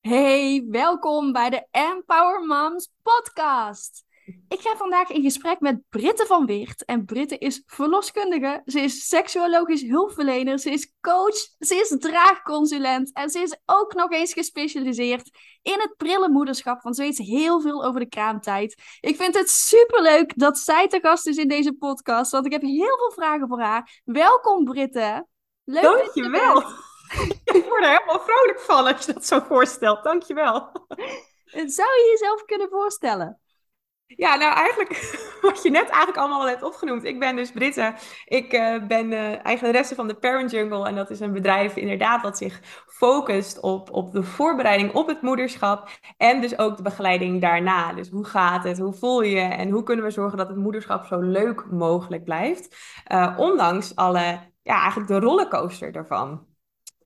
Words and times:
Hey, 0.00 0.66
welkom 0.68 1.32
bij 1.32 1.50
de 1.50 1.66
Empower 1.70 2.46
Moms 2.46 2.90
podcast. 3.02 4.04
Ik 4.48 4.60
ga 4.60 4.76
vandaag 4.76 5.10
in 5.10 5.22
gesprek 5.22 5.60
met 5.60 5.80
Britte 5.88 6.26
van 6.26 6.46
Weert. 6.46 6.84
En 6.84 7.04
Britte 7.04 7.38
is 7.38 7.62
verloskundige, 7.66 8.62
ze 8.64 8.80
is 8.80 9.08
seksuologisch 9.08 9.82
hulpverlener, 9.82 10.58
ze 10.58 10.70
is 10.70 10.94
coach, 11.00 11.36
ze 11.58 11.74
is 11.74 11.96
draagconsulent 11.98 13.12
en 13.12 13.30
ze 13.30 13.38
is 13.38 13.56
ook 13.66 13.94
nog 13.94 14.12
eens 14.12 14.32
gespecialiseerd 14.32 15.30
in 15.62 15.80
het 15.80 15.94
prille 15.96 16.28
moederschap, 16.28 16.82
want 16.82 16.96
ze 16.96 17.02
weet 17.02 17.18
heel 17.18 17.60
veel 17.60 17.84
over 17.84 18.00
de 18.00 18.08
kraamtijd. 18.08 18.82
Ik 19.00 19.16
vind 19.16 19.34
het 19.34 19.50
superleuk 19.50 20.38
dat 20.38 20.58
zij 20.58 20.88
te 20.88 20.98
gast 21.02 21.26
is 21.26 21.36
in 21.36 21.48
deze 21.48 21.72
podcast, 21.72 22.30
want 22.30 22.46
ik 22.46 22.52
heb 22.52 22.62
heel 22.62 22.96
veel 22.96 23.12
vragen 23.14 23.48
voor 23.48 23.60
haar. 23.60 24.00
Welkom 24.04 24.64
Britte. 24.64 25.26
Leuk 25.64 25.82
Dankjewel. 25.82 26.88
Ik 27.56 27.64
word 27.68 27.84
er 27.84 27.90
helemaal 27.90 28.20
vrolijk 28.20 28.60
van 28.60 28.86
als 28.86 29.06
je 29.06 29.12
dat 29.12 29.26
zo 29.26 29.40
voorstelt. 29.40 30.04
Dankjewel. 30.04 30.70
Zou 31.44 31.88
je 31.88 32.08
jezelf 32.10 32.44
kunnen 32.44 32.68
voorstellen? 32.68 33.40
Ja, 34.16 34.36
nou 34.36 34.54
eigenlijk 34.54 35.18
wat 35.42 35.62
je 35.62 35.70
net 35.70 35.88
eigenlijk 35.88 36.16
allemaal 36.16 36.40
al 36.40 36.48
hebt 36.48 36.62
opgenoemd. 36.62 37.04
Ik 37.04 37.18
ben 37.18 37.36
dus 37.36 37.50
Britte. 37.50 37.94
Ik 38.24 38.52
uh, 38.52 38.86
ben 38.86 39.12
uh, 39.12 39.44
eigenaresse 39.44 39.94
van 39.94 40.08
de 40.08 40.14
Parent 40.14 40.50
Jungle. 40.50 40.86
En 40.86 40.94
dat 40.94 41.10
is 41.10 41.20
een 41.20 41.32
bedrijf 41.32 41.76
inderdaad 41.76 42.22
wat 42.22 42.38
zich 42.38 42.60
focust 42.86 43.60
op, 43.60 43.90
op 43.90 44.12
de 44.12 44.22
voorbereiding 44.22 44.92
op 44.92 45.06
het 45.06 45.22
moederschap. 45.22 45.90
En 46.16 46.40
dus 46.40 46.58
ook 46.58 46.76
de 46.76 46.82
begeleiding 46.82 47.40
daarna. 47.40 47.92
Dus 47.92 48.08
hoe 48.08 48.24
gaat 48.24 48.64
het? 48.64 48.78
Hoe 48.78 48.94
voel 48.94 49.22
je? 49.22 49.40
En 49.40 49.70
hoe 49.70 49.82
kunnen 49.82 50.04
we 50.04 50.10
zorgen 50.10 50.38
dat 50.38 50.48
het 50.48 50.56
moederschap 50.56 51.04
zo 51.04 51.18
leuk 51.18 51.66
mogelijk 51.70 52.24
blijft? 52.24 52.76
Uh, 53.12 53.34
ondanks 53.36 53.96
alle, 53.96 54.40
ja, 54.62 54.80
eigenlijk 54.80 55.08
de 55.08 55.20
rollercoaster 55.20 55.92
daarvan. 55.92 56.49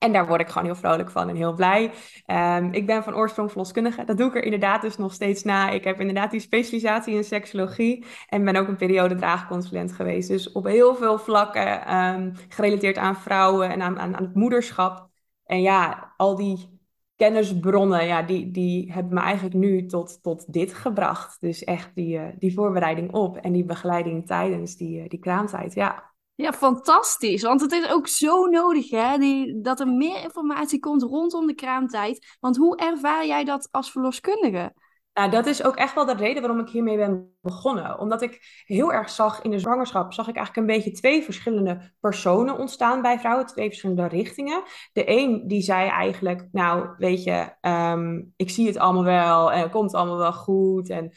En 0.05 0.13
daar 0.13 0.27
word 0.27 0.41
ik 0.41 0.49
gewoon 0.49 0.65
heel 0.65 0.75
vrolijk 0.75 1.11
van 1.11 1.29
en 1.29 1.37
heel 1.37 1.53
blij. 1.55 1.91
Um, 2.27 2.73
ik 2.73 2.87
ben 2.87 3.03
van 3.03 3.15
oorsprong 3.15 3.51
verloskundige. 3.51 4.05
Dat 4.05 4.19
doe 4.19 4.29
ik 4.29 4.35
er 4.35 4.45
inderdaad 4.45 4.83
dus 4.83 4.97
nog 4.97 5.13
steeds 5.13 5.43
na. 5.43 5.71
Ik 5.71 5.85
heb 5.85 6.01
inderdaad 6.01 6.31
die 6.31 6.41
specialisatie 6.41 7.15
in 7.15 7.25
seksologie. 7.25 8.05
En 8.29 8.45
ben 8.45 8.57
ook 8.57 8.69
een 8.69 8.77
periode 8.77 9.15
draagconsulent 9.15 9.93
geweest. 9.93 10.29
Dus 10.29 10.53
op 10.53 10.65
heel 10.65 10.95
veel 10.95 11.19
vlakken 11.19 11.97
um, 11.97 12.33
gerelateerd 12.49 12.97
aan 12.97 13.17
vrouwen 13.17 13.71
en 13.71 13.83
aan, 13.83 13.99
aan, 13.99 14.17
aan, 14.17 14.23
het 14.23 14.35
moederschap. 14.35 15.09
En 15.45 15.63
ja, 15.63 16.13
al 16.17 16.37
die 16.37 16.81
kennisbronnen, 17.17 18.07
ja, 18.07 18.23
die, 18.23 18.51
die 18.51 18.93
hebben 18.93 19.15
me 19.15 19.21
eigenlijk 19.21 19.55
nu 19.55 19.87
tot, 19.87 20.23
tot 20.23 20.53
dit 20.53 20.75
gebracht. 20.75 21.41
Dus 21.41 21.65
echt 21.65 21.91
die, 21.95 22.19
uh, 22.19 22.25
die 22.39 22.55
voorbereiding 22.55 23.13
op 23.13 23.37
en 23.37 23.53
die 23.53 23.65
begeleiding 23.65 24.27
tijdens 24.27 24.77
die, 24.77 25.03
uh, 25.03 25.09
die 25.09 25.19
kraamtijd, 25.19 25.75
ja. 25.75 26.14
Ja, 26.37 26.53
fantastisch. 26.53 27.43
Want 27.43 27.61
het 27.61 27.73
is 27.73 27.91
ook 27.91 28.09
zo 28.09 28.45
nodig 28.45 28.91
hè, 28.91 29.19
die, 29.19 29.61
dat 29.61 29.81
er 29.81 29.89
meer 29.89 30.23
informatie 30.23 30.81
komt 30.81 31.03
rondom 31.03 31.47
de 31.47 31.55
kraamtijd. 31.55 32.37
Want 32.41 32.57
hoe 32.57 32.77
ervaar 32.77 33.27
jij 33.27 33.45
dat 33.45 33.69
als 33.71 33.91
verloskundige? 33.91 34.73
Nou, 35.15 35.31
dat 35.31 35.47
is 35.47 35.65
ook 35.65 35.77
echt 35.77 35.95
wel 35.95 36.05
de 36.05 36.15
reden 36.15 36.43
waarom 36.43 36.61
ik 36.61 36.69
hiermee 36.69 36.97
ben 36.97 37.37
begonnen. 37.41 37.99
Omdat 37.99 38.23
ik 38.23 38.63
heel 38.65 38.93
erg 38.93 39.11
zag 39.11 39.43
in 39.43 39.51
de 39.51 39.59
zwangerschap, 39.59 40.13
zag 40.13 40.29
ik 40.29 40.37
eigenlijk 40.37 40.69
een 40.69 40.75
beetje 40.77 40.99
twee 40.99 41.23
verschillende 41.23 41.93
personen 42.01 42.59
ontstaan 42.59 43.03
bij 43.03 43.19
vrouwen, 43.19 43.47
twee 43.47 43.69
verschillende 43.69 44.07
richtingen. 44.07 44.63
De 44.93 45.11
een 45.11 45.47
die 45.47 45.63
zei 45.63 45.89
eigenlijk, 45.89 46.49
nou 46.53 46.89
weet 46.99 47.25
je, 47.25 47.55
um, 47.61 48.33
ik 48.37 48.51
zie 48.51 48.67
het 48.67 48.79
allemaal 48.79 49.05
wel 49.05 49.53
en 49.53 49.61
het 49.61 49.71
komt 49.71 49.95
allemaal 49.95 50.19
wel 50.19 50.33
goed 50.33 50.91
en 50.91 51.13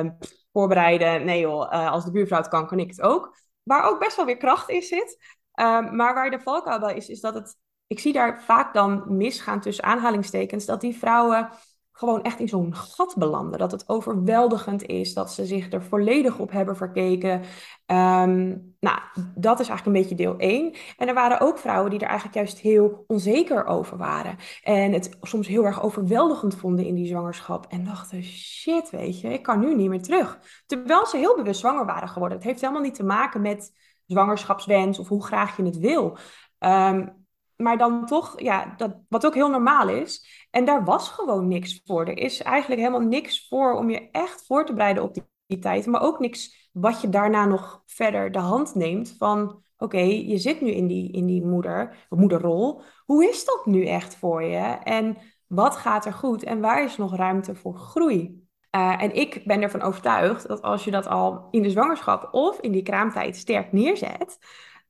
um, 0.00 0.18
voorbereiden. 0.52 1.24
Nee 1.24 1.40
joh, 1.40 1.72
uh, 1.72 1.90
als 1.90 2.04
de 2.04 2.10
buurvrouw 2.10 2.38
het 2.38 2.48
kan, 2.48 2.66
kan 2.66 2.78
ik 2.78 2.90
het 2.90 3.00
ook 3.00 3.36
waar 3.64 3.84
ook 3.84 3.98
best 3.98 4.16
wel 4.16 4.26
weer 4.26 4.36
kracht 4.36 4.68
in 4.68 4.82
zit. 4.82 5.18
Um, 5.60 5.96
maar 5.96 6.14
waar 6.14 6.30
de 6.30 6.40
valkuil 6.40 6.78
bij 6.78 6.96
is, 6.96 7.08
is 7.08 7.20
dat 7.20 7.34
het. 7.34 7.56
Ik 7.86 7.98
zie 7.98 8.12
daar 8.12 8.42
vaak 8.42 8.74
dan 8.74 9.16
misgaan 9.16 9.60
tussen 9.60 9.84
aanhalingstekens. 9.84 10.64
Dat 10.64 10.80
die 10.80 10.96
vrouwen 10.96 11.50
gewoon 11.96 12.22
echt 12.22 12.38
in 12.38 12.48
zo'n 12.48 12.74
gat 12.74 13.14
belanden. 13.18 13.58
Dat 13.58 13.70
het 13.70 13.88
overweldigend 13.88 14.82
is, 14.82 15.14
dat 15.14 15.32
ze 15.32 15.46
zich 15.46 15.72
er 15.72 15.82
volledig 15.82 16.38
op 16.38 16.50
hebben 16.50 16.76
verkeken. 16.76 17.40
Um, 17.86 18.74
nou, 18.80 18.98
dat 19.34 19.60
is 19.60 19.68
eigenlijk 19.68 19.86
een 19.86 20.02
beetje 20.02 20.14
deel 20.14 20.36
1. 20.38 20.74
En 20.96 21.08
er 21.08 21.14
waren 21.14 21.40
ook 21.40 21.58
vrouwen 21.58 21.90
die 21.90 22.00
er 22.00 22.06
eigenlijk 22.06 22.36
juist 22.36 22.58
heel 22.58 23.04
onzeker 23.06 23.64
over 23.64 23.96
waren. 23.96 24.36
En 24.62 24.92
het 24.92 25.16
soms 25.22 25.46
heel 25.46 25.64
erg 25.64 25.82
overweldigend 25.82 26.54
vonden 26.54 26.84
in 26.84 26.94
die 26.94 27.06
zwangerschap. 27.06 27.66
En 27.68 27.84
dachten, 27.84 28.22
shit, 28.22 28.90
weet 28.90 29.20
je, 29.20 29.32
ik 29.32 29.42
kan 29.42 29.60
nu 29.60 29.74
niet 29.74 29.88
meer 29.88 30.02
terug. 30.02 30.38
Terwijl 30.66 31.06
ze 31.06 31.16
heel 31.16 31.36
bewust 31.36 31.60
zwanger 31.60 31.86
waren 31.86 32.08
geworden. 32.08 32.38
Het 32.38 32.46
heeft 32.46 32.60
helemaal 32.60 32.82
niet 32.82 32.94
te 32.94 33.04
maken 33.04 33.40
met 33.40 33.72
zwangerschapswens 34.06 34.98
of 34.98 35.08
hoe 35.08 35.24
graag 35.24 35.56
je 35.56 35.62
het 35.62 35.78
wil. 35.78 36.18
Um, 36.58 37.23
maar 37.56 37.78
dan 37.78 38.06
toch, 38.06 38.40
ja, 38.40 38.74
dat, 38.76 38.96
wat 39.08 39.26
ook 39.26 39.34
heel 39.34 39.50
normaal 39.50 39.88
is. 39.88 40.46
En 40.50 40.64
daar 40.64 40.84
was 40.84 41.08
gewoon 41.08 41.48
niks 41.48 41.80
voor. 41.84 42.06
Er 42.06 42.18
is 42.18 42.42
eigenlijk 42.42 42.80
helemaal 42.80 43.08
niks 43.08 43.48
voor 43.48 43.74
om 43.74 43.90
je 43.90 44.10
echt 44.10 44.46
voor 44.46 44.66
te 44.66 44.72
bereiden 44.72 45.02
op 45.02 45.14
die, 45.14 45.58
tijd. 45.58 45.86
Maar 45.86 46.02
ook 46.02 46.18
niks 46.18 46.70
wat 46.72 47.00
je 47.00 47.08
daarna 47.08 47.44
nog 47.44 47.82
verder 47.86 48.32
de 48.32 48.38
hand 48.38 48.74
neemt 48.74 49.14
van... 49.18 49.62
Oké, 49.76 49.98
je 50.00 50.38
zit 50.38 50.60
nu 50.60 50.70
in 50.70 50.86
die, 50.86 51.12
in 51.12 51.26
die 51.26 51.44
moeder, 51.44 52.06
moederrol. 52.08 52.82
Hoe 53.04 53.28
is 53.28 53.44
dat 53.44 53.66
nu 53.66 53.86
echt 53.86 54.16
voor 54.16 54.42
je? 54.42 54.78
En 54.82 55.16
wat 55.46 55.76
gaat 55.76 56.04
er 56.04 56.12
goed? 56.12 56.42
En 56.42 56.60
waar 56.60 56.84
is 56.84 56.96
nog 56.96 57.16
ruimte 57.16 57.54
voor 57.54 57.76
groei? 57.76 58.44
Uh, 58.76 59.02
en 59.02 59.14
ik 59.14 59.42
ben 59.44 59.62
ervan 59.62 59.82
overtuigd 59.82 60.48
dat 60.48 60.62
als 60.62 60.84
je 60.84 60.90
dat 60.90 61.06
al 61.06 61.48
in 61.50 61.62
de 61.62 61.70
zwangerschap 61.70 62.28
of 62.34 62.60
in 62.60 62.72
die 62.72 62.82
kraamtijd 62.82 63.36
sterk 63.36 63.72
neerzet, 63.72 64.38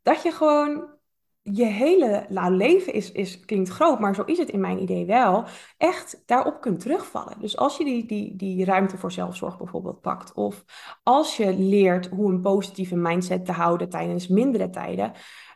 dat 0.02 0.22
je 0.22 0.30
gewoon 0.30 0.93
je 1.46 1.64
hele 1.64 2.26
nou, 2.28 2.52
leven 2.52 2.92
is, 2.92 3.12
is, 3.12 3.40
klinkt 3.40 3.68
groot, 3.68 4.00
maar 4.00 4.14
zo 4.14 4.22
is 4.22 4.38
het 4.38 4.48
in 4.48 4.60
mijn 4.60 4.82
idee 4.82 5.06
wel, 5.06 5.44
echt 5.76 6.22
daarop 6.26 6.60
kunt 6.60 6.80
terugvallen. 6.80 7.40
Dus 7.40 7.56
als 7.56 7.76
je 7.76 7.84
die, 7.84 8.06
die, 8.06 8.36
die 8.36 8.64
ruimte 8.64 8.98
voor 8.98 9.12
zelfzorg 9.12 9.58
bijvoorbeeld 9.58 10.00
pakt, 10.00 10.32
of 10.32 10.64
als 11.02 11.36
je 11.36 11.58
leert 11.58 12.06
hoe 12.06 12.32
een 12.32 12.40
positieve 12.40 12.96
mindset 12.96 13.44
te 13.44 13.52
houden 13.52 13.88
tijdens 13.88 14.28
mindere 14.28 14.70
tijden, 14.70 15.12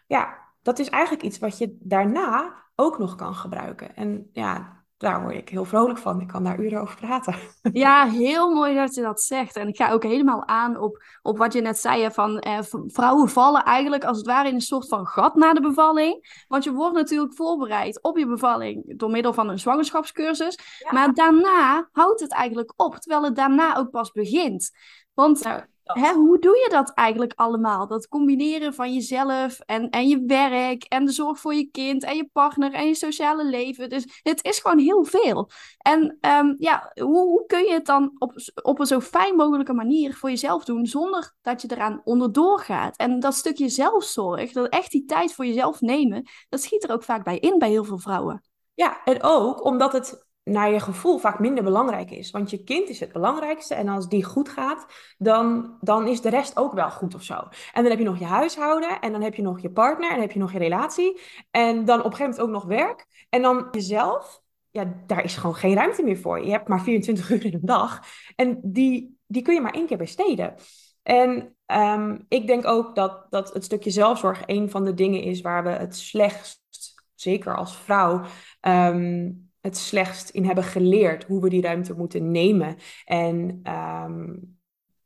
ja, 0.07 0.39
dat 0.63 0.79
is 0.79 0.89
eigenlijk 0.89 1.25
iets 1.25 1.39
wat 1.39 1.59
je 1.59 1.77
daarna 1.81 2.55
ook 2.75 2.99
nog 2.99 3.15
kan 3.15 3.35
gebruiken. 3.35 3.97
En 3.97 4.29
ja, 4.33 4.78
daar 4.99 5.23
word 5.23 5.35
ik 5.35 5.49
heel 5.49 5.65
vrolijk 5.65 5.99
van. 5.99 6.21
Ik 6.21 6.27
kan 6.27 6.45
daar 6.45 6.61
uren 6.61 6.81
over 6.81 6.97
praten. 6.97 7.35
Ja, 7.73 8.07
heel 8.07 8.55
mooi 8.55 8.75
dat 8.75 8.95
je 8.95 9.03
dat 9.03 9.21
zegt. 9.21 9.57
En 9.57 9.69
ik 9.69 9.77
ga 9.77 9.91
ook 9.91 10.03
helemaal 10.03 10.47
aan 10.47 10.81
op, 10.81 11.03
op 11.23 11.39
wat 11.39 11.53
je 11.53 11.61
net 11.61 11.79
zei. 11.79 12.11
Van 12.11 12.39
eh, 12.39 12.59
vrouwen 12.87 13.29
vallen 13.29 13.65
eigenlijk 13.65 14.05
als 14.05 14.17
het 14.17 14.27
ware 14.27 14.49
in 14.49 14.55
een 14.55 14.61
soort 14.61 14.89
van 14.89 15.07
gat 15.07 15.35
na 15.35 15.53
de 15.53 15.61
bevalling. 15.61 16.45
Want 16.49 16.65
je 16.65 16.73
wordt 16.73 16.95
natuurlijk 16.95 17.35
voorbereid 17.35 18.03
op 18.03 18.19
je 18.19 18.27
bevalling 18.27 18.99
door 18.99 19.11
middel 19.11 19.33
van 19.33 19.49
een 19.49 19.59
zwangerschapscursus. 19.59 20.59
Maar 20.91 21.15
daarna 21.15 21.89
houdt 21.93 22.21
het 22.21 22.33
eigenlijk 22.33 22.73
op, 22.77 22.97
terwijl 22.97 23.25
het 23.25 23.37
daarna 23.37 23.77
ook 23.77 23.91
pas 23.91 24.13
begint. 24.13 24.71
Want 25.15 25.45
nou, 25.45 25.63
Hè, 25.93 26.13
hoe 26.13 26.39
doe 26.39 26.57
je 26.57 26.69
dat 26.71 26.93
eigenlijk 26.95 27.33
allemaal? 27.37 27.87
Dat 27.87 28.09
combineren 28.09 28.75
van 28.75 28.95
jezelf 28.95 29.61
en, 29.61 29.91
en 29.91 30.09
je 30.09 30.25
werk 30.27 30.85
en 30.85 31.05
de 31.05 31.13
zorg 31.13 31.39
voor 31.39 31.55
je 31.55 31.71
kind 31.71 32.05
en 32.05 32.17
je 32.17 32.29
partner 32.33 32.73
en 32.73 32.87
je 32.87 32.95
sociale 32.95 33.45
leven. 33.45 33.89
Dus 33.89 34.21
het 34.23 34.45
is 34.45 34.59
gewoon 34.59 34.79
heel 34.79 35.05
veel. 35.05 35.51
En 35.79 36.19
um, 36.21 36.55
ja, 36.59 36.93
hoe, 36.95 37.19
hoe, 37.19 37.47
kun 37.47 37.65
je 37.65 37.73
het 37.73 37.87
dan 37.87 38.15
op, 38.19 38.35
op 38.63 38.79
een 38.79 38.87
zo 38.87 39.01
fijn 39.01 39.37
mogelijke 39.37 39.73
manier 39.73 40.15
voor 40.15 40.29
jezelf 40.29 40.65
doen 40.65 40.87
zonder 40.87 41.35
dat 41.43 41.63
je 41.63 41.69
eraan 41.71 42.01
onderdoor 42.05 42.59
gaat? 42.59 42.97
En 42.97 43.21
dat 43.21 43.35
stukje 43.35 43.69
zelfzorg, 43.69 44.53
dat 44.53 44.69
echt 44.69 44.91
die 44.91 45.05
tijd 45.05 45.35
voor 45.35 45.47
jezelf 45.47 45.81
nemen, 45.81 46.29
dat 46.49 46.63
schiet 46.63 46.85
er 46.85 46.93
ook 46.93 47.03
vaak 47.03 47.25
bij 47.25 47.39
in 47.39 47.59
bij 47.59 47.71
heel 47.71 47.85
veel 47.85 47.99
vrouwen. 47.99 48.43
Ja, 48.75 49.05
en 49.05 49.23
ook 49.23 49.65
omdat 49.65 49.93
het 49.93 50.27
naar 50.49 50.71
je 50.71 50.81
gevoel 50.81 51.19
vaak 51.19 51.39
minder 51.39 51.65
belangrijk 51.65 52.11
is. 52.11 52.31
Want 52.31 52.51
je 52.51 52.65
kind 52.65 52.89
is 52.89 53.01
het 53.01 53.13
belangrijkste 53.13 53.75
en 53.75 53.89
als 53.89 54.09
die 54.09 54.25
goed 54.25 54.49
gaat, 54.49 54.87
dan, 55.19 55.77
dan 55.81 56.07
is 56.07 56.21
de 56.21 56.29
rest 56.29 56.57
ook 56.57 56.73
wel 56.73 56.91
goed 56.91 57.15
of 57.15 57.23
zo. 57.23 57.35
En 57.73 57.83
dan 57.83 57.85
heb 57.85 57.99
je 57.99 58.05
nog 58.05 58.19
je 58.19 58.25
huishouden 58.25 59.01
en 59.01 59.13
dan 59.13 59.23
heb 59.23 59.35
je 59.35 59.43
nog 59.43 59.61
je 59.61 59.71
partner 59.71 60.09
en 60.09 60.15
dan 60.15 60.25
heb 60.25 60.33
je 60.33 60.39
nog 60.39 60.53
je 60.53 60.59
relatie. 60.59 61.21
En 61.51 61.85
dan 61.85 61.99
op 61.99 62.05
een 62.05 62.13
gegeven 62.13 62.25
moment 62.25 62.41
ook 62.41 62.51
nog 62.51 62.65
werk. 62.65 63.07
En 63.29 63.43
dan 63.43 63.69
jezelf, 63.71 64.43
ja, 64.71 64.95
daar 65.07 65.25
is 65.25 65.37
gewoon 65.37 65.55
geen 65.55 65.75
ruimte 65.75 66.03
meer 66.03 66.19
voor. 66.19 66.45
Je 66.45 66.51
hebt 66.51 66.69
maar 66.69 66.83
24 66.83 67.31
uur 67.31 67.45
in 67.45 67.55
een 67.55 67.61
dag 67.63 68.01
en 68.37 68.61
die, 68.63 69.19
die 69.27 69.43
kun 69.43 69.55
je 69.55 69.61
maar 69.61 69.75
één 69.75 69.87
keer 69.87 69.99
besteden. 69.99 70.55
En 71.03 71.57
um, 71.67 72.25
ik 72.29 72.47
denk 72.47 72.67
ook 72.67 72.95
dat, 72.95 73.27
dat 73.31 73.53
het 73.53 73.65
stukje 73.65 73.91
zelfzorg 73.91 74.43
een 74.47 74.71
van 74.71 74.85
de 74.85 74.95
dingen 74.95 75.23
is 75.23 75.41
waar 75.41 75.65
we 75.65 75.71
het 75.71 75.97
slechtst, 75.97 76.95
zeker 77.15 77.57
als 77.57 77.77
vrouw, 77.77 78.25
um, 78.61 79.48
het 79.69 79.77
slechtst 79.77 80.29
in 80.31 80.45
hebben 80.45 80.65
geleerd 80.65 81.25
hoe 81.25 81.43
we 81.43 81.49
die 81.49 81.63
ruimte 81.63 81.95
moeten 81.95 82.31
nemen. 82.31 82.77
En, 83.05 83.61
um, 84.05 84.57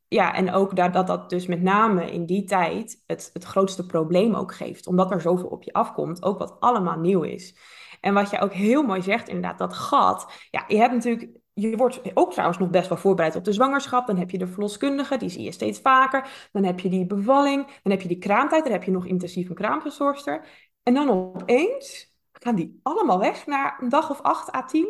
ja, 0.09 0.35
en 0.35 0.53
ook 0.53 0.77
dat, 0.77 0.93
dat 0.93 1.07
dat 1.07 1.31
dus 1.31 1.47
met 1.47 1.63
name 1.63 2.13
in 2.13 2.27
die 2.27 2.45
tijd 2.45 3.03
het, 3.07 3.31
het 3.33 3.45
grootste 3.45 3.87
probleem 3.87 4.35
ook 4.35 4.55
geeft. 4.55 4.87
Omdat 4.87 5.11
er 5.11 5.21
zoveel 5.21 5.49
op 5.49 5.63
je 5.63 5.73
afkomt, 5.73 6.23
ook 6.23 6.39
wat 6.39 6.57
allemaal 6.61 6.99
nieuw 6.99 7.23
is. 7.23 7.57
En 8.01 8.15
wat 8.15 8.31
je 8.31 8.41
ook 8.41 8.53
heel 8.53 8.83
mooi 8.83 9.03
zegt, 9.03 9.29
inderdaad, 9.29 9.59
dat 9.59 9.75
gat. 9.75 10.33
Ja, 10.51 10.65
je 10.69 10.77
hebt 10.77 10.93
natuurlijk 10.93 11.41
je 11.55 11.77
wordt 11.77 12.01
ook 12.15 12.33
trouwens 12.33 12.59
nog 12.59 12.71
best 12.71 12.89
wel 12.89 12.99
voorbereid 12.99 13.37
op 13.37 13.45
de 13.45 13.53
zwangerschap. 13.53 14.07
Dan 14.07 14.17
heb 14.17 14.31
je 14.31 14.39
de 14.39 14.47
verloskundige, 14.47 15.17
die 15.17 15.29
zie 15.29 15.43
je 15.43 15.53
steeds 15.53 15.81
vaker. 15.81 16.49
Dan 16.53 16.65
heb 16.65 16.81
je 16.81 16.89
die 16.89 17.07
bevalling, 17.07 17.67
dan 17.83 17.93
heb 17.93 18.01
je 18.01 18.09
die 18.09 18.19
kraamtijd, 18.19 18.63
dan 18.63 18.73
heb 18.73 18.85
je 18.85 18.91
nog 18.91 19.07
intensief 19.07 19.49
een 19.49 19.55
kraamverzorgster. 19.55 20.45
En 20.83 20.95
dan 20.95 21.11
opeens 21.11 22.12
gaan 22.43 22.55
die 22.55 22.81
allemaal 22.83 23.19
weg 23.19 23.47
naar 23.47 23.79
een 23.81 23.89
dag 23.89 24.11
of 24.11 24.21
acht 24.21 24.55
à 24.55 24.65
tien. 24.65 24.87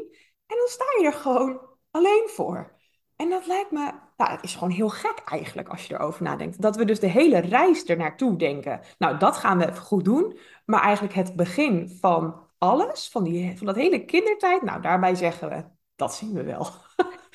En 0.47 0.57
dan 0.57 0.69
sta 0.69 0.85
je 0.99 1.07
er 1.07 1.13
gewoon 1.13 1.61
alleen 1.91 2.25
voor. 2.27 2.81
En 3.17 3.31
dat 3.31 3.47
lijkt 3.47 3.71
me, 3.71 3.93
nou, 4.17 4.31
het 4.31 4.43
is 4.43 4.55
gewoon 4.55 4.71
heel 4.71 4.89
gek 4.89 5.23
eigenlijk 5.25 5.69
als 5.69 5.87
je 5.87 5.95
erover 5.95 6.23
nadenkt. 6.23 6.63
Dat 6.63 6.77
we 6.77 6.85
dus 6.85 7.01
de 7.01 7.07
hele 7.07 7.39
reis 7.39 7.89
er 7.89 7.97
naartoe 7.97 8.37
denken. 8.37 8.81
Nou, 8.99 9.19
dat 9.19 9.37
gaan 9.37 9.59
we 9.59 9.69
even 9.69 9.83
goed 9.83 10.05
doen. 10.05 10.39
Maar 10.65 10.81
eigenlijk 10.81 11.15
het 11.15 11.37
begin 11.37 11.99
van 12.01 12.49
alles, 12.59 13.09
van, 13.09 13.25
die, 13.25 13.57
van 13.57 13.67
dat 13.67 13.77
hele 13.77 14.05
kindertijd, 14.05 14.63
nou, 14.63 14.81
daarbij 14.81 15.15
zeggen 15.15 15.49
we, 15.49 15.65
dat 15.97 16.15
zien 16.15 16.33
we 16.33 16.43
wel. 16.43 16.67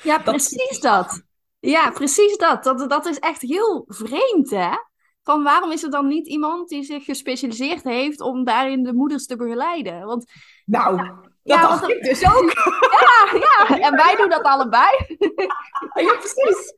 Ja, 0.02 0.18
precies 0.32 0.80
dat. 0.80 1.22
Ja, 1.58 1.90
precies 1.90 2.36
dat. 2.36 2.64
dat. 2.64 2.90
Dat 2.90 3.06
is 3.06 3.18
echt 3.18 3.40
heel 3.40 3.84
vreemd, 3.86 4.50
hè? 4.50 4.70
Van 5.28 5.42
waarom 5.42 5.70
is 5.70 5.82
er 5.82 5.90
dan 5.90 6.06
niet 6.06 6.26
iemand 6.26 6.68
die 6.68 6.82
zich 6.82 7.04
gespecialiseerd 7.04 7.84
heeft 7.84 8.20
om 8.20 8.44
daarin 8.44 8.82
de 8.82 8.92
moeders 8.92 9.26
te 9.26 9.36
begeleiden? 9.36 10.06
Want, 10.06 10.32
nou, 10.64 10.96
dat 10.96 11.30
ja, 11.42 11.60
dacht 11.60 11.88
ik 11.88 12.02
dus 12.02 12.24
ook. 12.34 12.52
Ja, 13.00 13.38
ja, 13.38 13.80
en 13.80 13.96
wij 13.96 14.16
doen 14.16 14.28
dat 14.28 14.42
allebei. 14.42 14.90
Ja, 15.94 16.16
precies. 16.16 16.72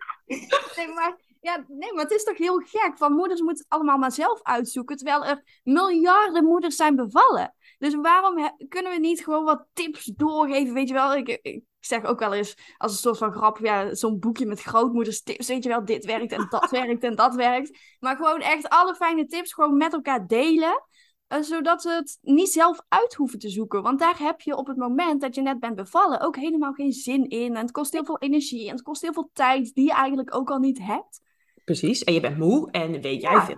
Nee, 0.77 0.89
maar, 0.95 1.17
ja, 1.41 1.65
nee, 1.69 1.93
maar 1.93 2.03
het 2.03 2.13
is 2.13 2.25
toch 2.25 2.39
heel 2.39 2.59
gek. 2.59 2.93
Van 2.95 3.13
moeders 3.13 3.41
moeten 3.41 3.65
het 3.65 3.73
allemaal 3.73 3.99
maar 3.99 4.13
zelf 4.13 4.43
uitzoeken, 4.43 4.97
terwijl 4.97 5.25
er 5.25 5.61
miljarden 5.65 6.45
moeders 6.45 6.77
zijn 6.77 6.97
bevallen. 6.97 7.55
Dus 7.79 7.95
waarom 7.95 8.57
kunnen 8.69 8.93
we 8.93 8.99
niet 8.99 9.25
gewoon 9.25 9.45
wat 9.45 9.67
tips 9.73 10.05
doorgeven? 10.05 10.75
Weet 10.75 10.89
je 10.89 10.95
wel, 10.95 11.15
ik, 11.15 11.39
ik 11.43 11.63
zeg 11.81 12.05
ook 12.05 12.19
wel 12.19 12.33
eens 12.33 12.57
als 12.77 12.93
een 12.93 12.99
soort 12.99 13.19
van 13.19 13.33
grap, 13.33 13.59
ja, 13.59 13.95
zo'n 13.95 14.19
boekje 14.19 14.47
met 14.47 14.63
grootmoeders 14.63 15.23
tips. 15.23 15.49
Weet 15.49 15.63
je 15.63 15.69
wel, 15.69 15.85
dit 15.85 16.05
werkt 16.05 16.33
en 16.33 16.47
dat 16.51 16.71
werkt 16.81 17.05
en 17.05 17.15
dat 17.15 17.35
werkt. 17.35 17.79
Maar 18.01 18.17
gewoon 18.17 18.41
echt 18.41 18.69
alle 18.69 18.95
fijne 18.95 19.27
tips 19.27 19.53
gewoon 19.53 19.77
met 19.77 19.93
elkaar 19.93 20.27
delen. 20.27 20.85
Uh, 21.29 21.41
zodat 21.41 21.83
ze 21.83 21.91
het 21.91 22.19
niet 22.21 22.49
zelf 22.49 22.81
uit 22.89 23.15
hoeven 23.15 23.39
te 23.39 23.49
zoeken. 23.49 23.83
Want 23.83 23.99
daar 23.99 24.19
heb 24.19 24.41
je 24.41 24.57
op 24.57 24.67
het 24.67 24.77
moment 24.77 25.21
dat 25.21 25.35
je 25.35 25.43
net 25.43 25.61
bent 25.61 25.77
bevallen 25.77 26.21
ook 26.21 26.37
helemaal 26.37 26.73
geen 26.73 26.93
zin 26.93 27.29
in. 27.29 27.57
En 27.57 27.63
het 27.63 27.71
kost 27.71 27.93
heel 27.93 28.05
veel 28.05 28.19
energie 28.19 28.67
en 28.69 28.75
het 28.75 28.83
kost 28.83 29.03
heel 29.03 29.13
veel 29.13 29.31
tijd 29.33 29.75
die 29.75 29.85
je 29.85 29.93
eigenlijk 29.93 30.35
ook 30.35 30.51
al 30.51 30.59
niet 30.59 30.79
hebt. 30.79 31.21
Precies, 31.71 32.05
en 32.05 32.15
je 32.15 32.21
bent 32.21 32.39
moe 32.39 32.71
en 32.71 33.01
weet 33.01 33.23
jij 33.23 33.41
veel. 33.41 33.57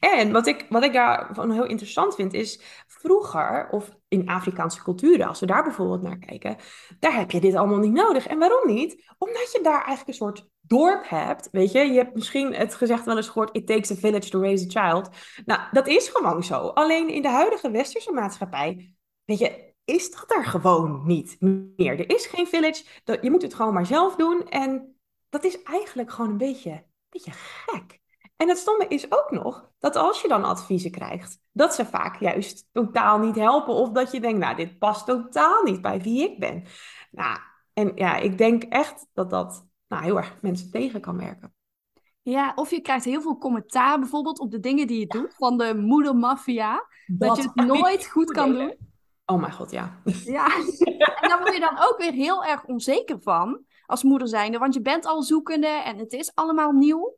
En 0.00 0.32
wat 0.32 0.46
ik, 0.46 0.66
wat 0.68 0.84
ik 0.84 0.92
daarvan 0.92 1.50
heel 1.50 1.66
interessant 1.66 2.14
vind 2.14 2.34
is, 2.34 2.60
vroeger, 2.86 3.68
of 3.70 3.90
in 4.08 4.28
Afrikaanse 4.28 4.82
culturen, 4.82 5.26
als 5.26 5.40
we 5.40 5.46
daar 5.46 5.62
bijvoorbeeld 5.62 6.02
naar 6.02 6.18
kijken, 6.18 6.56
daar 6.98 7.16
heb 7.16 7.30
je 7.30 7.40
dit 7.40 7.54
allemaal 7.54 7.78
niet 7.78 7.92
nodig. 7.92 8.26
En 8.26 8.38
waarom 8.38 8.66
niet? 8.66 9.12
Omdat 9.18 9.52
je 9.52 9.60
daar 9.62 9.84
eigenlijk 9.84 10.08
een 10.08 10.14
soort 10.14 10.48
dorp 10.60 11.08
hebt, 11.08 11.48
weet 11.50 11.72
je. 11.72 11.78
Je 11.78 11.98
hebt 11.98 12.14
misschien 12.14 12.54
het 12.54 12.74
gezegd 12.74 13.04
wel 13.04 13.16
eens 13.16 13.28
gehoord, 13.28 13.56
it 13.56 13.66
takes 13.66 13.90
a 13.90 13.94
village 13.94 14.30
to 14.30 14.40
raise 14.40 14.66
a 14.66 14.80
child. 14.80 15.08
Nou, 15.44 15.60
dat 15.72 15.86
is 15.86 16.08
gewoon 16.08 16.44
zo. 16.44 16.58
Alleen 16.58 17.08
in 17.08 17.22
de 17.22 17.28
huidige 17.28 17.70
westerse 17.70 18.12
maatschappij, 18.12 18.94
weet 19.24 19.38
je, 19.38 19.74
is 19.84 20.10
dat 20.10 20.30
er 20.36 20.44
gewoon 20.44 21.02
niet 21.06 21.36
meer. 21.40 21.98
Er 21.98 22.10
is 22.10 22.26
geen 22.26 22.46
village, 22.46 22.84
je 23.20 23.30
moet 23.30 23.42
het 23.42 23.54
gewoon 23.54 23.74
maar 23.74 23.86
zelf 23.86 24.16
doen 24.16 24.48
en 24.48 24.96
dat 25.32 25.44
is 25.44 25.62
eigenlijk 25.62 26.10
gewoon 26.10 26.30
een 26.30 26.36
beetje 26.36 26.84
beetje 27.12 27.32
gek. 27.32 28.00
En 28.36 28.48
het 28.48 28.58
stomme 28.58 28.86
is 28.88 29.12
ook 29.12 29.30
nog 29.30 29.70
dat 29.78 29.96
als 29.96 30.22
je 30.22 30.28
dan 30.28 30.44
adviezen 30.44 30.90
krijgt, 30.90 31.38
dat 31.52 31.74
ze 31.74 31.86
vaak 31.86 32.20
juist 32.20 32.68
totaal 32.72 33.18
niet 33.18 33.36
helpen. 33.36 33.74
Of 33.74 33.90
dat 33.90 34.12
je 34.12 34.20
denkt, 34.20 34.38
nou, 34.38 34.56
dit 34.56 34.78
past 34.78 35.06
totaal 35.06 35.62
niet 35.62 35.80
bij 35.80 36.00
wie 36.00 36.30
ik 36.30 36.38
ben. 36.38 36.64
Nou, 37.10 37.38
en 37.72 37.92
ja, 37.94 38.16
ik 38.16 38.38
denk 38.38 38.62
echt 38.62 39.06
dat 39.12 39.30
dat 39.30 39.66
nou, 39.88 40.02
heel 40.02 40.16
erg 40.16 40.38
mensen 40.40 40.70
tegen 40.70 41.00
kan 41.00 41.18
werken. 41.18 41.54
Ja, 42.22 42.52
of 42.54 42.70
je 42.70 42.80
krijgt 42.80 43.04
heel 43.04 43.20
veel 43.20 43.38
commentaar 43.38 43.98
bijvoorbeeld 43.98 44.38
op 44.38 44.50
de 44.50 44.60
dingen 44.60 44.86
die 44.86 44.98
je 44.98 45.06
doet 45.06 45.34
van 45.34 45.58
de 45.58 45.74
moedermafia. 45.74 46.86
Dat, 47.06 47.36
je 47.36 47.42
het 47.42 47.54
nooit 47.54 48.06
goed 48.06 48.30
kan 48.30 48.52
doen. 48.52 48.76
Oh 49.26 49.40
mijn 49.40 49.52
god, 49.52 49.70
ja. 49.70 50.00
Ja, 50.24 50.46
en 51.20 51.28
daar 51.28 51.38
word 51.38 51.54
je 51.54 51.60
dan 51.60 51.78
ook 51.78 51.94
weer 51.98 52.12
heel 52.12 52.44
erg 52.44 52.64
onzeker 52.64 53.20
van 53.20 53.64
als 53.92 54.02
moeder 54.02 54.28
zijnde. 54.28 54.58
Want 54.58 54.74
je 54.74 54.80
bent 54.80 55.06
al 55.06 55.22
zoekende 55.22 55.66
en 55.66 55.98
het 55.98 56.12
is 56.12 56.34
allemaal 56.34 56.72
nieuw. 56.72 57.14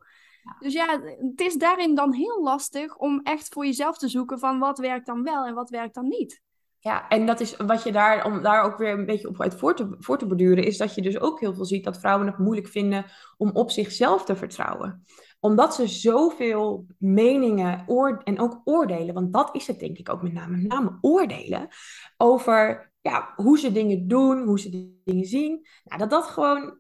Dus 0.58 0.72
ja, 0.72 1.00
het 1.18 1.40
is 1.40 1.54
daarin 1.54 1.94
dan 1.94 2.12
heel 2.12 2.42
lastig 2.42 2.96
om 2.96 3.20
echt 3.22 3.48
voor 3.48 3.66
jezelf 3.66 3.98
te 3.98 4.08
zoeken 4.08 4.38
van 4.38 4.58
wat 4.58 4.78
werkt 4.78 5.06
dan 5.06 5.22
wel 5.22 5.46
en 5.46 5.54
wat 5.54 5.70
werkt 5.70 5.94
dan 5.94 6.08
niet. 6.08 6.42
Ja, 6.78 7.08
en 7.08 7.26
dat 7.26 7.40
is 7.40 7.56
wat 7.56 7.82
je 7.82 7.92
daar, 7.92 8.24
om 8.24 8.42
daar 8.42 8.62
ook 8.62 8.78
weer 8.78 8.92
een 8.92 9.06
beetje 9.06 9.28
op 9.28 9.40
uit 9.40 9.54
voor 9.54 9.76
te, 9.76 9.96
voor 9.98 10.18
te 10.18 10.26
borduren, 10.26 10.64
is 10.64 10.76
dat 10.76 10.94
je 10.94 11.02
dus 11.02 11.20
ook 11.20 11.40
heel 11.40 11.54
veel 11.54 11.64
ziet 11.64 11.84
dat 11.84 11.98
vrouwen 11.98 12.26
het 12.26 12.38
moeilijk 12.38 12.68
vinden 12.68 13.04
om 13.36 13.50
op 13.50 13.70
zichzelf 13.70 14.24
te 14.24 14.36
vertrouwen. 14.36 15.04
Omdat 15.40 15.74
ze 15.74 15.88
zoveel 15.88 16.86
meningen 16.98 17.84
oor 17.86 18.20
en 18.24 18.40
ook 18.40 18.60
oordelen, 18.64 19.14
want 19.14 19.32
dat 19.32 19.54
is 19.54 19.66
het 19.66 19.78
denk 19.78 19.98
ik 19.98 20.08
ook 20.08 20.22
met 20.22 20.32
name, 20.32 20.56
met 20.56 20.72
name 20.72 20.98
oordelen 21.00 21.68
over 22.16 22.92
ja, 23.10 23.32
hoe 23.36 23.58
ze 23.58 23.72
dingen 23.72 24.08
doen, 24.08 24.42
hoe 24.42 24.60
ze 24.60 24.98
dingen 25.04 25.24
zien. 25.24 25.66
Nou, 25.84 25.98
dat 25.98 26.10
dat 26.10 26.24
gewoon, 26.24 26.78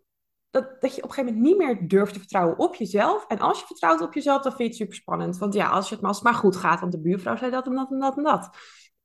dat, 0.50 0.80
dat 0.80 0.94
je 0.94 1.02
op 1.02 1.08
een 1.08 1.14
gegeven 1.14 1.34
moment 1.34 1.58
niet 1.58 1.66
meer 1.66 1.88
durft 1.88 2.12
te 2.12 2.18
vertrouwen 2.18 2.58
op 2.58 2.74
jezelf. 2.74 3.26
En 3.26 3.38
als 3.38 3.60
je 3.60 3.66
vertrouwt 3.66 4.00
op 4.00 4.14
jezelf, 4.14 4.42
dan 4.42 4.52
vind 4.52 4.62
je 4.62 4.68
het 4.68 4.76
super 4.76 4.94
spannend. 4.94 5.38
Want 5.38 5.54
ja, 5.54 5.68
als, 5.68 5.88
je 5.88 5.94
het, 5.94 6.04
als 6.04 6.16
het 6.16 6.24
maar 6.24 6.34
goed 6.34 6.56
gaat, 6.56 6.80
want 6.80 6.92
de 6.92 7.00
buurvrouw 7.00 7.36
zei 7.36 7.50
dat 7.50 7.66
en 7.66 7.74
dat 7.74 7.90
en 7.90 7.98
dat 7.98 8.16
en 8.16 8.22
dat. 8.22 8.48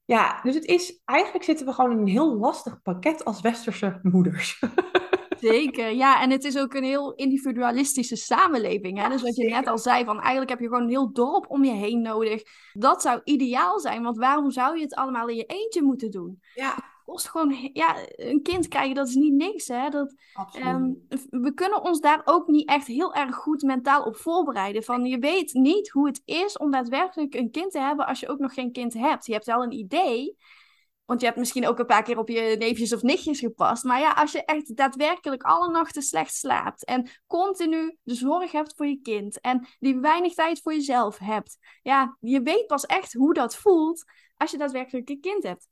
Ja, 0.06 0.42
dus 0.44 0.56
het 0.56 0.66
is, 0.66 1.02
eigenlijk 1.06 1.46
zitten 1.46 1.66
we 1.66 1.74
gewoon 1.74 1.92
in 1.92 1.98
een 1.98 2.08
heel 2.08 2.36
lastig 2.38 2.82
pakket 2.82 3.26
als 3.26 3.42
westerse 3.42 4.00
moeders. 4.02 4.60
Zeker, 5.40 5.92
ja. 5.92 6.22
En 6.22 6.32
het 6.32 6.44
is 6.44 6.58
ook 6.58 6.74
een 6.74 6.84
heel 6.84 7.14
individualistische 7.14 8.16
samenleving. 8.16 9.02
Hè? 9.02 9.10
dus 9.10 9.22
wat 9.22 9.36
je 9.36 9.50
net 9.50 9.68
al 9.68 9.78
zei, 9.78 10.06
van 10.06 10.20
eigenlijk 10.20 10.50
heb 10.50 10.60
je 10.60 10.68
gewoon 10.68 10.84
een 10.84 10.90
heel 10.90 11.14
dorp 11.14 11.46
om 11.50 11.64
je 11.64 11.74
heen 11.74 12.02
nodig. 12.02 12.42
Dat 12.74 13.02
zou 13.02 13.22
ideaal 13.24 13.80
zijn, 13.80 14.04
want 14.04 14.18
waarom 14.18 14.52
zou 14.52 14.78
je 14.78 14.84
het 14.84 14.96
allemaal 14.96 15.28
in 15.28 15.36
je 15.36 15.46
eentje 15.46 15.84
moeten 15.84 16.12
doen? 16.12 16.40
Ja 16.54 16.89
kost 17.10 17.30
gewoon, 17.30 17.70
ja, 17.74 17.96
een 18.16 18.42
kind 18.42 18.68
krijgen, 18.68 18.96
dat 18.96 19.08
is 19.08 19.16
niet 19.16 19.34
niks. 19.34 19.68
Hè? 19.68 19.90
Dat, 19.90 20.14
um, 20.66 21.08
we 21.30 21.54
kunnen 21.54 21.84
ons 21.84 22.00
daar 22.00 22.22
ook 22.26 22.48
niet 22.48 22.70
echt 22.70 22.88
heel 22.88 23.14
erg 23.14 23.36
goed 23.36 23.62
mentaal 23.62 24.04
op 24.04 24.16
voorbereiden. 24.16 24.84
Van 24.84 25.06
je 25.06 25.18
weet 25.18 25.54
niet 25.54 25.90
hoe 25.90 26.08
het 26.08 26.22
is 26.26 26.58
om 26.58 26.72
daadwerkelijk 26.72 27.34
een 27.34 27.52
kind 27.52 27.72
te 27.72 27.80
hebben 27.80 28.08
als 28.08 28.20
je 28.20 28.30
ook 28.30 28.40
nog 28.40 28.54
geen 28.54 28.72
kind 28.72 28.94
hebt. 28.94 29.26
Je 29.26 29.34
hebt 29.34 29.46
wel 29.46 29.64
een 29.64 29.72
idee, 29.72 30.38
want 31.06 31.20
je 31.20 31.26
hebt 31.28 31.40
misschien 31.40 31.68
ook 31.68 31.80
een 31.80 31.86
paar 31.86 32.04
keer 32.04 32.18
op 32.18 32.30
je 32.30 32.56
neefjes 32.60 32.94
of 32.94 33.02
nichtjes 33.02 33.40
gepast. 33.40 33.84
Maar 33.84 34.00
ja, 34.00 34.12
als 34.12 34.32
je 34.32 34.46
echt 34.46 34.76
daadwerkelijk 34.76 35.44
alle 35.44 35.70
nachten 35.72 36.02
slecht 36.02 36.34
slaapt 36.34 36.86
en 36.86 37.10
continu 37.28 37.98
de 38.04 38.14
zorg 38.14 38.52
hebt 38.52 38.74
voor 38.76 38.88
je 38.88 39.02
kind 39.02 39.42
en 39.42 39.68
die 39.80 40.00
weinig 40.00 40.34
tijd 40.34 40.62
voor 40.62 40.74
jezelf 40.74 41.18
hebt. 41.18 41.58
Ja, 41.82 42.18
je 42.20 42.42
weet 42.42 42.68
pas 42.68 42.86
echt 42.86 43.14
hoe 43.14 43.34
dat 43.34 43.56
voelt 43.56 44.04
als 44.38 44.52
je 44.52 44.58
daadwerkelijk 44.58 45.10
een 45.10 45.22
kind 45.22 45.44
hebt. 45.44 45.69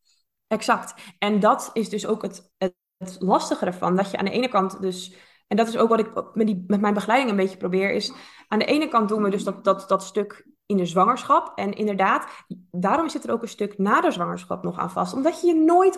Exact. 0.48 0.94
En 1.20 1.40
dat 1.40 1.70
is 1.74 1.90
dus 1.90 2.06
ook 2.08 2.22
het, 2.22 2.52
het, 2.58 2.76
lastige 3.20 3.66
ervan. 3.66 3.96
Dat 3.96 4.12
je 4.12 4.18
aan 4.18 4.26
de 4.26 4.32
ene 4.32 4.50
kant 4.50 4.82
dus. 4.82 5.16
En 5.48 5.58
dat 5.58 5.68
is 5.68 5.77
ook 5.77 5.89
wat 5.89 6.00
ik 6.00 6.12
met, 6.34 6.48
die, 6.48 6.63
met 6.68 6.82
mijn 6.82 6.94
begeleiding 6.94 7.32
een 7.32 7.38
beetje 7.38 7.58
probeer. 7.58 7.92
Is 7.92 8.13
aan 8.48 8.60
de 8.60 8.66
ene 8.66 8.88
kant 8.88 9.10
doen 9.10 9.24
we 9.24 9.30
dus 9.30 9.44
dat, 9.44 9.63
dat, 9.63 9.88
dat 9.88 10.04
stuk 10.04 10.48
in 10.66 10.77
de 10.77 10.86
zwangerschap. 10.86 11.58
En 11.58 11.74
inderdaad, 11.74 12.46
daarom 12.72 13.10
zit 13.10 13.24
er 13.24 13.32
ook 13.32 13.42
een 13.42 13.48
stuk 13.48 13.77
na 13.77 14.01
de 14.01 14.12
zwangerschap 14.12 14.63
nog 14.63 14.77
aan 14.77 14.92
vast. 14.92 15.13
Omdat 15.13 15.42
je 15.42 15.48
je 15.48 15.56
nooit 15.56 15.98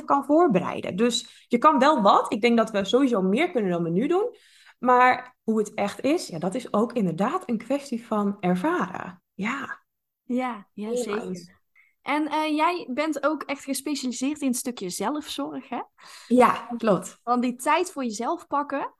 100% 0.00 0.04
kan 0.04 0.24
voorbereiden. 0.24 0.96
Dus 0.96 1.46
je 1.48 1.58
kan 1.58 1.78
wel 1.78 2.02
wat. 2.02 2.32
Ik 2.32 2.40
denk 2.40 2.56
dat 2.56 2.70
we 2.70 2.84
sowieso 2.84 3.22
meer 3.22 3.50
kunnen 3.50 3.70
dan 3.70 3.82
we 3.82 3.90
nu 3.90 4.06
doen. 4.06 4.36
Maar 4.78 5.36
hoe 5.42 5.58
het 5.58 5.74
echt 5.74 6.00
is, 6.00 6.28
ja, 6.28 6.38
dat 6.38 6.54
is 6.54 6.72
ook 6.72 6.92
inderdaad 6.92 7.42
een 7.46 7.58
kwestie 7.58 8.06
van 8.06 8.36
ervaren. 8.40 9.22
Ja. 9.34 9.80
Ja, 10.22 10.66
ja 10.72 10.96
zeker. 10.96 11.61
En 12.02 12.22
uh, 12.22 12.56
jij 12.56 12.88
bent 12.90 13.26
ook 13.26 13.42
echt 13.42 13.64
gespecialiseerd 13.64 14.40
in 14.40 14.48
het 14.48 14.56
stukje 14.56 14.88
zelfzorg, 14.88 15.68
hè? 15.68 15.80
Ja, 16.26 16.68
klopt. 16.76 17.20
Van 17.22 17.40
die 17.40 17.56
tijd 17.56 17.92
voor 17.92 18.04
jezelf 18.04 18.46
pakken. 18.46 18.94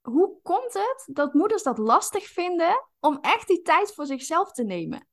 Hoe 0.00 0.38
komt 0.42 0.72
het 0.72 1.08
dat 1.12 1.34
moeders 1.34 1.62
dat 1.62 1.78
lastig 1.78 2.26
vinden 2.26 2.88
om 3.00 3.18
echt 3.20 3.48
die 3.48 3.62
tijd 3.62 3.94
voor 3.94 4.06
zichzelf 4.06 4.52
te 4.52 4.64
nemen? 4.64 5.06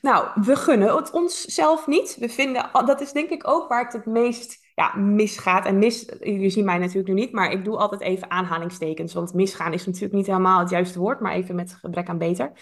Nou, 0.00 0.28
we 0.34 0.56
gunnen 0.56 0.96
het 0.96 1.10
onszelf 1.10 1.86
niet. 1.86 2.16
We 2.16 2.28
vinden, 2.28 2.70
dat 2.72 3.00
is 3.00 3.12
denk 3.12 3.30
ik 3.30 3.48
ook 3.48 3.68
waar 3.68 3.84
het 3.84 3.92
het 3.92 4.06
meest 4.06 4.66
ja, 4.74 4.96
misgaat. 4.96 5.66
En 5.66 5.78
mis, 5.78 6.12
jullie 6.20 6.50
zien 6.50 6.64
mij 6.64 6.78
natuurlijk 6.78 7.08
nu 7.08 7.14
niet, 7.14 7.32
maar 7.32 7.50
ik 7.50 7.64
doe 7.64 7.76
altijd 7.76 8.00
even 8.00 8.30
aanhalingstekens. 8.30 9.14
Want 9.14 9.34
misgaan 9.34 9.72
is 9.72 9.86
natuurlijk 9.86 10.14
niet 10.14 10.26
helemaal 10.26 10.58
het 10.58 10.70
juiste 10.70 10.98
woord, 10.98 11.20
maar 11.20 11.32
even 11.32 11.54
met 11.54 11.72
gebrek 11.72 12.08
aan 12.08 12.18
beter. 12.18 12.52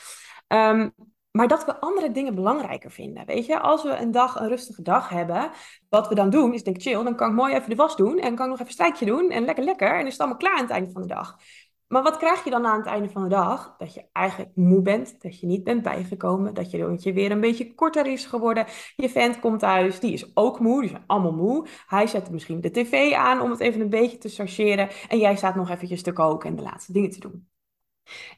Um, 0.49 0.95
maar 1.37 1.49
dat 1.49 1.65
we 1.65 1.81
andere 1.81 2.11
dingen 2.11 2.35
belangrijker 2.35 2.91
vinden. 2.91 3.27
Weet 3.27 3.47
je, 3.47 3.61
als 3.61 3.83
we 3.83 3.97
een 3.97 4.11
dag, 4.11 4.41
een 4.41 4.49
rustige 4.49 4.83
dag 4.83 5.09
hebben, 5.09 5.51
wat 5.89 6.09
we 6.09 6.15
dan 6.15 6.31
doen, 6.31 6.55
is 6.55 6.63
denk 6.63 6.83
chill, 6.83 7.03
dan 7.03 7.17
kan 7.17 7.29
ik 7.29 7.37
mooi 7.37 7.55
even 7.55 7.71
de 7.71 7.77
was 7.77 7.97
doen 7.97 8.19
en 8.19 8.35
kan 8.35 8.45
ik 8.45 8.51
nog 8.51 8.53
even 8.53 8.67
een 8.67 8.73
strijkje 8.73 9.07
doen 9.07 9.31
en 9.31 9.45
lekker 9.45 9.65
lekker 9.65 9.99
en 9.99 10.07
is 10.07 10.13
het 10.13 10.21
allemaal 10.21 10.39
klaar 10.39 10.57
aan 10.57 10.63
het 10.63 10.71
einde 10.71 10.91
van 10.91 11.03
de 11.03 11.09
dag. 11.09 11.39
Maar 11.89 12.03
wat 12.03 12.17
krijg 12.17 12.45
je 12.45 12.51
dan 12.51 12.67
aan 12.67 12.79
het 12.79 12.87
einde 12.87 13.11
van 13.11 13.23
de 13.23 13.29
dag? 13.29 13.75
Dat 13.79 13.95
je 13.95 14.05
eigenlijk 14.13 14.51
moe 14.55 14.83
bent, 14.83 15.23
dat 15.23 15.41
je 15.41 15.47
niet 15.47 15.65
bent 15.65 15.83
bijgekomen, 15.83 16.55
dat 16.55 16.71
je 16.71 16.83
rondje 16.83 17.13
weer 17.13 17.31
een 17.31 17.41
beetje 17.41 17.75
korter 17.75 18.07
is 18.07 18.25
geworden. 18.27 18.67
Je 18.97 19.09
vent 19.09 19.41
komt 19.41 19.59
thuis, 19.61 20.01
die 20.01 20.13
is 20.13 20.37
ook 20.37 20.61
moe, 20.61 20.81
die 20.81 20.91
zijn 20.91 21.05
allemaal 21.07 21.33
moe. 21.33 21.67
Hij 21.87 22.07
zet 22.07 22.31
misschien 22.31 22.61
de 22.61 22.71
tv 22.71 23.13
aan 23.13 23.41
om 23.41 23.51
het 23.51 23.61
even 23.61 23.81
een 23.81 23.89
beetje 23.89 24.19
te 24.19 24.29
chargeren 24.29 24.89
en 25.09 25.19
jij 25.19 25.37
staat 25.37 25.55
nog 25.55 25.71
eventjes 25.71 26.03
te 26.03 26.13
koken 26.13 26.51
en 26.51 26.57
de 26.57 26.63
laatste 26.63 26.93
dingen 26.93 27.11
te 27.11 27.21
doen. 27.21 27.49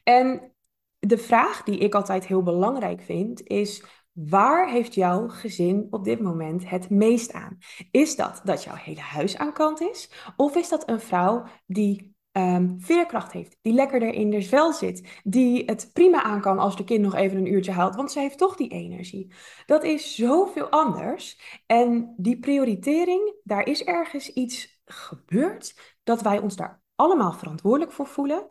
En 0.03 0.53
de 0.99 1.17
vraag 1.17 1.63
die 1.63 1.77
ik 1.77 1.95
altijd 1.95 2.27
heel 2.27 2.43
belangrijk 2.43 3.01
vind 3.01 3.47
is: 3.47 3.83
Waar 4.11 4.69
heeft 4.69 4.93
jouw 4.93 5.27
gezin 5.27 5.87
op 5.89 6.03
dit 6.03 6.19
moment 6.19 6.69
het 6.69 6.89
meest 6.89 7.33
aan? 7.33 7.57
Is 7.91 8.15
dat 8.15 8.41
dat 8.43 8.63
jouw 8.63 8.75
hele 8.75 8.99
huis 8.99 9.37
aan 9.37 9.53
kant 9.53 9.81
is? 9.81 10.11
Of 10.35 10.55
is 10.55 10.69
dat 10.69 10.89
een 10.89 10.99
vrouw 10.99 11.45
die 11.65 12.17
um, 12.31 12.75
veerkracht 12.77 13.31
heeft, 13.31 13.57
die 13.61 13.73
lekkerder 13.73 14.13
in 14.13 14.29
de 14.29 14.41
vel 14.41 14.73
zit, 14.73 15.21
die 15.23 15.63
het 15.65 15.89
prima 15.93 16.23
aan 16.23 16.41
kan 16.41 16.59
als 16.59 16.75
de 16.75 16.83
kind 16.83 17.01
nog 17.01 17.15
even 17.15 17.37
een 17.37 17.53
uurtje 17.53 17.71
haalt, 17.71 17.95
want 17.95 18.11
ze 18.11 18.19
heeft 18.19 18.37
toch 18.37 18.55
die 18.55 18.69
energie. 18.69 19.33
Dat 19.65 19.83
is 19.83 20.15
zoveel 20.15 20.69
anders. 20.69 21.59
En 21.65 22.13
die 22.17 22.39
prioritering, 22.39 23.33
daar 23.43 23.65
is 23.67 23.83
ergens 23.83 24.33
iets 24.33 24.81
gebeurd 24.85 25.97
dat 26.03 26.21
wij 26.21 26.39
ons 26.39 26.55
daar 26.55 26.81
allemaal 26.95 27.31
verantwoordelijk 27.33 27.91
voor 27.91 28.07
voelen. 28.07 28.47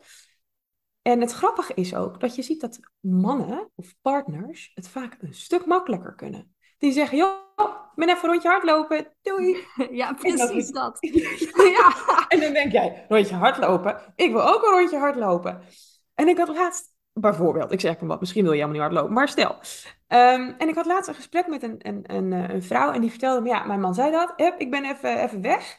En 1.09 1.21
het 1.21 1.31
grappige 1.31 1.73
is 1.73 1.95
ook 1.95 2.19
dat 2.19 2.35
je 2.35 2.41
ziet 2.41 2.61
dat 2.61 2.79
mannen 2.99 3.71
of 3.75 3.95
partners 4.01 4.71
het 4.73 4.87
vaak 4.87 5.17
een 5.19 5.33
stuk 5.33 5.65
makkelijker 5.65 6.15
kunnen. 6.15 6.55
Die 6.77 6.91
zeggen, 6.91 7.17
joh, 7.17 7.31
ik 7.55 7.95
ben 7.95 8.09
even 8.09 8.23
een 8.23 8.29
rondje 8.29 8.49
hardlopen, 8.49 9.15
doei. 9.21 9.57
Ja, 9.91 10.13
precies 10.13 10.71
dat. 10.71 10.97
ja. 11.77 11.93
En 12.27 12.39
dan 12.39 12.53
denk 12.53 12.71
jij, 12.71 13.05
rondje 13.07 13.35
hardlopen, 13.35 14.13
ik 14.15 14.31
wil 14.31 14.47
ook 14.47 14.63
een 14.63 14.77
rondje 14.77 14.97
hardlopen. 14.97 15.61
En 16.15 16.27
ik 16.27 16.37
had 16.37 16.47
laatst, 16.47 16.93
bijvoorbeeld, 17.13 17.71
ik 17.71 17.79
zeg 17.79 17.99
maar 17.99 18.09
wat, 18.09 18.19
misschien 18.19 18.43
wil 18.43 18.53
je 18.53 18.57
helemaal 18.57 18.81
niet 18.81 18.91
hardlopen, 18.91 19.13
maar 19.13 19.27
stel. 19.27 19.55
Um, 20.07 20.55
en 20.57 20.67
ik 20.67 20.75
had 20.75 20.85
laatst 20.85 21.09
een 21.09 21.15
gesprek 21.15 21.47
met 21.47 21.63
een, 21.63 21.75
een, 21.77 22.03
een, 22.15 22.33
eh, 22.33 22.53
een 22.53 22.63
vrouw 22.63 22.91
en 22.91 23.01
die 23.01 23.09
vertelde 23.09 23.41
me, 23.41 23.49
ja, 23.49 23.63
mijn 23.63 23.79
man 23.79 23.93
zei 23.93 24.11
dat, 24.11 24.33
ik 24.57 24.71
ben 24.71 24.85
even, 24.85 25.23
even 25.23 25.41
weg. 25.41 25.77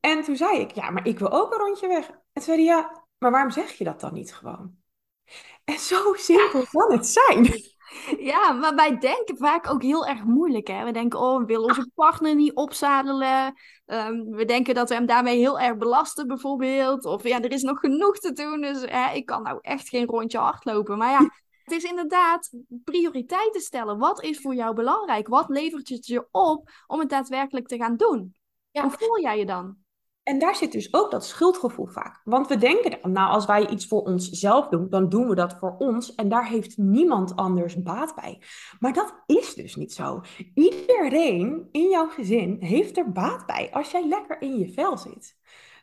En 0.00 0.22
toen 0.22 0.36
zei 0.36 0.58
ik, 0.58 0.70
ja, 0.70 0.90
maar 0.90 1.06
ik 1.06 1.18
wil 1.18 1.32
ook 1.32 1.52
een 1.52 1.60
rondje 1.60 1.88
weg. 1.88 2.08
En 2.08 2.18
toen 2.32 2.42
zei 2.42 2.56
hij, 2.56 2.66
ja, 2.66 3.01
maar 3.22 3.30
waarom 3.30 3.50
zeg 3.50 3.72
je 3.72 3.84
dat 3.84 4.00
dan 4.00 4.12
niet 4.12 4.34
gewoon? 4.34 4.76
En 5.64 5.78
zo 5.78 6.14
simpel 6.14 6.64
kan 6.70 6.92
het 6.92 7.06
zijn. 7.06 7.70
Ja, 8.18 8.52
maar 8.52 8.74
wij 8.74 8.98
denken 8.98 9.36
vaak 9.36 9.70
ook 9.70 9.82
heel 9.82 10.06
erg 10.06 10.24
moeilijk. 10.24 10.66
Hè? 10.66 10.84
We 10.84 10.92
denken, 10.92 11.20
oh, 11.20 11.38
we 11.38 11.44
willen 11.44 11.64
onze 11.64 11.90
partner 11.94 12.34
niet 12.34 12.54
opzadelen. 12.54 13.54
Um, 13.86 14.30
we 14.30 14.44
denken 14.44 14.74
dat 14.74 14.88
we 14.88 14.94
hem 14.94 15.06
daarmee 15.06 15.38
heel 15.38 15.60
erg 15.60 15.76
belasten, 15.76 16.26
bijvoorbeeld. 16.26 17.04
Of 17.04 17.22
ja, 17.22 17.40
er 17.40 17.52
is 17.52 17.62
nog 17.62 17.78
genoeg 17.78 18.18
te 18.18 18.32
doen, 18.32 18.60
dus 18.60 18.82
hè, 18.84 19.14
ik 19.14 19.26
kan 19.26 19.42
nou 19.42 19.58
echt 19.60 19.88
geen 19.88 20.06
rondje 20.06 20.38
hardlopen. 20.38 20.98
Maar 20.98 21.10
ja, 21.10 21.30
het 21.64 21.74
is 21.74 21.84
inderdaad 21.84 22.50
prioriteiten 22.84 23.60
stellen. 23.60 23.98
Wat 23.98 24.22
is 24.22 24.40
voor 24.40 24.54
jou 24.54 24.74
belangrijk? 24.74 25.28
Wat 25.28 25.48
levert 25.48 25.88
het 25.88 26.06
je 26.06 26.28
op 26.30 26.70
om 26.86 27.00
het 27.00 27.08
daadwerkelijk 27.08 27.66
te 27.66 27.76
gaan 27.76 27.96
doen? 27.96 28.34
Ja. 28.70 28.82
Hoe 28.82 28.90
voel 28.90 29.20
jij 29.20 29.38
je 29.38 29.46
dan? 29.46 29.81
En 30.22 30.38
daar 30.38 30.56
zit 30.56 30.72
dus 30.72 30.94
ook 30.94 31.10
dat 31.10 31.24
schuldgevoel 31.24 31.86
vaak. 31.86 32.20
Want 32.24 32.48
we 32.48 32.56
denken 32.56 32.98
dan, 33.00 33.12
nou, 33.12 33.30
als 33.30 33.46
wij 33.46 33.68
iets 33.68 33.86
voor 33.86 34.02
onszelf 34.02 34.68
doen, 34.68 34.88
dan 34.90 35.08
doen 35.08 35.28
we 35.28 35.34
dat 35.34 35.56
voor 35.58 35.76
ons. 35.78 36.14
En 36.14 36.28
daar 36.28 36.48
heeft 36.48 36.76
niemand 36.76 37.36
anders 37.36 37.82
baat 37.82 38.14
bij. 38.14 38.42
Maar 38.78 38.92
dat 38.92 39.22
is 39.26 39.54
dus 39.54 39.76
niet 39.76 39.92
zo. 39.92 40.20
Iedereen 40.54 41.68
in 41.72 41.90
jouw 41.90 42.08
gezin 42.08 42.56
heeft 42.60 42.98
er 42.98 43.12
baat 43.12 43.46
bij 43.46 43.70
als 43.72 43.90
jij 43.90 44.08
lekker 44.08 44.40
in 44.40 44.58
je 44.58 44.72
vel 44.72 44.98
zit. 44.98 45.36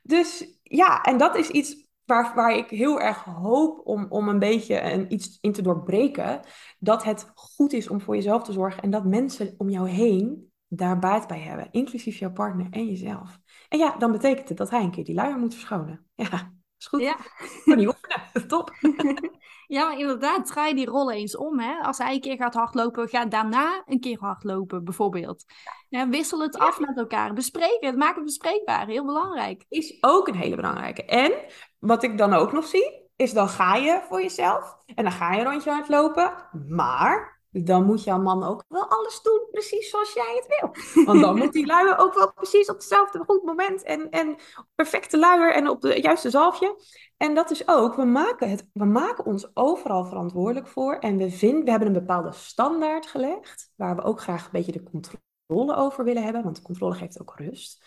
Dus 0.04 0.60
ja, 0.64 1.02
en 1.02 1.18
dat 1.18 1.36
is 1.36 1.50
iets 1.50 1.88
waar, 2.06 2.36
waar 2.36 2.56
ik 2.56 2.70
heel 2.70 3.00
erg 3.00 3.24
hoop 3.24 3.82
om, 3.88 4.06
om 4.10 4.28
een 4.28 4.40
beetje 4.40 4.82
een, 4.82 5.14
iets 5.14 5.38
in 5.42 5.52
te 5.52 5.62
doorbreken. 5.62 6.40
Dat 6.80 7.04
het 7.04 7.32
goed 7.34 7.74
is 7.74 7.88
om 7.90 8.02
voor 8.02 8.16
jezelf 8.16 8.44
te 8.44 8.52
zorgen 8.52 8.84
en 8.84 8.90
dat 8.90 9.06
mensen 9.06 9.56
om 9.58 9.70
jou 9.70 9.90
heen 9.90 10.52
daar 10.68 11.00
baat 11.00 11.28
bij 11.28 11.40
hebben, 11.40 11.68
inclusief 11.72 12.18
jouw 12.18 12.32
partner 12.32 12.68
en 12.70 12.86
jezelf. 12.86 13.40
En 13.70 13.78
ja, 13.78 13.96
dan 13.98 14.12
betekent 14.12 14.50
het 14.50 14.58
dat 14.58 14.70
hij 14.70 14.84
een 14.84 14.92
keer 14.92 15.04
die 15.04 15.16
luier 15.16 15.38
moet 15.38 15.54
verschonen. 15.54 16.06
Ja, 16.16 16.54
is 16.78 16.88
goed. 16.88 17.02
Ja. 17.02 17.18
Kan 17.66 17.78
niet 17.78 17.88
oefenen. 17.88 18.48
Top. 18.48 18.72
Ja, 19.70 19.86
maar 19.86 20.00
inderdaad, 20.00 20.46
draai 20.46 20.74
die 20.74 20.86
rollen 20.86 21.16
eens 21.16 21.38
om. 21.38 21.60
Hè? 21.60 21.80
Als 21.82 21.98
hij 21.98 22.14
een 22.14 22.22
keer 22.22 22.36
gaat 22.36 22.54
hardlopen, 22.54 23.10
ga 23.10 23.26
daarna 23.26 23.84
een 23.86 24.00
keer 24.00 24.18
hardlopen, 24.20 24.84
bijvoorbeeld. 24.84 25.46
Ja, 25.90 26.10
wissel 26.10 26.40
het 26.40 26.58
af 26.58 26.80
met 26.80 26.98
elkaar. 26.98 27.34
Bespreken 27.34 27.88
het, 27.88 27.98
maak 27.98 28.16
het 28.16 28.24
bespreekbaar. 28.24 28.88
Heel 28.88 29.06
belangrijk. 29.06 29.66
Is 29.70 29.98
ook 30.02 30.28
een 30.28 30.36
hele 30.36 30.56
belangrijke. 30.56 31.06
En 31.06 31.32
wat 31.80 32.04
ik 32.04 32.18
dan 32.18 32.34
ook 32.34 32.52
nog 32.52 32.66
zie, 32.66 33.10
is 33.16 33.34
dan 33.34 33.50
ga 33.50 33.76
je 33.76 34.02
voor 34.08 34.22
jezelf. 34.22 34.76
En 34.96 35.04
dan 35.04 35.12
ga 35.12 35.34
je 35.34 35.40
een 35.40 35.52
rondje 35.52 35.72
hardlopen. 35.72 36.34
Maar 36.68 37.39
dan 37.52 37.86
moet 37.86 38.04
jouw 38.04 38.20
man 38.20 38.44
ook 38.44 38.64
wel 38.68 38.90
alles 38.90 39.22
doen 39.22 39.48
precies 39.52 39.90
zoals 39.90 40.14
jij 40.14 40.36
het 40.36 40.60
wil. 40.60 40.74
Want 41.06 41.22
dan 41.22 41.38
moet 41.38 41.54
die 41.54 41.66
luier 41.66 41.98
ook 41.98 42.14
wel 42.14 42.34
precies 42.34 42.70
op 42.70 42.76
hetzelfde 42.76 43.24
goed 43.26 43.44
moment 43.44 43.84
en, 43.84 44.10
en 44.10 44.36
perfecte 44.76 45.18
luier 45.18 45.54
en 45.54 45.70
op 45.70 45.82
de 45.82 46.02
juiste 46.02 46.30
zalfje. 46.30 46.82
En 47.18 47.36
dat 47.36 47.52
is 47.52 47.68
ook, 47.68 47.96
we 47.96 48.06
maken, 48.06 48.50
het, 48.50 48.68
we 48.74 48.86
maken 48.86 49.26
ons 49.26 49.52
overal 49.54 50.06
verantwoordelijk 50.06 50.68
voor 50.68 50.96
en 50.96 51.18
we, 51.18 51.32
vinden, 51.32 51.64
we 51.64 51.70
hebben 51.70 51.88
een 51.88 51.94
bepaalde 51.94 52.32
standaard 52.32 53.08
gelegd, 53.08 53.72
waar 53.76 53.96
we 53.96 54.02
ook 54.02 54.22
graag 54.22 54.46
een 54.46 54.52
beetje 54.52 54.72
de 54.72 54.84
controle 54.84 55.76
over 55.76 56.04
willen 56.04 56.24
hebben, 56.24 56.44
want 56.44 56.56
de 56.56 56.62
controle 56.62 56.96
geeft 56.96 57.22
ook 57.22 57.34
rust. 57.36 57.86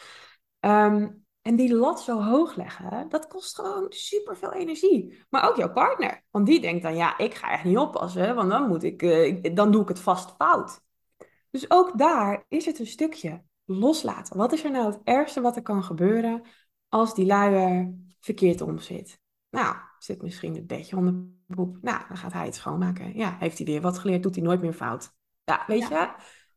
Um, 0.61 1.22
en 1.43 1.57
die 1.57 1.75
lat 1.75 2.03
zo 2.03 2.23
hoog 2.23 2.57
leggen, 2.57 3.09
dat 3.09 3.27
kost 3.27 3.55
gewoon 3.55 3.87
super 3.89 4.37
veel 4.37 4.53
energie. 4.53 5.25
Maar 5.31 5.49
ook 5.49 5.57
jouw 5.57 5.73
partner. 5.73 6.23
Want 6.31 6.47
die 6.47 6.61
denkt 6.61 6.83
dan, 6.83 6.97
ja, 6.97 7.19
ik 7.19 7.35
ga 7.35 7.51
echt 7.51 7.65
niet 7.65 7.79
oppassen, 7.79 8.35
want 8.35 8.51
dan, 8.51 8.69
moet 8.69 8.83
ik, 8.83 9.03
uh, 9.03 9.55
dan 9.55 9.73
doe 9.73 9.83
ik 9.83 9.89
het 9.89 10.01
vast 10.01 10.35
fout. 10.39 10.81
Dus 11.51 11.71
ook 11.71 11.99
daar 11.99 12.45
is 12.49 12.67
het 12.67 12.79
een 12.79 12.87
stukje 12.87 13.43
loslaten. 13.65 14.37
Wat 14.37 14.53
is 14.53 14.65
er 14.65 14.71
nou 14.71 14.87
het 14.87 15.01
ergste 15.05 15.41
wat 15.41 15.57
er 15.57 15.63
kan 15.63 15.85
gebeuren 15.85 16.43
als 16.89 17.15
die 17.15 17.27
luier 17.27 17.95
verkeerd 18.21 18.61
om 18.61 18.79
zit? 18.79 19.21
Nou, 19.51 19.77
zit 19.99 20.23
misschien 20.23 20.55
het 20.55 20.67
bedje 20.67 20.97
onder 20.97 21.13
de 21.47 21.55
poep. 21.55 21.79
Nou, 21.81 22.03
dan 22.09 22.17
gaat 22.17 22.33
hij 22.33 22.45
het 22.45 22.55
schoonmaken. 22.55 23.17
Ja, 23.17 23.37
heeft 23.39 23.59
hij 23.59 23.67
weer 23.67 23.81
wat 23.81 23.99
geleerd, 23.99 24.23
doet 24.23 24.35
hij 24.35 24.45
nooit 24.45 24.61
meer 24.61 24.73
fout. 24.73 25.13
Ja, 25.45 25.65
weet 25.67 25.89
je, 25.89 26.11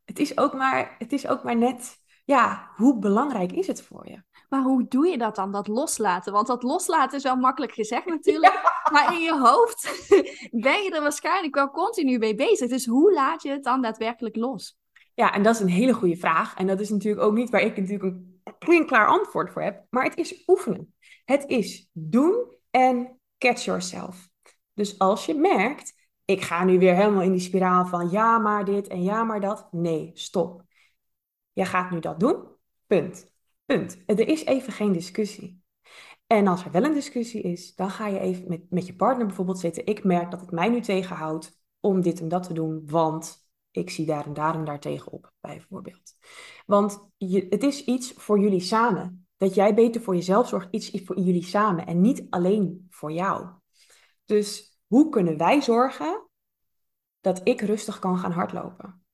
het 0.05 0.19
is, 0.19 0.37
ook 0.37 0.53
maar, 0.53 0.95
het 0.97 1.13
is 1.13 1.27
ook 1.27 1.43
maar 1.43 1.57
net, 1.57 1.97
ja, 2.25 2.69
hoe 2.75 2.99
belangrijk 2.99 3.51
is 3.51 3.67
het 3.67 3.81
voor 3.81 4.09
je? 4.09 4.23
Maar 4.49 4.61
hoe 4.61 4.87
doe 4.87 5.07
je 5.07 5.17
dat 5.17 5.35
dan, 5.35 5.51
dat 5.51 5.67
loslaten? 5.67 6.33
Want 6.33 6.47
dat 6.47 6.63
loslaten 6.63 7.17
is 7.17 7.23
wel 7.23 7.35
makkelijk 7.35 7.73
gezegd 7.73 8.05
natuurlijk. 8.17 8.81
Maar 8.91 9.13
in 9.13 9.21
je 9.21 9.39
hoofd 9.39 10.09
ben 10.67 10.83
je 10.83 10.91
er 10.91 11.01
waarschijnlijk 11.01 11.55
wel 11.55 11.69
continu 11.69 12.17
mee 12.17 12.35
bezig. 12.35 12.69
Dus 12.69 12.85
hoe 12.85 13.13
laat 13.13 13.43
je 13.43 13.49
het 13.49 13.63
dan 13.63 13.81
daadwerkelijk 13.81 14.35
los? 14.35 14.77
Ja, 15.13 15.33
en 15.33 15.43
dat 15.43 15.55
is 15.55 15.61
een 15.61 15.67
hele 15.67 15.93
goede 15.93 16.17
vraag. 16.17 16.55
En 16.55 16.67
dat 16.67 16.79
is 16.79 16.89
natuurlijk 16.89 17.23
ook 17.23 17.33
niet 17.33 17.49
waar 17.49 17.61
ik 17.61 17.77
natuurlijk 17.77 18.15
een 18.59 18.85
klaar 18.85 19.07
antwoord 19.07 19.51
voor 19.51 19.61
heb. 19.61 19.85
Maar 19.89 20.03
het 20.03 20.17
is 20.17 20.43
oefenen. 20.47 20.93
Het 21.25 21.43
is 21.47 21.89
doen 21.91 22.55
en 22.71 23.19
catch 23.37 23.63
yourself. 23.63 24.29
Dus 24.73 24.99
als 24.99 25.25
je 25.25 25.33
merkt, 25.33 25.93
ik 26.25 26.41
ga 26.41 26.63
nu 26.63 26.79
weer 26.79 26.95
helemaal 26.95 27.21
in 27.21 27.31
die 27.31 27.39
spiraal 27.39 27.85
van 27.85 28.09
ja 28.09 28.37
maar 28.37 28.65
dit 28.65 28.87
en 28.87 29.03
ja 29.03 29.23
maar 29.23 29.41
dat. 29.41 29.67
Nee, 29.71 30.11
stop. 30.13 30.63
Je 31.55 31.65
gaat 31.65 31.91
nu 31.91 31.99
dat 31.99 32.19
doen. 32.19 32.43
Punt. 32.87 33.33
Punt. 33.65 34.03
Er 34.05 34.27
is 34.27 34.45
even 34.45 34.73
geen 34.73 34.91
discussie. 34.91 35.63
En 36.27 36.47
als 36.47 36.65
er 36.65 36.71
wel 36.71 36.83
een 36.83 36.93
discussie 36.93 37.41
is, 37.41 37.75
dan 37.75 37.89
ga 37.89 38.07
je 38.07 38.19
even 38.19 38.47
met, 38.47 38.69
met 38.69 38.87
je 38.87 38.95
partner 38.95 39.25
bijvoorbeeld 39.25 39.59
zitten. 39.59 39.85
Ik 39.85 40.03
merk 40.03 40.31
dat 40.31 40.41
het 40.41 40.51
mij 40.51 40.69
nu 40.69 40.81
tegenhoudt 40.81 41.59
om 41.79 42.01
dit 42.01 42.19
en 42.19 42.27
dat 42.27 42.43
te 42.43 42.53
doen, 42.53 42.83
want 42.85 43.49
ik 43.71 43.89
zie 43.89 44.05
daar 44.05 44.25
en 44.25 44.33
daar 44.33 44.55
en 44.55 44.65
daar 44.65 44.79
tegenop, 44.79 45.33
bijvoorbeeld. 45.39 46.15
Want 46.65 47.11
je, 47.17 47.45
het 47.49 47.63
is 47.63 47.83
iets 47.83 48.13
voor 48.13 48.39
jullie 48.39 48.59
samen. 48.59 49.27
Dat 49.37 49.53
jij 49.53 49.73
beter 49.73 50.01
voor 50.01 50.15
jezelf 50.15 50.47
zorgt, 50.47 50.67
iets 50.71 51.01
voor 51.03 51.19
jullie 51.19 51.43
samen 51.43 51.85
en 51.85 52.01
niet 52.01 52.27
alleen 52.29 52.87
voor 52.89 53.11
jou. 53.11 53.47
Dus 54.25 54.79
hoe 54.87 55.09
kunnen 55.09 55.37
wij 55.37 55.61
zorgen 55.61 56.29
dat 57.19 57.41
ik 57.43 57.61
rustig 57.61 57.99
kan 57.99 58.17
gaan 58.17 58.31
hardlopen? 58.31 59.05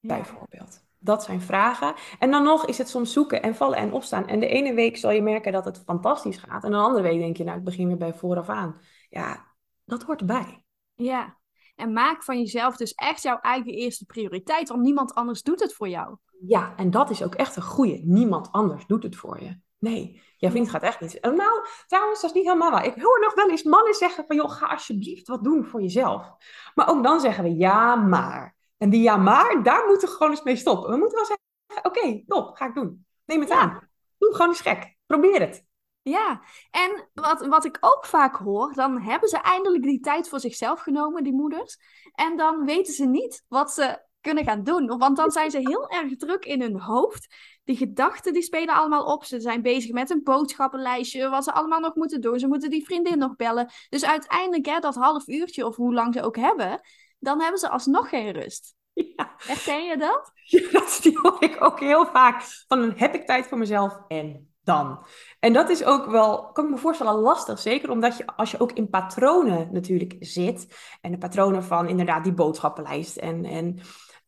Bijvoorbeeld. 0.00 0.87
Dat 0.98 1.24
zijn 1.24 1.40
vragen. 1.40 1.94
En 2.18 2.30
dan 2.30 2.42
nog 2.42 2.66
is 2.66 2.78
het 2.78 2.88
soms 2.88 3.12
zoeken 3.12 3.42
en 3.42 3.54
vallen 3.54 3.78
en 3.78 3.92
opstaan. 3.92 4.26
En 4.26 4.40
de 4.40 4.48
ene 4.48 4.74
week 4.74 4.96
zal 4.96 5.10
je 5.10 5.22
merken 5.22 5.52
dat 5.52 5.64
het 5.64 5.82
fantastisch 5.86 6.36
gaat. 6.36 6.64
En 6.64 6.70
de 6.70 6.76
andere 6.76 7.02
week 7.02 7.18
denk 7.18 7.36
je, 7.36 7.44
nou, 7.44 7.58
ik 7.58 7.64
begin 7.64 7.86
weer 7.86 7.96
bij 7.96 8.14
vooraf 8.14 8.48
aan. 8.48 8.80
Ja, 9.10 9.46
dat 9.84 10.02
hoort 10.02 10.20
erbij. 10.20 10.64
Ja, 10.94 11.36
en 11.76 11.92
maak 11.92 12.24
van 12.24 12.38
jezelf 12.38 12.76
dus 12.76 12.94
echt 12.94 13.22
jouw 13.22 13.38
eigen 13.38 13.72
eerste 13.72 14.04
prioriteit, 14.04 14.68
want 14.68 14.82
niemand 14.82 15.14
anders 15.14 15.42
doet 15.42 15.60
het 15.60 15.74
voor 15.74 15.88
jou. 15.88 16.16
Ja, 16.46 16.74
en 16.76 16.90
dat 16.90 17.10
is 17.10 17.22
ook 17.22 17.34
echt 17.34 17.56
een 17.56 17.62
goede. 17.62 18.00
Niemand 18.04 18.52
anders 18.52 18.86
doet 18.86 19.02
het 19.02 19.16
voor 19.16 19.42
je. 19.42 19.60
Nee, 19.78 20.22
jouw 20.36 20.50
vriend 20.50 20.70
gaat 20.70 20.82
echt 20.82 21.00
niet. 21.00 21.18
Nou, 21.22 21.66
trouwens, 21.86 22.20
dat 22.20 22.30
is 22.30 22.36
niet 22.36 22.46
helemaal 22.46 22.70
waar. 22.70 22.84
Ik 22.84 23.02
hoor 23.02 23.20
nog 23.20 23.34
wel 23.34 23.50
eens 23.50 23.62
mannen 23.62 23.94
zeggen 23.94 24.24
van, 24.26 24.36
joh, 24.36 24.50
ga 24.50 24.66
alsjeblieft 24.66 25.28
wat 25.28 25.44
doen 25.44 25.64
voor 25.64 25.82
jezelf. 25.82 26.32
Maar 26.74 26.88
ook 26.88 27.02
dan 27.02 27.20
zeggen 27.20 27.44
we, 27.44 27.56
ja, 27.56 27.94
maar. 27.94 28.56
En 28.78 28.90
die 28.90 29.02
ja 29.02 29.16
maar, 29.16 29.62
daar 29.62 29.86
moeten 29.86 30.08
we 30.08 30.14
gewoon 30.14 30.30
eens 30.30 30.42
mee 30.42 30.56
stoppen. 30.56 30.90
We 30.90 30.96
moeten 30.96 31.16
wel 31.16 31.26
zeggen, 31.26 31.46
oké, 31.82 32.24
top, 32.26 32.56
ga 32.56 32.66
ik 32.66 32.74
doen. 32.74 33.06
Neem 33.24 33.40
het 33.40 33.50
aan. 33.50 33.88
Doe 34.18 34.32
gewoon 34.32 34.48
eens 34.48 34.60
gek. 34.60 34.96
Probeer 35.06 35.40
het. 35.40 35.66
Ja, 36.02 36.40
en 36.70 37.08
wat, 37.14 37.46
wat 37.46 37.64
ik 37.64 37.76
ook 37.80 38.06
vaak 38.06 38.36
hoor, 38.36 38.72
dan 38.74 39.00
hebben 39.00 39.28
ze 39.28 39.38
eindelijk 39.38 39.82
die 39.82 40.00
tijd 40.00 40.28
voor 40.28 40.40
zichzelf 40.40 40.80
genomen, 40.80 41.24
die 41.24 41.32
moeders. 41.32 41.78
En 42.12 42.36
dan 42.36 42.64
weten 42.64 42.94
ze 42.94 43.04
niet 43.04 43.44
wat 43.48 43.72
ze 43.72 44.06
kunnen 44.20 44.44
gaan 44.44 44.64
doen. 44.64 44.98
Want 44.98 45.16
dan 45.16 45.30
zijn 45.30 45.50
ze 45.50 45.58
heel 45.58 45.88
erg 45.88 46.16
druk 46.16 46.44
in 46.44 46.60
hun 46.60 46.80
hoofd. 46.80 47.34
Die 47.64 47.76
gedachten 47.76 48.32
die 48.32 48.42
spelen 48.42 48.74
allemaal 48.74 49.04
op. 49.04 49.24
Ze 49.24 49.40
zijn 49.40 49.62
bezig 49.62 49.92
met 49.92 50.10
een 50.10 50.22
boodschappenlijstje, 50.22 51.28
wat 51.28 51.44
ze 51.44 51.52
allemaal 51.52 51.80
nog 51.80 51.94
moeten 51.94 52.20
doen. 52.20 52.38
Ze 52.38 52.48
moeten 52.48 52.70
die 52.70 52.84
vriendin 52.84 53.18
nog 53.18 53.36
bellen. 53.36 53.70
Dus 53.88 54.04
uiteindelijk, 54.04 54.66
hè, 54.66 54.78
dat 54.78 54.94
half 54.94 55.26
uurtje 55.26 55.66
of 55.66 55.76
hoe 55.76 55.94
lang 55.94 56.14
ze 56.14 56.22
ook 56.22 56.36
hebben, 56.36 56.80
dan 57.18 57.40
hebben 57.40 57.60
ze 57.60 57.68
alsnog 57.68 58.08
geen 58.08 58.30
rust. 58.30 58.76
Ja. 59.16 59.34
Herken 59.36 59.84
je 59.84 59.96
dat? 59.96 60.32
Ja, 60.44 60.70
dat 60.70 60.98
die 61.02 61.18
hoor 61.22 61.42
ik 61.42 61.56
ook 61.64 61.80
heel 61.80 62.06
vaak. 62.06 62.42
Van 62.42 62.80
dan 62.80 62.92
heb 62.96 63.14
ik 63.14 63.26
tijd 63.26 63.46
voor 63.46 63.58
mezelf 63.58 63.98
en 64.08 64.48
dan. 64.68 65.04
En 65.40 65.52
dat 65.52 65.68
is 65.68 65.84
ook 65.84 66.06
wel, 66.06 66.52
kan 66.52 66.64
ik 66.64 66.70
me 66.70 66.76
voorstellen, 66.76 67.14
lastig. 67.14 67.58
Zeker 67.58 67.90
omdat 67.90 68.16
je, 68.16 68.26
als 68.26 68.50
je 68.50 68.60
ook 68.60 68.72
in 68.72 68.88
patronen 68.88 69.68
natuurlijk 69.72 70.16
zit. 70.20 70.66
En 71.00 71.10
de 71.10 71.18
patronen 71.18 71.64
van 71.64 71.88
inderdaad 71.88 72.24
die 72.24 72.32
boodschappenlijst. 72.32 73.16
En, 73.16 73.44
en, 73.44 73.66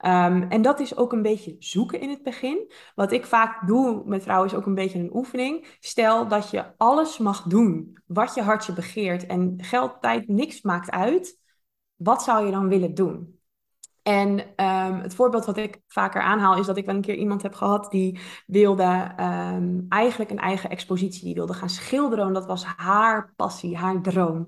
um, 0.05 0.51
en 0.51 0.63
dat 0.63 0.81
is 0.81 0.97
ook 0.97 1.13
een 1.13 1.23
beetje 1.23 1.57
zoeken 1.59 2.01
in 2.01 2.11
het 2.11 2.23
begin. 2.23 2.73
Wat 2.95 3.13
ik 3.13 3.27
vaak 3.27 3.67
doe 3.67 4.03
met 4.05 4.23
vrouwen 4.23 4.49
is 4.51 4.57
ook 4.57 4.67
een 4.67 4.75
beetje 4.75 4.99
een 4.99 5.15
oefening. 5.15 5.77
Stel 5.81 6.29
dat 6.29 6.51
je 6.51 6.65
alles 6.77 7.19
mag 7.19 7.43
doen 7.43 7.99
wat 8.07 8.35
je 8.35 8.43
hartje 8.43 8.73
begeert. 8.73 9.27
En 9.27 9.55
geld, 9.57 9.97
tijd, 10.01 10.29
niks 10.29 10.63
maakt 10.63 10.91
uit. 10.91 11.40
Wat 12.03 12.23
zou 12.23 12.45
je 12.45 12.51
dan 12.51 12.69
willen 12.69 12.95
doen? 12.95 13.41
En 14.03 14.39
um, 14.39 15.01
het 15.01 15.15
voorbeeld 15.15 15.45
wat 15.45 15.57
ik 15.57 15.81
vaker 15.87 16.23
aanhaal 16.23 16.57
is 16.57 16.67
dat 16.67 16.77
ik 16.77 16.87
wel 16.87 16.95
een 16.95 17.01
keer 17.01 17.15
iemand 17.15 17.43
heb 17.43 17.55
gehad 17.55 17.91
die 17.91 18.21
wilde 18.47 19.15
um, 19.21 19.87
eigenlijk 19.89 20.31
een 20.31 20.39
eigen 20.39 20.71
expositie, 20.71 21.25
die 21.25 21.35
wilde 21.35 21.55
gaan 21.55 21.69
schilderen. 21.69 22.27
En 22.27 22.33
dat 22.33 22.47
was 22.47 22.65
haar 22.65 23.33
passie, 23.37 23.77
haar 23.77 24.03
droom. 24.03 24.47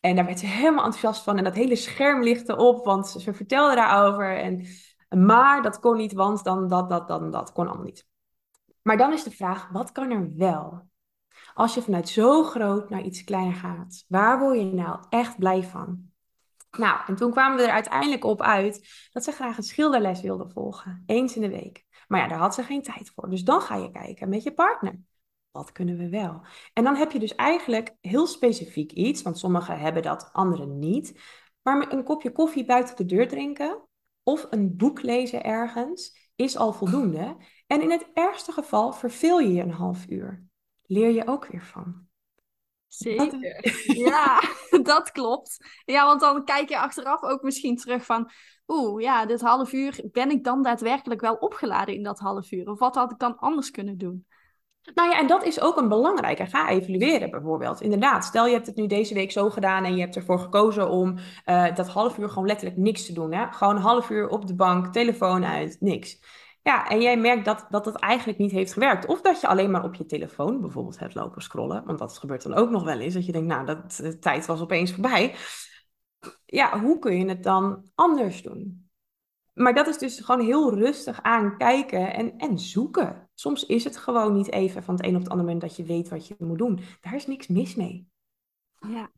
En 0.00 0.16
daar 0.16 0.24
werd 0.24 0.38
ze 0.38 0.46
helemaal 0.46 0.84
enthousiast 0.84 1.22
van. 1.22 1.38
En 1.38 1.44
dat 1.44 1.54
hele 1.54 1.76
scherm 1.76 2.22
lichtte 2.22 2.56
op, 2.56 2.84
want 2.84 3.08
ze 3.08 3.34
vertelde 3.34 3.74
daarover. 3.74 4.36
En, 4.36 4.66
maar 5.18 5.62
dat 5.62 5.80
kon 5.80 5.96
niet, 5.96 6.12
want 6.12 6.44
dan 6.44 6.68
dat, 6.68 6.90
dat, 6.90 7.08
dan 7.08 7.30
dat. 7.30 7.52
Kon 7.52 7.66
allemaal 7.66 7.84
niet. 7.84 8.06
Maar 8.82 8.96
dan 8.96 9.12
is 9.12 9.22
de 9.22 9.30
vraag, 9.30 9.68
wat 9.68 9.92
kan 9.92 10.10
er 10.10 10.36
wel? 10.36 10.88
Als 11.54 11.74
je 11.74 11.82
vanuit 11.82 12.08
zo 12.08 12.42
groot 12.42 12.90
naar 12.90 13.02
iets 13.02 13.24
kleiner 13.24 13.54
gaat, 13.54 14.04
waar 14.08 14.38
word 14.38 14.58
je 14.58 14.64
nou 14.64 14.98
echt 15.08 15.38
blij 15.38 15.62
van? 15.62 16.11
Nou, 16.78 17.00
en 17.06 17.16
toen 17.16 17.30
kwamen 17.30 17.56
we 17.56 17.62
er 17.62 17.72
uiteindelijk 17.72 18.24
op 18.24 18.42
uit 18.42 19.08
dat 19.10 19.24
ze 19.24 19.32
graag 19.32 19.56
een 19.56 19.62
schilderles 19.62 20.20
wilde 20.20 20.48
volgen, 20.48 21.02
eens 21.06 21.36
in 21.36 21.42
de 21.42 21.48
week. 21.48 21.84
Maar 22.08 22.20
ja, 22.20 22.28
daar 22.28 22.38
had 22.38 22.54
ze 22.54 22.62
geen 22.62 22.82
tijd 22.82 23.10
voor. 23.14 23.30
Dus 23.30 23.44
dan 23.44 23.60
ga 23.60 23.76
je 23.76 23.90
kijken 23.90 24.28
met 24.28 24.42
je 24.42 24.54
partner. 24.54 25.00
Wat 25.50 25.72
kunnen 25.72 25.96
we 25.96 26.08
wel? 26.08 26.42
En 26.72 26.84
dan 26.84 26.96
heb 26.96 27.12
je 27.12 27.18
dus 27.18 27.34
eigenlijk 27.34 27.94
heel 28.00 28.26
specifiek 28.26 28.92
iets, 28.92 29.22
want 29.22 29.38
sommigen 29.38 29.78
hebben 29.78 30.02
dat, 30.02 30.30
anderen 30.32 30.78
niet. 30.78 31.20
Maar 31.62 31.92
een 31.92 32.04
kopje 32.04 32.32
koffie 32.32 32.64
buiten 32.64 32.96
de 32.96 33.04
deur 33.04 33.28
drinken 33.28 33.88
of 34.22 34.46
een 34.50 34.76
boek 34.76 35.02
lezen 35.02 35.44
ergens 35.44 36.30
is 36.34 36.56
al 36.56 36.72
voldoende. 36.72 37.36
En 37.66 37.82
in 37.82 37.90
het 37.90 38.10
ergste 38.12 38.52
geval 38.52 38.92
verveel 38.92 39.38
je 39.38 39.52
je 39.52 39.62
een 39.62 39.70
half 39.70 40.06
uur. 40.08 40.44
Leer 40.82 41.10
je 41.10 41.26
ook 41.26 41.46
weer 41.46 41.64
van. 41.64 42.06
Zeker. 42.94 43.70
Ja, 43.84 44.42
dat 44.82 45.10
klopt. 45.10 45.56
Ja, 45.84 46.06
want 46.06 46.20
dan 46.20 46.44
kijk 46.44 46.68
je 46.68 46.78
achteraf 46.78 47.22
ook 47.22 47.42
misschien 47.42 47.76
terug 47.76 48.04
van... 48.04 48.30
Oeh, 48.66 49.02
ja, 49.02 49.26
dit 49.26 49.40
half 49.40 49.72
uur, 49.72 50.00
ben 50.12 50.30
ik 50.30 50.44
dan 50.44 50.62
daadwerkelijk 50.62 51.20
wel 51.20 51.34
opgeladen 51.34 51.94
in 51.94 52.02
dat 52.02 52.18
half 52.18 52.50
uur? 52.52 52.70
Of 52.70 52.78
wat 52.78 52.94
had 52.94 53.12
ik 53.12 53.18
dan 53.18 53.38
anders 53.38 53.70
kunnen 53.70 53.98
doen? 53.98 54.26
Nou 54.94 55.10
ja, 55.10 55.18
en 55.18 55.26
dat 55.26 55.44
is 55.44 55.60
ook 55.60 55.76
een 55.76 55.88
belangrijke. 55.88 56.46
Ga 56.46 56.68
evalueren 56.68 57.30
bijvoorbeeld. 57.30 57.80
Inderdaad, 57.80 58.24
stel 58.24 58.46
je 58.46 58.52
hebt 58.52 58.66
het 58.66 58.76
nu 58.76 58.86
deze 58.86 59.14
week 59.14 59.32
zo 59.32 59.50
gedaan 59.50 59.84
en 59.84 59.94
je 59.94 60.00
hebt 60.00 60.16
ervoor 60.16 60.38
gekozen 60.38 60.90
om 60.90 61.18
uh, 61.46 61.74
dat 61.74 61.88
half 61.88 62.18
uur 62.18 62.28
gewoon 62.28 62.46
letterlijk 62.46 62.78
niks 62.80 63.06
te 63.06 63.12
doen. 63.12 63.32
Hè? 63.32 63.52
Gewoon 63.52 63.76
een 63.76 63.82
half 63.82 64.10
uur 64.10 64.28
op 64.28 64.46
de 64.46 64.54
bank, 64.54 64.92
telefoon 64.92 65.44
uit, 65.44 65.76
niks. 65.80 66.20
Ja, 66.62 66.88
en 66.88 67.00
jij 67.00 67.16
merkt 67.16 67.44
dat, 67.44 67.66
dat 67.70 67.84
het 67.84 67.96
eigenlijk 67.96 68.38
niet 68.38 68.50
heeft 68.50 68.72
gewerkt. 68.72 69.06
Of 69.06 69.20
dat 69.20 69.40
je 69.40 69.46
alleen 69.46 69.70
maar 69.70 69.84
op 69.84 69.94
je 69.94 70.06
telefoon 70.06 70.60
bijvoorbeeld 70.60 70.98
hebt 70.98 71.14
lopen 71.14 71.42
scrollen. 71.42 71.84
Want 71.84 71.98
dat 71.98 72.18
gebeurt 72.18 72.42
dan 72.42 72.54
ook 72.54 72.70
nog 72.70 72.84
wel 72.84 72.98
eens. 72.98 73.14
Dat 73.14 73.26
je 73.26 73.32
denkt, 73.32 73.48
nou, 73.48 73.66
dat, 73.66 73.96
de 73.96 74.18
tijd 74.18 74.46
was 74.46 74.60
opeens 74.60 74.92
voorbij. 74.92 75.34
Ja, 76.46 76.80
hoe 76.80 76.98
kun 76.98 77.18
je 77.18 77.28
het 77.28 77.42
dan 77.42 77.90
anders 77.94 78.42
doen? 78.42 78.90
Maar 79.52 79.74
dat 79.74 79.86
is 79.86 79.98
dus 79.98 80.20
gewoon 80.20 80.46
heel 80.46 80.74
rustig 80.74 81.22
aankijken 81.22 82.14
en, 82.14 82.36
en 82.36 82.58
zoeken. 82.58 83.30
Soms 83.34 83.66
is 83.66 83.84
het 83.84 83.96
gewoon 83.96 84.32
niet 84.32 84.50
even 84.50 84.82
van 84.82 84.94
het 84.94 85.04
een 85.04 85.16
op 85.16 85.22
het 85.22 85.30
andere 85.30 85.48
moment 85.48 85.60
dat 85.60 85.76
je 85.76 85.92
weet 85.92 86.08
wat 86.08 86.26
je 86.26 86.34
moet 86.38 86.58
doen. 86.58 86.80
Daar 87.00 87.14
is 87.14 87.26
niks 87.26 87.46
mis 87.46 87.74
mee. 87.74 88.06
Ja, 88.88 89.10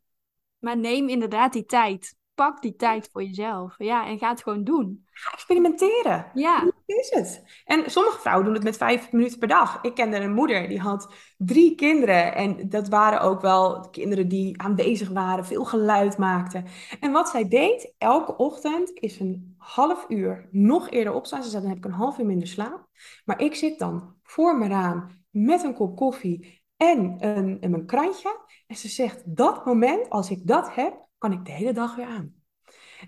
maar 0.58 0.76
neem 0.76 1.08
inderdaad 1.08 1.52
die 1.52 1.64
tijd 1.64 2.16
pak 2.34 2.62
die 2.62 2.76
tijd 2.76 3.08
voor 3.12 3.22
jezelf. 3.22 3.74
Ja, 3.78 4.06
en 4.06 4.18
ga 4.18 4.28
het 4.28 4.42
gewoon 4.42 4.64
doen. 4.64 5.04
Ga 5.10 5.32
experimenteren. 5.32 6.30
Ja. 6.34 6.60
Hoe 6.60 6.98
is 6.98 7.10
het? 7.10 7.42
En 7.64 7.90
sommige 7.90 8.20
vrouwen 8.20 8.44
doen 8.44 8.54
het 8.54 8.62
met 8.62 8.76
vijf 8.76 9.12
minuten 9.12 9.38
per 9.38 9.48
dag. 9.48 9.78
Ik 9.82 9.94
kende 9.94 10.16
een 10.16 10.32
moeder 10.34 10.68
die 10.68 10.80
had 10.80 11.12
drie 11.36 11.74
kinderen. 11.74 12.34
En 12.34 12.68
dat 12.68 12.88
waren 12.88 13.20
ook 13.20 13.40
wel 13.40 13.88
kinderen 13.90 14.28
die 14.28 14.62
aanwezig 14.62 15.08
waren, 15.08 15.46
veel 15.46 15.64
geluid 15.64 16.18
maakten. 16.18 16.64
En 17.00 17.12
wat 17.12 17.28
zij 17.28 17.48
deed, 17.48 17.94
elke 17.98 18.36
ochtend 18.36 18.90
is 18.94 19.20
een 19.20 19.54
half 19.58 20.04
uur 20.08 20.48
nog 20.50 20.90
eerder 20.90 21.12
opstaan. 21.12 21.42
Ze 21.42 21.50
zei, 21.50 21.62
dan 21.62 21.70
heb 21.70 21.78
ik 21.78 21.84
een 21.84 21.98
half 21.98 22.18
uur 22.18 22.26
minder 22.26 22.48
slaap. 22.48 22.88
Maar 23.24 23.40
ik 23.40 23.54
zit 23.54 23.78
dan 23.78 24.14
voor 24.22 24.58
me 24.58 24.68
raam 24.68 25.08
met 25.30 25.62
een 25.62 25.74
kop 25.74 25.96
koffie 25.96 26.62
en 26.76 27.16
een, 27.18 27.60
en 27.60 27.74
een 27.74 27.86
krantje. 27.86 28.38
En 28.66 28.76
ze 28.76 28.88
zegt, 28.88 29.36
dat 29.36 29.64
moment, 29.64 30.10
als 30.10 30.30
ik 30.30 30.46
dat 30.46 30.74
heb, 30.74 31.03
kan 31.24 31.32
ik 31.32 31.44
de 31.44 31.52
hele 31.52 31.72
dag 31.72 31.94
weer 31.94 32.06
aan. 32.06 32.34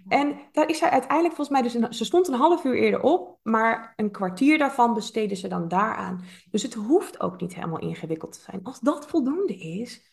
En 0.09 0.38
daar 0.52 0.68
is 0.68 0.79
zij 0.79 0.90
uiteindelijk 0.90 1.35
volgens 1.35 1.59
mij 1.59 1.62
dus... 1.62 1.74
Een, 1.74 1.94
ze 1.94 2.05
stond 2.05 2.29
een 2.29 2.35
half 2.35 2.64
uur 2.64 2.74
eerder 2.74 3.00
op, 3.00 3.38
maar 3.42 3.92
een 3.96 4.11
kwartier 4.11 4.59
daarvan 4.59 4.94
besteden 4.94 5.37
ze 5.37 5.48
dan 5.48 5.68
daaraan. 5.68 6.24
Dus 6.50 6.62
het 6.62 6.74
hoeft 6.74 7.20
ook 7.20 7.40
niet 7.40 7.55
helemaal 7.55 7.79
ingewikkeld 7.79 8.33
te 8.33 8.40
zijn. 8.40 8.61
Als 8.62 8.81
dat 8.81 9.07
voldoende 9.07 9.57
is, 9.57 10.12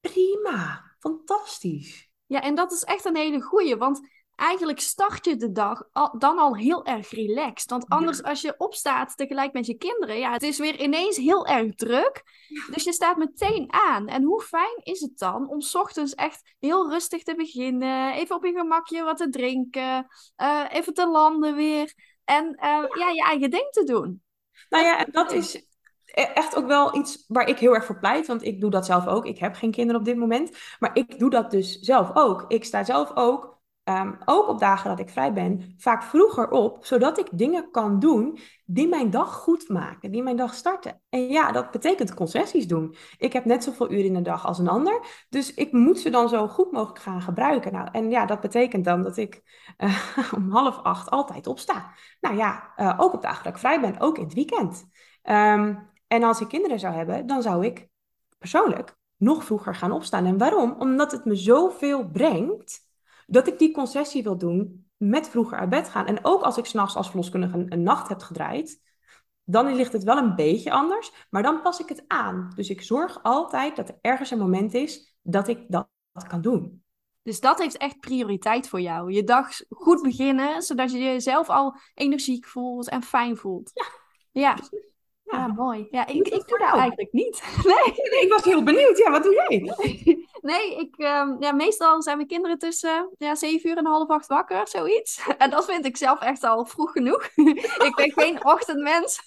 prima, 0.00 0.82
fantastisch. 0.98 2.10
Ja, 2.26 2.40
en 2.40 2.54
dat 2.54 2.72
is 2.72 2.82
echt 2.82 3.04
een 3.04 3.16
hele 3.16 3.40
goeie, 3.40 3.76
want 3.76 4.08
eigenlijk 4.36 4.80
start 4.80 5.24
je 5.24 5.36
de 5.36 5.52
dag 5.52 5.82
dan 6.18 6.38
al 6.38 6.56
heel 6.56 6.84
erg 6.84 7.10
relaxed. 7.10 7.70
Want 7.70 7.88
anders 7.88 8.22
als 8.22 8.40
je 8.40 8.54
opstaat 8.58 9.16
tegelijk 9.16 9.52
met 9.52 9.66
je 9.66 9.76
kinderen, 9.76 10.18
ja, 10.18 10.32
het 10.32 10.42
is 10.42 10.58
weer 10.58 10.80
ineens 10.80 11.16
heel 11.16 11.46
erg 11.46 11.74
druk. 11.74 12.22
Dus 12.70 12.84
je 12.84 12.92
staat 12.92 13.16
meteen 13.16 13.66
aan. 13.68 14.08
En 14.08 14.22
hoe 14.22 14.42
fijn 14.42 14.80
is 14.82 15.00
het 15.00 15.18
dan 15.18 15.48
om 15.48 15.62
ochtends 15.72 16.14
echt 16.14 16.54
heel 16.58 16.90
rustig 16.90 17.22
te 17.22 17.34
beginnen, 17.34 18.14
even 18.14 18.36
op 18.36 18.44
je 18.44 18.52
gemakje 18.52 19.02
wat 19.02 19.16
te 19.16 19.28
drinken, 19.28 20.06
uh, 20.36 20.64
even 20.70 20.94
te 20.94 21.08
landen 21.08 21.54
weer 21.54 21.94
en 22.24 22.44
uh, 22.44 22.84
ja, 22.98 23.08
je 23.12 23.24
eigen 23.26 23.50
ding 23.50 23.70
te 23.70 23.84
doen. 23.84 24.22
Nou 24.68 24.84
ja, 24.84 25.04
dat 25.04 25.32
is 25.32 25.54
e-, 26.04 26.22
echt 26.22 26.56
ook 26.56 26.66
wel 26.66 26.96
iets 26.96 27.24
waar 27.28 27.48
ik 27.48 27.58
heel 27.58 27.74
erg 27.74 27.84
voor 27.84 27.98
pleit. 27.98 28.26
Want 28.26 28.42
ik 28.42 28.60
doe 28.60 28.70
dat 28.70 28.86
zelf 28.86 29.06
ook. 29.06 29.26
Ik 29.26 29.38
heb 29.38 29.54
geen 29.54 29.70
kinderen 29.70 30.00
op 30.00 30.06
dit 30.06 30.16
moment. 30.16 30.56
Maar 30.78 30.96
ik 30.96 31.18
doe 31.18 31.30
dat 31.30 31.50
dus 31.50 31.78
zelf 31.78 32.10
ook. 32.14 32.44
Ik 32.48 32.64
sta 32.64 32.84
zelf 32.84 33.10
ook 33.14 33.53
Ehm, 33.84 34.12
ook 34.24 34.48
op 34.48 34.58
dagen 34.58 34.90
dat 34.90 34.98
ik 34.98 35.10
vrij 35.10 35.32
ben, 35.32 35.74
vaak 35.76 36.02
vroeger 36.02 36.50
op, 36.50 36.86
zodat 36.86 37.18
ik 37.18 37.28
dingen 37.32 37.70
kan 37.70 37.98
doen 37.98 38.38
die 38.64 38.88
mijn 38.88 39.10
dag 39.10 39.34
goed 39.34 39.68
maken, 39.68 40.10
die 40.10 40.22
mijn 40.22 40.36
dag 40.36 40.54
starten. 40.54 41.00
En 41.08 41.28
ja, 41.28 41.52
dat 41.52 41.70
betekent 41.70 42.14
concessies 42.14 42.66
doen. 42.66 42.96
Ik 43.18 43.32
heb 43.32 43.44
net 43.44 43.64
zoveel 43.64 43.90
uren 43.90 44.04
in 44.04 44.14
de 44.14 44.22
dag 44.22 44.46
als 44.46 44.58
een 44.58 44.68
ander, 44.68 45.26
dus 45.28 45.54
ik 45.54 45.72
moet 45.72 45.98
ze 45.98 46.10
dan 46.10 46.28
zo 46.28 46.48
goed 46.48 46.72
mogelijk 46.72 46.98
gaan 46.98 47.22
gebruiken. 47.22 47.72
Nou, 47.72 47.88
en 47.92 48.10
ja, 48.10 48.26
dat 48.26 48.40
betekent 48.40 48.84
dan 48.84 49.02
dat 49.02 49.16
ik 49.16 49.42
uh, 49.78 50.16
om 50.36 50.50
half 50.50 50.78
acht 50.82 51.10
altijd 51.10 51.46
opsta. 51.46 51.92
Nou 52.20 52.36
ja, 52.36 52.72
uh, 52.76 52.94
ook 52.96 53.12
op 53.12 53.22
dagen 53.22 53.44
dat 53.44 53.52
ik 53.52 53.58
vrij 53.58 53.80
ben, 53.80 54.00
ook 54.00 54.18
in 54.18 54.24
het 54.24 54.34
weekend. 54.34 54.84
Um, 55.22 55.90
en 56.06 56.22
als 56.22 56.40
ik 56.40 56.48
kinderen 56.48 56.78
zou 56.78 56.94
hebben, 56.94 57.26
dan 57.26 57.42
zou 57.42 57.66
ik 57.66 57.88
persoonlijk 58.38 58.96
nog 59.16 59.44
vroeger 59.44 59.74
gaan 59.74 59.92
opstaan. 59.92 60.26
En 60.26 60.38
waarom? 60.38 60.74
Omdat 60.78 61.12
het 61.12 61.24
me 61.24 61.36
zoveel 61.36 62.08
brengt 62.08 62.82
dat 63.26 63.46
ik 63.46 63.58
die 63.58 63.72
concessie 63.72 64.22
wil 64.22 64.38
doen 64.38 64.88
met 64.96 65.28
vroeger 65.28 65.58
uit 65.58 65.68
bed 65.68 65.88
gaan. 65.88 66.06
En 66.06 66.24
ook 66.24 66.42
als 66.42 66.56
ik 66.56 66.64
s'nachts 66.64 66.96
als 66.96 67.06
verloskundige 67.06 67.56
een, 67.56 67.72
een 67.72 67.82
nacht 67.82 68.08
heb 68.08 68.20
gedraaid, 68.20 68.80
dan 69.44 69.74
ligt 69.74 69.92
het 69.92 70.04
wel 70.04 70.16
een 70.16 70.34
beetje 70.34 70.70
anders, 70.70 71.12
maar 71.30 71.42
dan 71.42 71.62
pas 71.62 71.80
ik 71.80 71.88
het 71.88 72.04
aan. 72.06 72.52
Dus 72.54 72.70
ik 72.70 72.82
zorg 72.82 73.22
altijd 73.22 73.76
dat 73.76 73.88
er 73.88 73.98
ergens 74.00 74.30
een 74.30 74.38
moment 74.38 74.74
is 74.74 75.16
dat 75.22 75.48
ik 75.48 75.64
dat 75.68 75.88
kan 76.28 76.40
doen. 76.40 76.82
Dus 77.22 77.40
dat 77.40 77.58
heeft 77.58 77.76
echt 77.76 78.00
prioriteit 78.00 78.68
voor 78.68 78.80
jou. 78.80 79.12
Je 79.12 79.24
dag 79.24 79.48
goed 79.68 80.02
beginnen, 80.02 80.62
zodat 80.62 80.92
je 80.92 80.98
jezelf 80.98 81.48
al 81.48 81.76
energiek 81.94 82.46
voelt 82.46 82.88
en 82.88 83.02
fijn 83.02 83.36
voelt. 83.36 83.70
Ja, 83.74 83.84
ja. 84.42 84.56
Ja, 85.34 85.46
mooi. 85.46 85.86
Ja, 85.90 86.06
ik, 86.06 86.28
ik 86.28 86.48
doe 86.48 86.58
dat 86.58 86.72
eigenlijk 86.74 87.12
niet. 87.12 87.42
Nee. 87.64 88.22
Ik 88.22 88.26
was 88.28 88.44
heel 88.44 88.62
benieuwd. 88.62 88.98
Ja, 88.98 89.10
wat 89.10 89.22
doe 89.22 89.32
jij? 89.32 89.72
Nee, 90.44 90.76
ik, 90.76 90.94
um, 90.98 91.36
ja, 91.40 91.52
meestal 91.52 92.02
zijn 92.02 92.16
mijn 92.16 92.28
kinderen 92.28 92.58
tussen 92.58 93.10
ja, 93.18 93.34
zeven 93.34 93.70
uur 93.70 93.76
en 93.76 93.86
half 93.86 94.08
acht 94.08 94.26
wakker, 94.26 94.68
zoiets. 94.68 95.20
En 95.38 95.50
dat 95.50 95.64
vind 95.64 95.84
ik 95.84 95.96
zelf 95.96 96.20
echt 96.20 96.44
al 96.44 96.64
vroeg 96.64 96.92
genoeg. 96.92 97.24
ik 97.34 97.92
ben 97.96 98.12
geen 98.12 98.44
ochtendmens. 98.44 99.22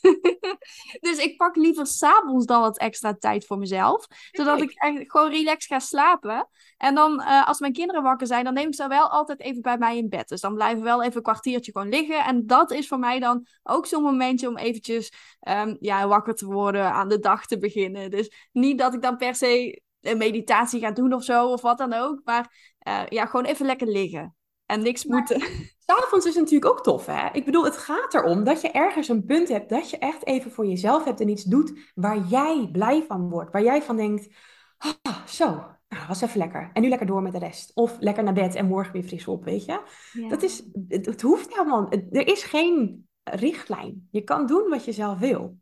Dus 1.08 1.18
ik 1.18 1.38
pak 1.38 1.56
liever 1.56 1.88
s'avonds 1.88 2.46
dan 2.46 2.62
wat 2.62 2.78
extra 2.78 3.14
tijd 3.14 3.46
voor 3.46 3.58
mezelf. 3.58 4.08
Zodat 4.32 4.62
ik 4.62 4.72
echt 4.72 5.12
gewoon 5.12 5.32
relaxed 5.32 5.72
ga 5.72 5.80
slapen. 5.80 6.50
En 6.78 6.96
dan, 6.96 7.22
uh, 7.22 7.48
als 7.48 7.60
mijn 7.60 7.74
kinderen 7.74 8.04
wakker 8.04 8.28
zijn, 8.28 8.44
dan 8.44 8.54
neem 8.54 8.68
ik 8.68 8.76
ze 8.76 8.88
wel 8.88 9.10
altijd 9.10 9.40
even 9.40 9.62
bij 9.62 9.78
mij 9.78 9.98
in 9.98 10.10
bed. 10.10 10.28
Dus 10.28 10.42
dan 10.42 10.54
blijven 10.54 10.78
we 10.78 10.84
wel 10.84 11.04
even 11.04 11.16
een 11.16 11.22
kwartiertje 11.22 11.72
gewoon 11.72 11.90
liggen. 11.90 12.24
En 12.24 12.48
dat 12.48 12.72
is 12.72 12.88
voor 12.88 13.00
mij 13.00 13.20
dan 13.20 13.48
ook 13.64 13.86
zo'n 13.86 14.04
momentje 14.04 14.48
om 14.48 14.58
eventjes 14.58 15.12
um, 15.48 15.78
ja, 15.80 16.08
wakker 16.08 16.36
te 16.36 16.46
worden, 16.46 16.92
aan 16.92 17.10
de 17.10 17.20
dag 17.20 17.46
te 17.46 17.58
beginnen. 17.58 18.12
Dus 18.12 18.32
niet 18.52 18.78
dat 18.78 18.94
ik 18.94 19.02
dan 19.02 19.18
per 19.18 19.36
se 19.36 19.82
een 20.02 20.18
meditatie 20.18 20.80
ga 20.80 20.92
doen 20.92 21.14
of 21.14 21.24
zo, 21.24 21.48
of 21.48 21.62
wat 21.62 21.78
dan 21.78 21.94
ook. 21.94 22.22
Maar 22.24 22.76
uh, 22.88 23.02
ja, 23.10 23.26
gewoon 23.26 23.46
even 23.46 23.66
lekker 23.66 23.88
liggen. 23.88 24.36
En 24.68 24.82
niks 24.82 25.06
moeten. 25.06 25.42
S'avonds 25.86 26.26
is 26.26 26.36
natuurlijk 26.36 26.72
ook 26.72 26.84
tof, 26.84 27.06
hè? 27.06 27.30
Ik 27.32 27.46
bedoel, 27.46 27.64
het 27.64 27.78
gaat 27.78 28.14
erom 28.14 28.44
dat 28.44 28.62
je 28.62 28.72
ergens 28.72 29.08
een 29.08 29.26
punt 29.26 29.48
hebt, 29.48 29.70
dat 29.70 29.90
je 29.90 29.98
echt 29.98 30.26
even 30.26 30.52
voor 30.52 30.66
jezelf 30.66 31.04
hebt 31.04 31.22
en 31.22 31.30
iets 31.30 31.44
doet 31.44 31.92
waar 31.96 32.18
jij 32.18 32.70
blij 32.72 33.04
van 33.08 33.30
wordt. 33.30 33.52
Waar 33.52 33.64
jij 33.64 33.82
van 33.82 33.96
denkt, 33.96 34.28
ah, 34.78 35.26
zo, 35.26 35.46
nou, 35.90 36.08
was 36.08 36.22
even 36.22 36.38
lekker. 36.38 36.70
En 36.74 36.82
nu 36.82 36.90
lekker 36.90 37.08
door 37.08 37.22
met 37.22 37.32
de 37.32 37.40
rest. 37.40 37.72
Of 37.74 37.98
lekker 38.00 38.24
naar 38.24 38.34
bed 38.34 38.56
en 38.56 38.68
morgen 38.68 38.94
weer 38.94 39.04
fris 39.04 39.28
op, 39.28 39.44
weet 39.44 39.66
je? 39.66 39.82
Dat 40.30 40.44
is, 40.44 40.64
het, 40.88 41.06
het 41.06 41.22
hoeft 41.22 41.56
helemaal, 41.56 41.92
er 41.92 42.28
is 42.28 42.44
geen 42.44 43.08
richtlijn. 43.24 44.08
Je 44.12 44.22
kan 44.22 44.46
doen 44.46 44.70
wat 44.70 44.86
je 44.86 44.92
zelf 44.92 45.20
wil. 45.20 45.58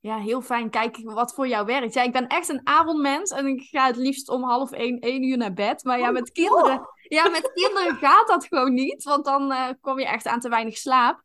Ja, 0.00 0.18
heel 0.18 0.42
fijn. 0.42 0.70
Kijk 0.70 1.00
wat 1.02 1.34
voor 1.34 1.48
jou 1.48 1.66
werkt. 1.66 1.94
Ja, 1.94 2.02
ik 2.02 2.12
ben 2.12 2.26
echt 2.26 2.48
een 2.48 2.60
avondmens 2.64 3.30
en 3.30 3.46
ik 3.46 3.62
ga 3.62 3.86
het 3.86 3.96
liefst 3.96 4.28
om 4.28 4.42
half 4.42 4.72
één, 4.72 4.98
één 4.98 5.22
uur 5.22 5.36
naar 5.36 5.52
bed. 5.52 5.84
Maar 5.84 5.98
ja, 5.98 6.10
met 6.10 6.32
kinderen, 6.32 6.88
ja, 7.08 7.28
met 7.28 7.52
kinderen 7.52 7.96
gaat 8.06 8.26
dat 8.26 8.46
gewoon 8.46 8.74
niet, 8.74 9.04
want 9.04 9.24
dan 9.24 9.52
uh, 9.52 9.68
kom 9.80 9.98
je 9.98 10.06
echt 10.06 10.26
aan 10.26 10.40
te 10.40 10.48
weinig 10.48 10.76
slaap. 10.76 11.22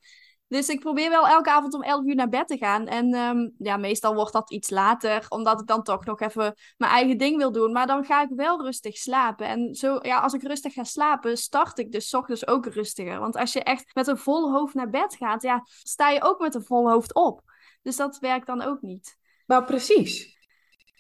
Dus 0.50 0.70
ik 0.70 0.80
probeer 0.80 1.10
wel 1.10 1.28
elke 1.28 1.52
avond 1.52 1.74
om 1.74 1.84
11 1.84 2.06
uur 2.06 2.16
naar 2.16 2.30
bed 2.30 2.48
te 2.48 2.58
gaan. 2.58 2.88
En 2.88 3.14
um, 3.14 3.54
ja, 3.58 3.78
meestal 3.78 4.16
wordt 4.16 4.34
dat 4.34 4.52
iets 4.52 4.70
later, 4.70 5.26
omdat 5.30 5.62
ik 5.62 5.68
dan 5.68 5.84
toch 5.84 6.06
nog 6.06 6.20
even 6.20 6.56
mijn 6.78 6.92
eigen 6.92 7.18
ding 7.18 7.38
wil 7.38 7.52
doen. 7.52 7.72
Maar 7.72 7.88
dan 7.88 8.06
ga 8.06 8.22
ik 8.22 8.30
wel 8.36 8.62
rustig 8.62 8.98
slapen. 8.98 9.48
En 9.48 9.76
zo, 9.76 10.00
ja, 10.02 10.20
als 10.20 10.34
ik 10.34 10.42
rustig 10.42 10.74
ga 10.74 10.84
slapen, 10.84 11.38
start 11.38 11.78
ik 11.80 11.92
dus 11.92 12.14
ochtends 12.14 12.48
ook 12.48 12.66
rustiger. 12.66 13.20
Want 13.20 13.36
als 13.36 13.54
je 13.54 13.64
echt 13.64 13.96
met 13.96 14.08
een 14.08 14.18
vol 14.18 14.52
hoofd 14.52 14.74
naar 14.74 14.90
bed 14.90 15.16
gaat, 15.16 15.42
ja, 15.42 15.62
sta 15.66 16.10
je 16.10 16.24
ook 16.24 16.40
met 16.40 16.56
een 16.56 16.66
vol 16.66 16.90
hoofd 16.90 17.14
op. 17.14 17.42
Dus 17.82 17.96
dat 17.96 18.20
werkt 18.20 18.48
dan 18.48 18.62
ook 18.62 18.82
niet. 18.82 19.18
Nou, 19.46 19.66
precies. 19.66 20.39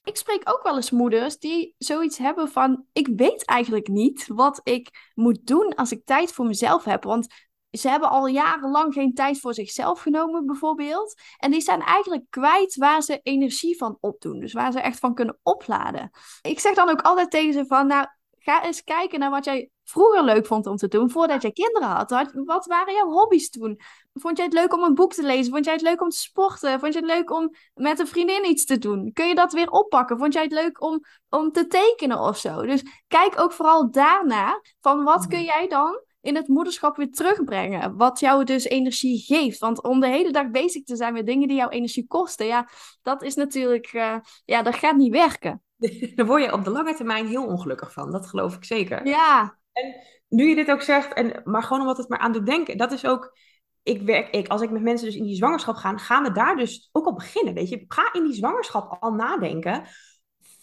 Ik 0.04 0.16
spreek 0.16 0.42
ook 0.44 0.64
wel 0.64 0.76
eens 0.76 0.92
moeders 0.92 1.38
die 1.38 1.76
zoiets 1.78 2.18
hebben 2.18 2.50
van: 2.50 2.86
ik 2.94 3.08
weet 3.16 3.46
eigenlijk 3.46 3.88
niet 3.88 4.28
wat 4.28 4.62
ik 4.64 5.12
moet 5.14 5.48
doen 5.48 5.76
als 5.76 5.92
ik 5.92 6.06
tijd 6.06 6.32
voor 6.32 6.46
mezelf 6.46 6.84
heb. 6.84 7.04
Want 7.04 7.28
ze 7.72 7.90
hebben 7.90 8.10
al 8.10 8.28
jarenlang 8.28 8.94
geen 8.94 9.14
tijd 9.14 9.40
voor 9.40 9.54
zichzelf 9.54 10.00
genomen, 10.00 10.46
bijvoorbeeld. 10.46 11.22
En 11.38 11.52
die 11.52 11.62
zijn 11.62 11.82
eigenlijk 11.82 12.26
kwijt 12.30 12.76
waar 12.76 13.02
ze 13.02 13.20
energie 13.24 13.78
van 13.78 13.98
opdoen. 14.00 14.40
Dus 14.40 14.54
waar 14.54 14.72
ze 14.72 14.80
echt 14.80 15.00
van 15.00 15.14
kunnen 15.14 15.40
opladen. 15.44 16.10
Ik 16.42 16.60
zeg 16.60 16.74
dan 16.74 16.90
ook 16.90 17.02
altijd 17.02 17.32
tegen 17.32 17.54
ze 17.54 17.66
van, 17.66 17.88
nou, 17.88 18.08
ga 18.38 18.64
eens 18.64 18.84
kijken 18.84 19.20
naar 19.20 19.30
wat 19.30 19.46
jij 19.46 19.70
vroeger 19.90 20.24
leuk 20.24 20.46
vond 20.46 20.66
om 20.66 20.76
te 20.76 20.88
doen, 20.88 21.10
voordat 21.10 21.42
je 21.42 21.54
kinderen 21.54 21.88
had. 21.88 22.32
Wat 22.46 22.66
waren 22.66 22.94
jouw 22.94 23.10
hobby's 23.10 23.50
toen? 23.50 23.80
Vond 24.14 24.38
jij 24.38 24.46
het 24.46 24.56
leuk 24.56 24.74
om 24.74 24.84
een 24.84 24.94
boek 24.94 25.14
te 25.14 25.24
lezen? 25.24 25.52
Vond 25.52 25.66
jij 25.66 25.74
het 25.74 25.84
leuk 25.84 26.02
om 26.02 26.10
te 26.10 26.18
sporten? 26.18 26.80
Vond 26.80 26.94
je 26.94 27.00
het 27.00 27.10
leuk 27.10 27.32
om 27.32 27.54
met 27.74 28.00
een 28.00 28.08
vriendin 28.08 28.50
iets 28.50 28.66
te 28.66 28.78
doen? 28.78 29.14
Kun 29.14 29.28
je 29.28 29.36
dat 29.36 29.54
weer 29.54 29.70
oppakken? 29.70 30.18
Vond 30.18 30.34
jij 30.34 30.44
het 30.44 30.52
leuk 30.52 30.82
om, 30.82 31.04
om 31.30 31.52
te 31.52 31.68
tekenen 31.68 32.20
of 32.20 32.38
zo? 32.38 32.62
Dus 32.66 32.84
kijk 33.08 33.40
ook 33.40 33.52
vooral 33.52 33.92
daarna 33.92 34.62
van 34.82 35.04
wat 35.04 35.28
kun 35.28 35.44
jij 35.44 35.68
dan 35.68 36.02
in 36.22 36.36
het 36.36 36.48
moederschap 36.48 36.96
weer 36.96 37.12
terugbrengen. 37.12 37.98
Wat 37.98 38.20
jou 38.20 38.44
dus 38.44 38.64
energie 38.64 39.20
geeft. 39.20 39.60
Want 39.60 39.84
om 39.84 40.00
de 40.00 40.08
hele 40.08 40.32
dag 40.32 40.50
bezig 40.50 40.84
te 40.84 40.96
zijn 40.96 41.14
met 41.14 41.26
dingen 41.26 41.48
die 41.48 41.58
jou 41.58 41.70
energie 41.70 42.08
kosten, 42.08 42.46
ja, 42.46 42.70
dat 43.02 43.24
is 43.24 43.36
natuurlijk, 43.36 43.94
uh, 43.94 44.16
ja, 44.46 44.62
dat 44.62 44.76
gaat 44.76 44.96
niet 44.96 45.12
werken. 45.12 45.62
Daar 46.16 46.26
word 46.26 46.44
je 46.44 46.54
op 46.54 46.64
de 46.64 46.70
lange 46.70 46.96
termijn 46.96 47.28
heel 47.28 47.46
ongelukkig 47.46 47.94
van. 47.94 48.12
Dat 48.12 48.28
geloof 48.28 48.56
ik 48.56 48.66
zeker. 48.66 49.08
Ja. 49.08 49.59
En 49.82 49.96
nu 50.28 50.48
je 50.48 50.56
dit 50.56 50.72
ook 50.72 50.82
zegt, 50.82 51.14
en, 51.14 51.42
maar 51.44 51.64
gewoon 51.64 51.82
omdat 51.82 51.98
het 51.98 52.10
maar 52.10 52.20
aan 52.20 52.32
doet 52.32 52.46
denken, 52.46 52.78
dat 52.78 52.92
is 52.92 53.06
ook. 53.06 53.38
Ik 53.84 54.02
werk, 54.02 54.30
ik, 54.30 54.48
als 54.48 54.62
ik 54.62 54.72
met 54.72 54.82
mensen 54.82 55.08
dus 55.08 55.16
in 55.16 55.24
die 55.24 55.36
zwangerschap 55.36 55.76
ga, 55.76 55.98
gaan 55.98 56.24
we 56.24 56.32
daar 56.32 56.56
dus 56.56 56.90
ook 56.92 57.06
al 57.06 57.14
beginnen. 57.14 57.54
Weet 57.54 57.70
je, 57.70 57.86
ga 57.88 58.14
in 58.14 58.24
die 58.24 58.34
zwangerschap 58.34 58.98
al 59.00 59.12
nadenken. 59.12 59.84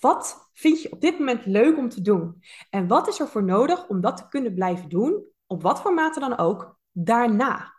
Wat 0.01 0.51
vind 0.53 0.83
je 0.83 0.93
op 0.93 1.01
dit 1.01 1.19
moment 1.19 1.47
leuk 1.47 1.77
om 1.77 1.89
te 1.89 2.01
doen? 2.01 2.43
En 2.71 2.87
wat 2.87 3.09
is 3.09 3.21
er 3.21 3.29
voor 3.29 3.45
nodig 3.45 3.89
om 3.89 4.01
dat 4.01 4.17
te 4.17 4.29
kunnen 4.29 4.55
blijven 4.55 4.89
doen 4.89 5.25
op 5.47 5.63
wat 5.63 5.81
voor 5.81 5.95
mate 5.95 6.21
dan 6.21 6.39
ook, 6.39 6.79
daarna. 6.93 7.75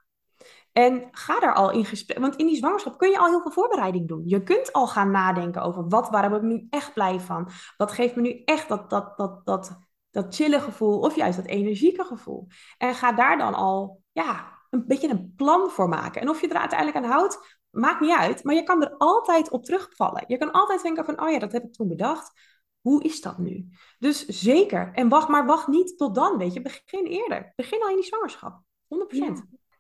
En 0.72 1.08
ga 1.12 1.40
daar 1.40 1.54
al 1.54 1.72
in 1.72 1.86
gesprek. 1.86 2.20
Want 2.20 2.36
in 2.36 2.48
die 2.48 2.56
zwangerschap 2.56 2.98
kun 2.98 3.10
je 3.10 3.20
al 3.20 3.28
heel 3.28 3.42
veel 3.42 3.52
voorbereiding 3.52 4.08
doen. 4.08 4.24
Je 4.26 4.44
kunt 4.44 4.74
al 4.74 4.88
gaan 4.88 5.12
nadenken 5.12 5.62
over 5.62 5.88
wat, 5.88 6.10
waar 6.10 6.30
ben 6.30 6.40
ik 6.40 6.46
nu 6.46 6.68
echt 6.70 6.94
blij 6.94 7.20
van? 7.20 7.50
Wat 7.78 7.92
geeft 7.92 8.16
me 8.16 8.22
nu 8.22 8.42
echt 8.46 8.68
dat, 8.68 8.90
dat, 8.90 9.18
dat, 9.18 9.46
dat, 9.46 9.78
dat 10.24 10.36
chille 10.36 10.60
gevoel 10.60 11.00
of 11.00 11.16
juist 11.16 11.38
dat 11.38 11.46
energieke 11.46 12.04
gevoel? 12.04 12.48
En 12.78 12.96
ga 12.96 13.12
daar 13.12 13.38
dan 13.38 13.54
al 13.54 14.04
ja, 14.12 14.58
een 14.70 14.88
beetje 14.88 15.10
een 15.10 15.34
plan 15.36 15.70
voor 15.70 15.90
maken. 15.90 16.22
En 16.22 16.30
of 16.30 16.42
je 16.42 16.48
er 16.48 16.58
uiteindelijk 16.58 16.98
aan 17.06 17.12
houdt, 17.12 17.60
maakt 17.70 18.00
niet 18.00 18.18
uit. 18.18 18.44
Maar 18.44 18.56
je 18.56 18.64
kan 18.64 18.84
er 18.84 18.96
altijd 18.98 19.50
op 19.50 19.66
terugvallen. 19.66 20.24
Je 20.28 20.38
kan 20.38 20.52
altijd 20.52 20.82
denken 20.82 21.06
van, 21.06 21.22
oh 21.22 21.30
ja, 21.30 21.40
dat 21.40 21.52
heb 21.52 21.64
ik 21.64 21.74
toen 21.74 21.88
bedacht. 21.88 22.32
Hoe 22.82 23.04
is 23.04 23.22
dat 23.22 23.38
nu? 23.38 23.70
Dus 24.00 24.26
zeker. 24.26 24.92
En 24.94 25.10
wacht, 25.10 25.28
maar 25.28 25.46
wacht 25.46 25.68
niet 25.68 25.98
tot 25.98 26.16
dan, 26.16 26.38
weet 26.38 26.54
je. 26.54 26.62
Begin 26.62 27.06
eerder. 27.06 27.54
Begin 27.56 27.82
al 27.82 27.90
in 27.90 27.96
die 27.96 28.06
zwangerschap. 28.06 28.62
100%. 28.88 28.98
Ja. 29.08 29.34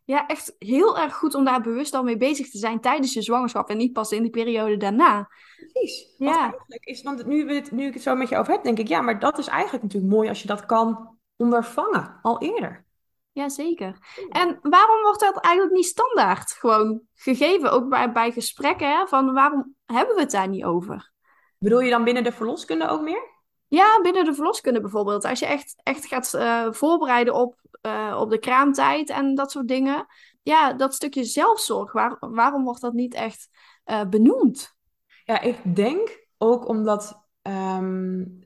Ja. 0.07 0.27
echt 0.27 0.55
heel 0.59 0.97
erg 0.97 1.15
goed 1.15 1.35
om 1.35 1.45
daar 1.45 1.61
bewust 1.61 1.93
al 1.93 2.03
mee 2.03 2.17
bezig 2.17 2.49
te 2.49 2.57
zijn 2.57 2.79
tijdens 2.79 3.13
je 3.13 3.21
zwangerschap 3.21 3.69
en 3.69 3.77
niet 3.77 3.93
pas 3.93 4.11
in 4.11 4.21
die 4.21 4.31
periode 4.31 4.77
daarna. 4.77 5.29
Precies. 5.55 6.15
Ja. 6.17 6.39
eigenlijk 6.39 6.85
is, 6.85 7.03
want 7.03 7.25
nu, 7.25 7.63
nu 7.71 7.85
ik 7.85 7.93
het 7.93 8.03
zo 8.03 8.15
met 8.15 8.29
je 8.29 8.37
over 8.37 8.53
heb, 8.53 8.63
denk 8.63 8.79
ik, 8.79 8.87
ja, 8.87 9.01
maar 9.01 9.19
dat 9.19 9.37
is 9.37 9.47
eigenlijk 9.47 9.83
natuurlijk 9.83 10.13
mooi 10.13 10.29
als 10.29 10.41
je 10.41 10.47
dat 10.47 10.65
kan 10.65 11.17
ondervangen, 11.35 12.19
al 12.21 12.41
eerder. 12.41 12.85
Jazeker. 13.31 13.97
En 14.29 14.59
waarom 14.61 15.01
wordt 15.01 15.19
dat 15.19 15.37
eigenlijk 15.37 15.75
niet 15.75 15.85
standaard 15.85 16.51
gewoon 16.51 17.01
gegeven, 17.15 17.71
ook 17.71 17.89
bij, 17.89 18.11
bij 18.11 18.31
gesprekken, 18.31 18.89
hè? 18.89 19.07
van 19.07 19.33
waarom 19.33 19.75
hebben 19.85 20.15
we 20.15 20.21
het 20.21 20.31
daar 20.31 20.47
niet 20.47 20.63
over? 20.63 21.11
Bedoel 21.57 21.79
je 21.79 21.89
dan 21.89 22.03
binnen 22.03 22.23
de 22.23 22.31
verloskunde 22.31 22.87
ook 22.87 23.01
meer? 23.01 23.35
Ja, 23.67 24.01
binnen 24.01 24.25
de 24.25 24.33
verloskunde 24.33 24.81
bijvoorbeeld. 24.81 25.25
Als 25.25 25.39
je 25.39 25.45
echt, 25.45 25.75
echt 25.83 26.05
gaat 26.05 26.33
uh, 26.35 26.71
voorbereiden 26.71 27.33
op, 27.33 27.55
uh, 27.87 28.17
op 28.19 28.29
de 28.29 28.39
kraamtijd 28.39 29.09
en 29.09 29.35
dat 29.35 29.51
soort 29.51 29.67
dingen. 29.67 30.05
Ja, 30.43 30.73
dat 30.73 30.93
stukje 30.93 31.23
zelfzorg, 31.23 31.91
waar, 31.91 32.17
waarom 32.19 32.63
wordt 32.63 32.81
dat 32.81 32.93
niet 32.93 33.13
echt 33.13 33.49
uh, 33.85 34.03
benoemd? 34.09 34.75
Ja, 35.23 35.41
ik 35.41 35.75
denk 35.75 36.27
ook 36.37 36.67
omdat. 36.67 37.25
Um, 37.41 38.39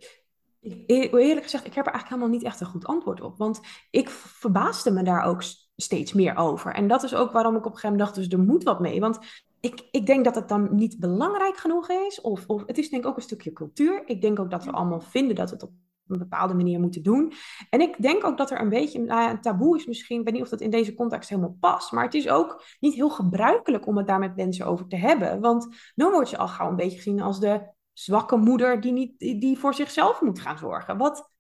eerlijk 0.86 1.44
gezegd, 1.44 1.66
ik 1.66 1.74
heb 1.74 1.86
er 1.86 1.92
eigenlijk 1.92 2.08
helemaal 2.08 2.40
niet 2.40 2.44
echt 2.44 2.62
een 2.62 2.68
goed 2.68 2.86
antwoord 2.86 3.22
op. 3.22 3.38
Want 3.38 3.60
ik 3.90 4.10
verbaasde 4.10 4.92
me 4.92 5.04
daar 5.04 5.24
ook 5.24 5.44
steeds 5.76 6.14
meer 6.14 6.36
over. 6.36 6.74
En 6.74 6.88
dat 6.88 7.04
is 7.04 7.16
ook 7.16 7.32
waarom 7.32 7.56
ik 7.56 7.66
op 7.66 7.66
een 7.66 7.78
gegeven 7.78 7.98
moment 7.98 8.16
dacht, 8.16 8.30
dus 8.30 8.40
er 8.40 8.46
moet 8.46 8.64
wat 8.64 8.80
mee. 8.80 9.00
Want 9.00 9.20
ik, 9.60 9.88
ik 9.92 10.06
denk 10.06 10.26
dat 10.26 10.36
het 10.36 10.50
dan 10.50 10.76
niet 10.76 11.00
belangrijk 11.00 11.58
genoeg 11.58 11.90
is. 11.90 12.22
Of, 12.22 12.44
of 12.48 12.64
het 12.66 12.78
is 12.78 12.90
denk 12.90 13.04
ik 13.04 13.10
ook 13.10 13.16
een 13.16 13.22
stukje 13.22 13.52
cultuur. 13.52 14.02
Ik 14.06 14.22
denk 14.22 14.40
ook 14.40 14.52
dat 14.52 14.66
we 14.66 14.72
allemaal 14.72 15.02
vinden 15.02 15.36
dat 15.36 15.50
het 15.50 15.64
op 15.64 15.72
een 16.12 16.20
bepaalde 16.20 16.54
manier 16.54 16.80
moeten 16.80 17.04
doen. 17.04 17.34
En 17.70 17.82
ik 17.82 18.02
denk 18.02 18.24
ook 18.24 18.38
dat 18.38 18.52
er 18.52 18.62
een 18.62 18.70
beetje 18.70 19.00
nou 19.00 19.30
een 19.30 19.42
taboe 19.42 19.78
is 19.78 19.86
misschien. 19.86 20.20
Ik 20.20 20.26
weet 20.26 20.34
niet 20.34 20.44
of 20.44 20.50
dat 20.50 20.62
in 20.62 20.70
deze 20.70 20.94
context 20.94 21.30
helemaal 21.30 21.58
past. 21.60 21.92
Maar 21.92 22.04
het 22.04 22.14
is 22.14 22.30
ook 22.30 22.64
niet 22.80 22.94
heel 22.94 23.10
gebruikelijk 23.10 23.88
om 23.88 23.98
het 23.98 24.08
daar 24.08 24.20
met 24.20 24.36
mensen 24.36 24.66
over 24.66 24.88
te 24.88 24.96
hebben. 24.96 25.40
Want 25.40 25.68
dan 25.96 26.12
word 26.12 26.30
je 26.30 26.38
al 26.38 26.48
gauw 26.48 26.70
een 26.70 26.76
beetje 26.76 26.98
gezien 26.98 27.22
als 27.22 27.40
de 27.40 27.74
zwakke 27.94 28.38
moeder 28.38 28.82
die, 28.82 28.92
niet, 28.92 29.20
die 29.20 29.58
voor 29.58 29.74
zichzelf 29.74 30.22
moet 30.22 30.40
gaan 30.40 30.58
zorgen. 30.58 30.98
Wat 30.98 31.32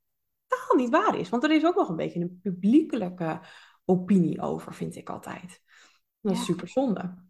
totaal 0.48 0.78
niet 0.78 0.90
waar 0.90 1.18
is. 1.18 1.30
Want 1.30 1.44
er 1.44 1.52
is 1.52 1.66
ook 1.66 1.76
nog 1.76 1.90
een 1.90 1.96
beetje 1.96 2.20
een 2.20 2.40
publiekelijke 2.42 3.42
opinie 3.86 4.42
over, 4.42 4.74
vind 4.74 4.96
ik 4.96 5.10
altijd. 5.10 5.62
Dat 6.22 6.32
is 6.32 6.38
ja. 6.38 6.44
super 6.44 6.68
zonde. 6.68 7.30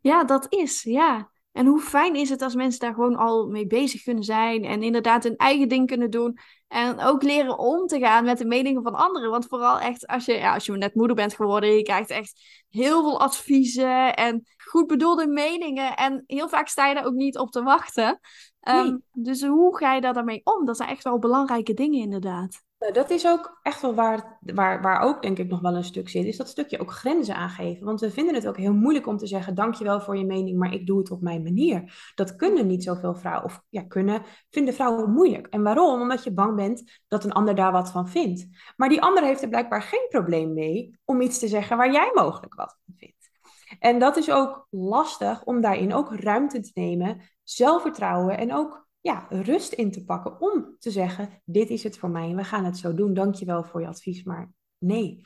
Ja, 0.00 0.24
dat 0.24 0.46
is, 0.52 0.82
ja. 0.82 1.30
En 1.52 1.66
hoe 1.66 1.80
fijn 1.80 2.14
is 2.14 2.28
het 2.28 2.42
als 2.42 2.54
mensen 2.54 2.80
daar 2.80 2.94
gewoon 2.94 3.16
al 3.16 3.46
mee 3.46 3.66
bezig 3.66 4.02
kunnen 4.02 4.24
zijn 4.24 4.64
en 4.64 4.82
inderdaad 4.82 5.22
hun 5.22 5.36
eigen 5.36 5.68
ding 5.68 5.86
kunnen 5.86 6.10
doen. 6.10 6.38
En 6.68 7.00
ook 7.00 7.22
leren 7.22 7.58
om 7.58 7.86
te 7.86 7.98
gaan 7.98 8.24
met 8.24 8.38
de 8.38 8.44
meningen 8.44 8.82
van 8.82 8.94
anderen. 8.94 9.30
Want 9.30 9.46
vooral 9.46 9.80
echt 9.80 10.06
als 10.06 10.24
je, 10.24 10.32
ja, 10.32 10.54
als 10.54 10.66
je 10.66 10.72
net 10.72 10.94
moeder 10.94 11.16
bent 11.16 11.34
geworden, 11.34 11.76
je 11.76 11.82
krijgt 11.82 12.10
echt 12.10 12.64
heel 12.68 13.02
veel 13.02 13.20
adviezen 13.20 14.14
en 14.14 14.46
goed 14.56 14.86
bedoelde 14.86 15.26
meningen. 15.26 15.96
En 15.96 16.24
heel 16.26 16.48
vaak 16.48 16.68
sta 16.68 16.86
je 16.86 16.94
daar 16.94 17.06
ook 17.06 17.14
niet 17.14 17.38
op 17.38 17.50
te 17.50 17.62
wachten. 17.62 18.20
Um, 18.68 19.02
Dus 19.12 19.42
hoe 19.42 19.76
ga 19.76 19.94
je 19.94 20.00
daar 20.00 20.14
daarmee 20.14 20.40
om? 20.44 20.64
Dat 20.64 20.76
zijn 20.76 20.88
echt 20.88 21.04
wel 21.04 21.18
belangrijke 21.18 21.74
dingen 21.74 22.00
inderdaad. 22.00 22.62
Nou, 22.78 22.92
dat 22.92 23.10
is 23.10 23.26
ook 23.26 23.58
echt 23.62 23.80
wel 23.80 23.94
waar, 23.94 24.38
waar, 24.40 24.82
waar 24.82 25.00
ook 25.00 25.22
denk 25.22 25.38
ik 25.38 25.48
nog 25.48 25.60
wel 25.60 25.76
een 25.76 25.84
stuk 25.84 26.08
zit, 26.08 26.24
is 26.24 26.36
dat 26.36 26.48
stukje 26.48 26.80
ook 26.80 26.92
grenzen 26.92 27.34
aangeven. 27.34 27.86
Want 27.86 28.00
we 28.00 28.10
vinden 28.10 28.34
het 28.34 28.46
ook 28.46 28.56
heel 28.56 28.74
moeilijk 28.74 29.06
om 29.06 29.16
te 29.16 29.26
zeggen, 29.26 29.54
dankjewel 29.54 30.00
voor 30.00 30.16
je 30.16 30.24
mening, 30.24 30.58
maar 30.58 30.72
ik 30.72 30.86
doe 30.86 30.98
het 30.98 31.10
op 31.10 31.22
mijn 31.22 31.42
manier. 31.42 32.12
Dat 32.14 32.36
kunnen 32.36 32.66
niet 32.66 32.82
zoveel 32.84 33.14
vrouwen, 33.14 33.44
of 33.44 33.62
ja, 33.68 33.82
kunnen, 33.82 34.22
vinden 34.50 34.74
vrouwen 34.74 35.10
moeilijk. 35.10 35.46
En 35.46 35.62
waarom? 35.62 36.00
Omdat 36.00 36.24
je 36.24 36.32
bang 36.32 36.56
bent 36.56 37.00
dat 37.08 37.24
een 37.24 37.32
ander 37.32 37.54
daar 37.54 37.72
wat 37.72 37.90
van 37.90 38.08
vindt. 38.08 38.46
Maar 38.76 38.88
die 38.88 39.02
ander 39.02 39.24
heeft 39.24 39.42
er 39.42 39.48
blijkbaar 39.48 39.82
geen 39.82 40.06
probleem 40.08 40.52
mee 40.52 40.98
om 41.04 41.20
iets 41.20 41.38
te 41.38 41.48
zeggen 41.48 41.76
waar 41.76 41.92
jij 41.92 42.10
mogelijk 42.14 42.54
wat 42.54 42.78
van 42.84 42.94
vindt. 42.96 43.30
En 43.78 43.98
dat 43.98 44.16
is 44.16 44.30
ook 44.30 44.66
lastig 44.70 45.44
om 45.44 45.60
daarin 45.60 45.94
ook 45.94 46.14
ruimte 46.14 46.60
te 46.60 46.70
nemen, 46.74 47.20
zelfvertrouwen 47.42 48.38
en 48.38 48.54
ook 48.54 48.87
ja, 49.00 49.26
rust 49.30 49.72
in 49.72 49.90
te 49.90 50.04
pakken 50.04 50.40
om 50.40 50.76
te 50.78 50.90
zeggen: 50.90 51.42
Dit 51.44 51.70
is 51.70 51.82
het 51.82 51.98
voor 51.98 52.10
mij 52.10 52.34
we 52.34 52.44
gaan 52.44 52.64
het 52.64 52.78
zo 52.78 52.94
doen. 52.94 53.14
Dankjewel 53.14 53.64
voor 53.64 53.80
je 53.80 53.86
advies, 53.86 54.22
maar 54.22 54.52
nee. 54.78 55.20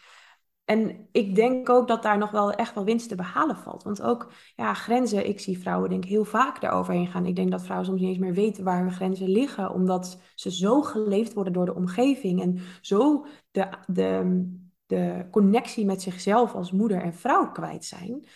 En 0.65 1.09
ik 1.13 1.35
denk 1.35 1.69
ook 1.69 1.89
dat 1.89 2.03
daar 2.03 2.19
nog 2.19 2.31
wel 2.31 2.53
echt 2.53 2.75
wel 2.75 2.85
winst 2.85 3.09
te 3.09 3.15
behalen 3.15 3.57
valt. 3.57 3.83
Want 3.83 4.03
ook 4.03 4.33
ja, 4.57 4.75
grenzen, 4.75 5.29
ik 5.29 5.41
zie 5.41 5.59
vrouwen 5.59 5.91
denk 5.91 6.05
heel 6.05 6.25
vaak 6.25 6.61
daaroverheen 6.61 7.07
gaan. 7.07 7.27
Ik 7.27 7.37
denk 7.37 7.51
dat 7.51 7.63
vrouwen 7.63 7.87
soms 7.87 8.01
niet 8.01 8.09
eens 8.09 8.19
meer 8.19 8.35
weten 8.35 8.65
waar 8.65 8.81
hun 8.81 8.93
grenzen 8.93 9.29
liggen. 9.29 9.71
Omdat 9.71 10.21
ze 10.35 10.51
zo 10.51 10.83
geleefd 10.83 11.33
worden 11.33 11.53
door 11.53 11.67
de 11.67 11.75
omgeving. 11.75 12.43
En 12.43 12.59
zo 12.81 13.27
de, 13.51 13.69
de, 13.87 14.47
de 14.87 15.27
connectie 15.31 15.85
met 15.85 16.03
zichzelf 16.03 16.55
als 16.55 16.73
moeder 16.73 17.03
en 17.03 17.15
vrouw 17.15 17.53
kwijt 17.53 17.85
zijn. 17.85 18.27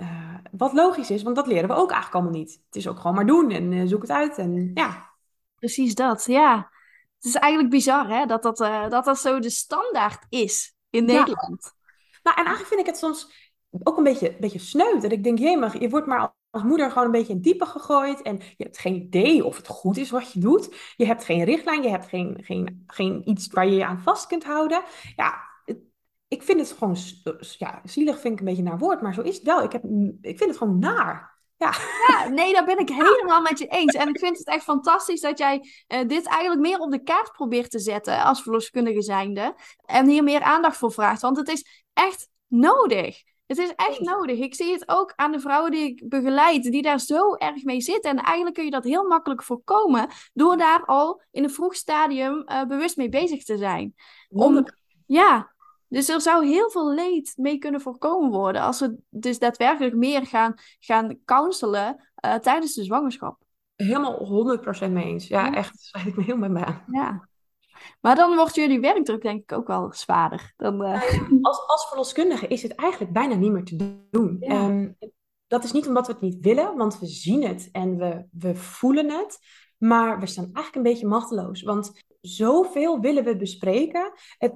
Uh, 0.00 0.34
wat 0.50 0.72
logisch 0.72 1.10
is, 1.10 1.22
want 1.22 1.36
dat 1.36 1.46
leren 1.46 1.68
we 1.68 1.74
ook 1.74 1.90
eigenlijk 1.90 2.14
allemaal 2.14 2.40
niet. 2.40 2.60
Het 2.66 2.76
is 2.76 2.88
ook 2.88 2.98
gewoon 2.98 3.14
maar 3.14 3.26
doen 3.26 3.50
en 3.50 3.72
uh, 3.72 3.88
zoek 3.88 4.02
het 4.02 4.10
uit. 4.10 4.38
En 4.38 4.70
ja. 4.74 5.10
Precies 5.54 5.94
dat, 5.94 6.24
ja. 6.24 6.70
Het 7.16 7.24
is 7.24 7.34
eigenlijk 7.34 7.72
bizar 7.72 8.08
hè, 8.08 8.26
dat 8.26 8.42
dat, 8.42 8.60
uh, 8.60 8.88
dat, 8.88 9.04
dat 9.04 9.18
zo 9.18 9.38
de 9.38 9.50
standaard 9.50 10.26
is 10.28 10.74
in 10.90 11.04
Nederland. 11.04 11.74
Nou, 12.22 12.36
en 12.36 12.44
eigenlijk 12.44 12.66
vind 12.66 12.80
ik 12.80 12.86
het 12.86 12.98
soms 12.98 13.50
ook 13.82 13.96
een 13.96 14.04
beetje, 14.04 14.36
beetje 14.40 14.58
sneu. 14.58 15.00
Dat 15.00 15.12
ik 15.12 15.24
denk, 15.24 15.38
jee, 15.38 15.80
je 15.80 15.88
wordt 15.88 16.06
maar 16.06 16.34
als 16.50 16.62
moeder 16.62 16.90
gewoon 16.90 17.04
een 17.04 17.10
beetje 17.10 17.32
in 17.32 17.40
diepe 17.40 17.66
gegooid. 17.66 18.22
En 18.22 18.36
je 18.36 18.64
hebt 18.64 18.78
geen 18.78 18.94
idee 18.94 19.44
of 19.44 19.56
het 19.56 19.66
goed 19.66 19.96
is 19.96 20.10
wat 20.10 20.32
je 20.32 20.40
doet. 20.40 20.92
Je 20.96 21.06
hebt 21.06 21.24
geen 21.24 21.44
richtlijn, 21.44 21.82
je 21.82 21.88
hebt 21.88 22.08
geen, 22.08 22.38
geen, 22.42 22.82
geen 22.86 23.28
iets 23.28 23.46
waar 23.46 23.66
je 23.66 23.76
je 23.76 23.86
aan 23.86 24.02
vast 24.02 24.26
kunt 24.26 24.44
houden. 24.44 24.82
Ja, 25.16 25.47
ik 26.28 26.42
vind 26.42 26.60
het 26.60 26.72
gewoon, 26.78 26.96
ja, 27.58 27.80
zielig 27.84 28.20
vind 28.20 28.32
ik 28.32 28.38
een 28.38 28.44
beetje 28.44 28.62
naar 28.62 28.78
woord, 28.78 29.02
maar 29.02 29.14
zo 29.14 29.20
is 29.20 29.34
het 29.34 29.44
wel. 29.44 29.62
Ik, 29.62 29.72
heb, 29.72 29.84
ik 30.20 30.38
vind 30.38 30.50
het 30.50 30.56
gewoon 30.56 30.78
naar. 30.78 31.36
Ja. 31.56 31.72
ja, 32.08 32.28
nee, 32.28 32.52
daar 32.52 32.64
ben 32.64 32.78
ik 32.78 32.88
helemaal 33.02 33.40
met 33.40 33.58
je 33.58 33.66
eens. 33.66 33.94
En 33.94 34.08
ik 34.08 34.18
vind 34.18 34.38
het 34.38 34.46
echt 34.46 34.64
fantastisch 34.64 35.20
dat 35.20 35.38
jij 35.38 35.56
uh, 35.88 36.08
dit 36.08 36.26
eigenlijk 36.26 36.60
meer 36.60 36.78
op 36.78 36.90
de 36.90 37.02
kaart 37.02 37.32
probeert 37.32 37.70
te 37.70 37.78
zetten 37.78 38.22
als 38.22 38.42
verloskundige 38.42 39.02
zijnde. 39.02 39.54
En 39.84 40.08
hier 40.08 40.22
meer 40.22 40.42
aandacht 40.42 40.76
voor 40.76 40.92
vraagt. 40.92 41.20
Want 41.20 41.36
het 41.36 41.48
is 41.48 41.84
echt 41.92 42.28
nodig. 42.46 43.22
Het 43.46 43.58
is 43.58 43.72
echt 43.74 44.00
nodig. 44.00 44.38
Ik 44.38 44.54
zie 44.54 44.72
het 44.72 44.88
ook 44.88 45.12
aan 45.16 45.32
de 45.32 45.40
vrouwen 45.40 45.70
die 45.70 45.84
ik 45.84 46.08
begeleid, 46.08 46.62
die 46.62 46.82
daar 46.82 47.00
zo 47.00 47.34
erg 47.34 47.64
mee 47.64 47.80
zitten. 47.80 48.10
En 48.10 48.18
eigenlijk 48.24 48.54
kun 48.54 48.64
je 48.64 48.70
dat 48.70 48.84
heel 48.84 49.06
makkelijk 49.06 49.42
voorkomen 49.42 50.08
door 50.32 50.56
daar 50.56 50.84
al 50.84 51.22
in 51.30 51.44
een 51.44 51.50
vroeg 51.50 51.74
stadium 51.74 52.44
uh, 52.46 52.64
bewust 52.64 52.96
mee 52.96 53.08
bezig 53.08 53.44
te 53.44 53.56
zijn. 53.56 53.94
Om, 54.28 54.66
ja, 55.06 55.52
dus 55.88 56.08
er 56.08 56.20
zou 56.20 56.46
heel 56.46 56.70
veel 56.70 56.94
leed 56.94 57.32
mee 57.36 57.58
kunnen 57.58 57.80
voorkomen 57.80 58.30
worden 58.30 58.62
als 58.62 58.80
we 58.80 58.96
dus 59.10 59.38
daadwerkelijk 59.38 59.94
meer 59.94 60.26
gaan, 60.26 60.54
gaan 60.78 61.18
counselen 61.24 62.10
uh, 62.24 62.34
tijdens 62.34 62.74
de 62.74 62.84
zwangerschap. 62.84 63.42
Helemaal 63.76 64.58
100% 64.88 64.90
mee 64.90 65.04
eens. 65.04 65.26
Ja, 65.26 65.54
echt, 65.54 65.72
dat 65.72 65.80
sluit 65.80 66.06
ik 66.06 66.16
me 66.16 66.22
heel 66.22 66.36
met 66.36 66.50
me 66.50 66.64
aan. 66.64 66.84
Ja. 66.86 67.28
Maar 68.00 68.16
dan 68.16 68.36
wordt 68.36 68.54
jullie 68.54 68.80
werkdruk 68.80 69.22
denk 69.22 69.42
ik 69.42 69.52
ook 69.52 69.66
wel 69.66 69.92
zwaarder. 69.92 70.52
Dan, 70.56 70.82
uh... 70.82 71.02
als, 71.42 71.66
als 71.66 71.88
verloskundige 71.88 72.46
is 72.46 72.62
het 72.62 72.74
eigenlijk 72.74 73.12
bijna 73.12 73.34
niet 73.34 73.52
meer 73.52 73.64
te 73.64 74.06
doen. 74.10 74.36
Ja. 74.40 74.66
Um, 74.66 74.96
dat 75.46 75.64
is 75.64 75.72
niet 75.72 75.86
omdat 75.86 76.06
we 76.06 76.12
het 76.12 76.20
niet 76.22 76.38
willen, 76.40 76.76
want 76.76 76.98
we 76.98 77.06
zien 77.06 77.44
het 77.44 77.68
en 77.72 77.96
we, 77.96 78.26
we 78.30 78.54
voelen 78.54 79.10
het. 79.10 79.38
Maar 79.78 80.20
we 80.20 80.26
staan 80.26 80.44
eigenlijk 80.44 80.76
een 80.76 80.92
beetje 80.92 81.06
machteloos. 81.06 81.62
Want 81.62 82.04
zoveel 82.28 83.00
willen 83.00 83.24
we 83.24 83.36
bespreken. 83.36 84.12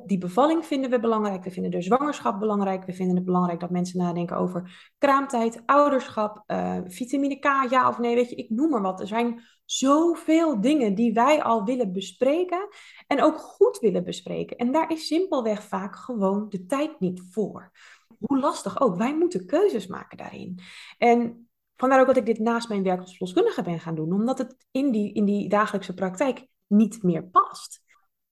Die 0.07 0.19
bevalling 0.19 0.67
vinden 0.67 0.91
we 0.91 1.01
belangrijk. 1.01 1.45
We 1.45 1.51
vinden 1.51 1.71
de 1.71 1.83
zwangerschap 1.83 2.41
belangrijk. 2.41 2.85
We 2.85 2.93
vinden 2.93 3.17
het 3.17 3.25
belangrijk 3.25 3.61
dat 3.61 3.71
mensen 3.71 3.99
nadenken 3.99 4.37
over 4.37 4.91
kraamtijd, 4.99 5.63
ouderschap, 5.67 6.45
uh, 6.47 6.79
vitamine 6.85 7.39
K, 7.39 7.45
ja 7.71 7.89
of 7.89 7.99
nee. 7.99 8.15
Weet 8.15 8.31
je, 8.31 8.37
ik 8.37 8.51
noem 8.51 8.71
maar 8.71 8.83
wat. 8.83 9.01
Er 9.01 9.07
zijn 9.07 9.43
zoveel 9.65 10.61
dingen 10.61 10.95
die 10.95 11.13
wij 11.13 11.43
al 11.43 11.65
willen 11.65 11.93
bespreken. 11.93 12.69
En 13.07 13.23
ook 13.23 13.39
goed 13.39 13.79
willen 13.79 14.05
bespreken. 14.05 14.57
En 14.57 14.73
daar 14.73 14.91
is 14.91 15.07
simpelweg 15.07 15.63
vaak 15.63 15.97
gewoon 15.97 16.49
de 16.49 16.67
tijd 16.67 17.01
niet 17.01 17.23
voor. 17.31 17.71
Hoe 18.19 18.39
lastig 18.39 18.81
ook. 18.81 18.97
Wij 18.97 19.17
moeten 19.17 19.47
keuzes 19.47 19.87
maken 19.87 20.17
daarin. 20.17 20.59
En 20.99 21.49
vandaar 21.77 22.01
ook 22.01 22.07
dat 22.07 22.17
ik 22.17 22.27
dit 22.27 22.39
naast 22.39 22.69
mijn 22.69 22.83
werk 22.83 23.01
als 23.01 23.17
verloskundige 23.17 23.63
ben 23.63 23.81
gaan 23.81 23.95
doen. 23.95 24.13
Omdat 24.13 24.39
het 24.39 24.57
in 24.71 24.91
die, 24.91 25.13
in 25.13 25.25
die 25.25 25.49
dagelijkse 25.49 25.95
praktijk 25.95 26.47
niet 26.73 27.03
meer 27.03 27.25
past. 27.25 27.81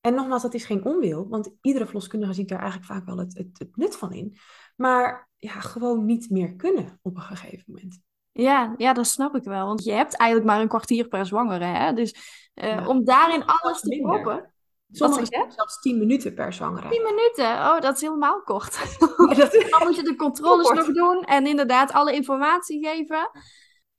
En 0.00 0.14
nogmaals, 0.14 0.42
dat 0.42 0.54
is 0.54 0.64
geen 0.64 0.84
onwil, 0.84 1.28
want 1.28 1.50
iedere 1.60 1.84
verloskundige 1.84 2.32
ziet 2.32 2.48
daar 2.48 2.60
eigenlijk 2.60 2.92
vaak 2.92 3.04
wel 3.06 3.18
het, 3.18 3.38
het, 3.38 3.58
het 3.58 3.76
nut 3.76 3.96
van 3.96 4.12
in. 4.12 4.36
Maar 4.76 5.28
ja, 5.38 5.60
gewoon 5.60 6.04
niet 6.04 6.30
meer 6.30 6.54
kunnen 6.54 6.98
op 7.02 7.16
een 7.16 7.22
gegeven 7.22 7.64
moment. 7.66 8.00
Ja, 8.32 8.74
ja, 8.76 8.92
dat 8.92 9.06
snap 9.06 9.34
ik 9.34 9.44
wel. 9.44 9.66
Want 9.66 9.84
je 9.84 9.92
hebt 9.92 10.16
eigenlijk 10.16 10.50
maar 10.50 10.60
een 10.60 10.68
kwartier 10.68 11.08
per 11.08 11.26
zwangere. 11.26 11.64
Hè? 11.64 11.92
Dus 11.92 12.14
uh, 12.54 12.88
om 12.88 13.04
daarin 13.04 13.44
alles 13.44 13.80
te 13.80 13.98
proppen. 14.02 14.52
Sommigen 14.92 15.52
zelfs 15.52 15.80
10 15.80 15.98
minuten 15.98 16.34
per 16.34 16.52
zwangere. 16.52 16.88
10 16.88 17.02
minuten? 17.02 17.44
Oh, 17.44 17.80
dat 17.80 17.94
is 17.94 18.00
helemaal 18.00 18.42
kort. 18.42 18.98
dat... 19.36 19.66
Dan 19.70 19.86
moet 19.86 19.96
je 19.96 20.02
de 20.02 20.16
controles 20.16 20.70
nog 20.70 20.92
doen 20.92 21.22
en 21.22 21.46
inderdaad 21.46 21.92
alle 21.92 22.14
informatie 22.14 22.86
geven 22.86 23.30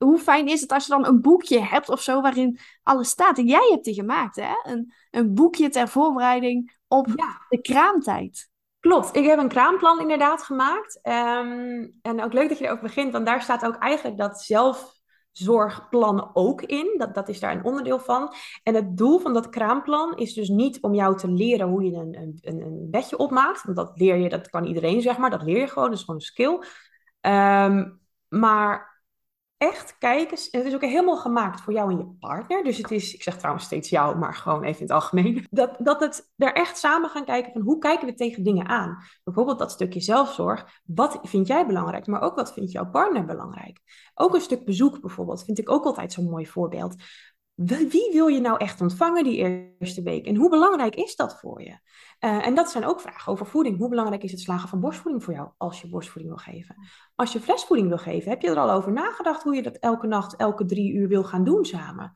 hoe 0.02 0.18
fijn 0.18 0.48
is 0.48 0.60
het 0.60 0.72
als 0.72 0.86
je 0.86 0.92
dan 0.92 1.06
een 1.06 1.20
boekje 1.20 1.60
hebt 1.60 1.88
of 1.88 2.00
zo 2.00 2.20
waarin 2.20 2.58
alles 2.82 3.08
staat. 3.08 3.38
En 3.38 3.46
jij 3.46 3.68
hebt 3.70 3.84
die 3.84 3.94
gemaakt, 3.94 4.36
hè? 4.36 4.72
Een, 4.72 4.92
een 5.10 5.34
boekje 5.34 5.68
ter 5.68 5.88
voorbereiding 5.88 6.78
op 6.88 7.06
de 7.48 7.60
kraamtijd. 7.60 8.50
Klopt, 8.80 9.16
ik 9.16 9.24
heb 9.24 9.38
een 9.38 9.48
kraamplan 9.48 10.00
inderdaad 10.00 10.42
gemaakt. 10.42 11.00
Um, 11.02 11.98
en 12.02 12.22
ook 12.22 12.32
leuk 12.32 12.48
dat 12.48 12.58
je 12.58 12.64
erover 12.64 12.82
begint, 12.82 13.12
want 13.12 13.26
daar 13.26 13.42
staat 13.42 13.64
ook 13.64 13.76
eigenlijk 13.76 14.18
dat 14.18 14.40
zelfzorgplan 14.42 16.30
ook 16.32 16.62
in. 16.62 16.94
Dat, 16.98 17.14
dat 17.14 17.28
is 17.28 17.40
daar 17.40 17.52
een 17.52 17.64
onderdeel 17.64 17.98
van. 17.98 18.34
En 18.62 18.74
het 18.74 18.96
doel 18.96 19.18
van 19.18 19.32
dat 19.32 19.48
kraamplan 19.48 20.16
is 20.16 20.34
dus 20.34 20.48
niet 20.48 20.80
om 20.80 20.94
jou 20.94 21.16
te 21.16 21.30
leren 21.30 21.68
hoe 21.68 21.82
je 21.82 21.92
een, 21.92 22.16
een, 22.40 22.60
een 22.60 22.88
bedje 22.90 23.16
opmaakt. 23.16 23.64
Want 23.64 23.76
dat 23.76 23.92
leer 23.94 24.16
je, 24.16 24.28
dat 24.28 24.50
kan 24.50 24.64
iedereen 24.64 25.00
zeg 25.00 25.18
maar, 25.18 25.30
dat 25.30 25.42
leer 25.42 25.58
je 25.58 25.68
gewoon, 25.68 25.88
dat 25.88 25.98
is 25.98 26.04
gewoon 26.04 26.20
een 26.20 26.26
skill. 26.26 26.62
Um, 27.20 28.00
maar 28.28 28.91
echt 29.62 29.98
kijken. 29.98 30.38
Het 30.50 30.64
is 30.66 30.74
ook 30.74 30.80
helemaal 30.80 31.16
gemaakt 31.16 31.60
voor 31.60 31.72
jou 31.72 31.90
en 31.90 31.96
je 31.96 32.16
partner. 32.18 32.64
Dus 32.64 32.76
het 32.76 32.90
is, 32.90 33.14
ik 33.14 33.22
zeg 33.22 33.38
trouwens 33.38 33.64
steeds 33.64 33.90
jou, 33.90 34.18
maar 34.18 34.34
gewoon 34.34 34.62
even 34.62 34.80
in 34.80 34.86
het 34.86 34.94
algemeen. 34.94 35.46
Dat, 35.50 35.76
dat 35.78 36.00
het 36.00 36.32
er 36.36 36.52
echt 36.52 36.78
samen 36.78 37.10
gaan 37.10 37.24
kijken 37.24 37.52
van 37.52 37.62
hoe 37.62 37.78
kijken 37.78 38.06
we 38.06 38.14
tegen 38.14 38.42
dingen 38.42 38.66
aan. 38.66 38.98
Bijvoorbeeld 39.24 39.58
dat 39.58 39.70
stukje 39.70 40.00
zelfzorg. 40.00 40.80
Wat 40.84 41.18
vind 41.22 41.46
jij 41.46 41.66
belangrijk, 41.66 42.06
maar 42.06 42.20
ook 42.20 42.34
wat 42.34 42.52
vindt 42.52 42.72
jouw 42.72 42.90
partner 42.90 43.24
belangrijk? 43.24 43.80
Ook 44.14 44.34
een 44.34 44.40
stuk 44.40 44.64
bezoek 44.64 45.00
bijvoorbeeld 45.00 45.44
vind 45.44 45.58
ik 45.58 45.70
ook 45.70 45.84
altijd 45.84 46.12
zo'n 46.12 46.30
mooi 46.30 46.46
voorbeeld. 46.46 46.94
Wie 47.54 48.10
wil 48.12 48.26
je 48.26 48.40
nou 48.40 48.58
echt 48.58 48.80
ontvangen 48.80 49.24
die 49.24 49.36
eerste 49.78 50.02
week? 50.02 50.26
En 50.26 50.36
hoe 50.36 50.50
belangrijk 50.50 50.94
is 50.94 51.16
dat 51.16 51.40
voor 51.40 51.62
je? 51.62 51.78
Uh, 52.20 52.46
en 52.46 52.54
dat 52.54 52.70
zijn 52.70 52.84
ook 52.84 53.00
vragen 53.00 53.32
over 53.32 53.46
voeding. 53.46 53.78
Hoe 53.78 53.88
belangrijk 53.88 54.22
is 54.22 54.30
het 54.30 54.40
slagen 54.40 54.68
van 54.68 54.80
borstvoeding 54.80 55.24
voor 55.24 55.34
jou 55.34 55.50
als 55.56 55.80
je 55.80 55.88
borstvoeding 55.88 56.34
wil 56.34 56.44
geven? 56.44 56.76
Als 57.14 57.32
je 57.32 57.40
flesvoeding 57.40 57.88
wil 57.88 57.98
geven, 57.98 58.30
heb 58.30 58.42
je 58.42 58.48
er 58.48 58.56
al 58.56 58.70
over 58.70 58.92
nagedacht 58.92 59.42
hoe 59.42 59.54
je 59.54 59.62
dat 59.62 59.76
elke 59.76 60.06
nacht, 60.06 60.36
elke 60.36 60.64
drie 60.64 60.92
uur 60.92 61.08
wil 61.08 61.24
gaan 61.24 61.44
doen 61.44 61.64
samen? 61.64 62.12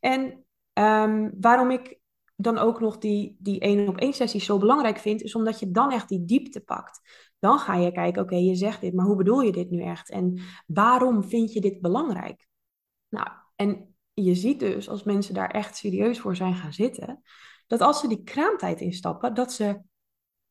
En 0.00 0.44
um, 0.72 1.32
waarom 1.40 1.70
ik 1.70 1.98
dan 2.36 2.58
ook 2.58 2.80
nog 2.80 2.98
die, 2.98 3.36
die 3.38 3.60
één 3.60 3.88
op 3.88 3.96
één 3.96 4.12
sessie 4.12 4.40
zo 4.40 4.58
belangrijk 4.58 4.98
vind, 4.98 5.22
is 5.22 5.34
omdat 5.34 5.58
je 5.58 5.70
dan 5.70 5.92
echt 5.92 6.08
die 6.08 6.24
diepte 6.24 6.60
pakt. 6.60 7.00
Dan 7.38 7.58
ga 7.58 7.74
je 7.74 7.92
kijken, 7.92 8.22
oké, 8.22 8.36
je 8.36 8.54
zegt 8.54 8.80
dit, 8.80 8.94
maar 8.94 9.06
hoe 9.06 9.16
bedoel 9.16 9.40
je 9.40 9.52
dit 9.52 9.70
nu 9.70 9.82
echt? 9.82 10.10
En 10.10 10.40
waarom 10.66 11.24
vind 11.24 11.52
je 11.52 11.60
dit 11.60 11.80
belangrijk? 11.80 12.46
Nou, 13.08 13.28
en 13.56 13.96
je 14.24 14.34
ziet 14.34 14.60
dus 14.60 14.88
als 14.88 15.02
mensen 15.02 15.34
daar 15.34 15.50
echt 15.50 15.76
serieus 15.76 16.20
voor 16.20 16.36
zijn 16.36 16.54
gaan 16.54 16.72
zitten, 16.72 17.22
dat 17.66 17.80
als 17.80 18.00
ze 18.00 18.08
die 18.08 18.22
kraamtijd 18.22 18.80
instappen, 18.80 19.34
dat 19.34 19.52
ze, 19.52 19.64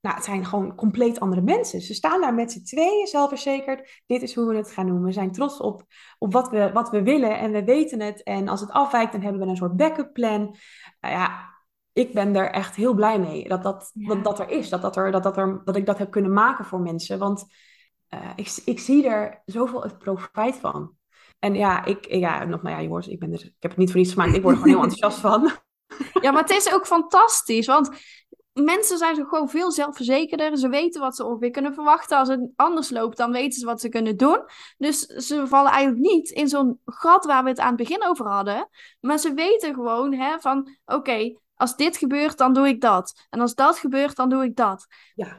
nou, 0.02 0.16
het 0.16 0.24
zijn 0.24 0.46
gewoon 0.46 0.76
compleet 0.76 1.20
andere 1.20 1.42
mensen. 1.42 1.82
Ze 1.82 1.94
staan 1.94 2.22
daar 2.22 2.34
met 2.34 2.52
z'n 2.52 2.64
tweeën, 2.64 3.08
zelfverzekerd. 3.08 4.02
Dit 4.06 4.22
is 4.22 4.36
hoe 4.36 4.48
we 4.48 4.56
het 4.56 4.72
gaan 4.72 4.88
doen. 4.88 5.04
We 5.04 5.12
zijn 5.12 5.32
trots 5.32 5.60
op, 5.60 5.84
op 6.18 6.34
wat, 6.34 6.50
we, 6.50 6.72
wat 6.72 6.90
we 6.90 7.04
willen 7.04 7.40
en 7.40 7.52
we 7.52 7.64
weten 7.64 8.02
het. 8.02 8.24
En 8.24 8.48
als 8.48 8.62
het 8.62 8.72
afwijkt, 8.72 9.12
dan 9.12 9.22
hebben 9.22 9.42
we 9.42 9.48
een 9.48 9.56
soort 9.56 9.76
backup 9.76 10.14
plan. 10.14 10.56
Nou 11.00 11.14
ja, 11.14 11.56
ik 11.94 12.14
ben 12.14 12.36
er 12.36 12.52
echt 12.52 12.76
heel 12.76 12.94
blij 12.94 13.20
mee 13.20 13.48
dat 13.48 13.64
dat, 13.64 13.92
dat, 13.94 14.24
dat, 14.24 14.40
er 14.40 14.50
is. 14.50 14.70
Dat, 14.70 14.82
dat, 14.82 14.96
er, 14.96 15.12
dat, 15.12 15.24
dat, 15.24 15.38
er, 15.38 15.62
dat 15.64 15.76
ik 15.76 15.86
dat 15.86 15.98
heb 15.98 16.12
kunnen 16.12 16.34
maken 16.34 16.66
voor 16.66 16.80
mensen. 16.80 17.20
Want 17.20 17.46
uh, 18.10 18.30
ik, 18.36 18.62
ik 18.66 18.80
zie 18.80 19.08
er 19.08 19.42
zoveel 19.46 19.84
het 19.84 19.98
profijt 19.98 20.56
van. 20.56 20.97
En 21.40 21.56
ja, 21.56 21.86
ik, 21.86 22.06
ja, 22.10 22.44
nog 22.44 22.62
maar 22.62 22.82
ja, 22.82 23.00
ik, 23.08 23.20
ben 23.20 23.34
er, 23.34 23.40
ik 23.40 23.54
heb 23.60 23.72
het 23.72 23.80
niet 23.80 23.92
voor 23.92 24.00
niets 24.00 24.14
gemaakt. 24.14 24.36
Ik 24.36 24.42
word 24.42 24.56
er 24.56 24.62
gewoon 24.62 24.76
heel 24.76 24.84
enthousiast 24.90 25.20
van. 25.20 25.52
Ja, 26.22 26.32
maar 26.32 26.42
het 26.42 26.52
is 26.52 26.74
ook 26.74 26.88
fantastisch, 26.88 27.68
want 27.68 27.90
mensen 28.64 28.98
zijn 28.98 29.16
gewoon 29.16 29.50
veel 29.50 29.72
zelfverzekerder. 29.72 30.58
Ze 30.58 30.70
weten 30.70 31.02
wat 31.02 31.16
ze 31.16 31.26
ongeveer 31.26 31.52
kunnen 31.52 31.74
verwachten. 31.74 32.18
Als 32.18 32.28
het 32.28 32.50
anders 32.56 32.90
loopt, 32.90 33.18
dan 33.18 33.32
weten 33.32 33.60
ze 33.60 33.66
wat 33.66 33.82
ze 33.82 33.90
kunnen 33.90 34.18
doen. 34.18 34.40
Dus 34.78 35.00
ze 35.06 35.48
vallen 35.48 35.72
eigenlijk 35.72 36.14
niet 36.14 36.30
in 36.30 36.48
zo'n 36.48 36.80
gat 36.86 37.26
waar 37.26 37.44
we 37.44 37.50
het 37.50 37.60
aan 37.60 37.68
het 37.68 37.76
begin 37.76 38.08
over 38.08 38.28
hadden. 38.28 38.70
Maar 39.00 39.18
ze 39.18 39.34
weten 39.34 39.74
gewoon 39.74 40.14
hè, 40.14 40.40
van, 40.40 40.78
oké, 40.86 41.34
als 41.56 41.76
dit 41.76 41.98
gebeurt, 41.98 42.38
dan 42.38 42.54
doe 42.54 42.68
ik 42.68 42.82
dat. 42.82 43.28
En 43.30 43.40
als 43.40 43.56
dat 43.56 43.78
gebeurt, 43.78 44.16
dan 44.16 44.30
doe 44.30 44.44
ik 44.44 44.56
dat. 44.56 44.88
Ja, 45.16 45.38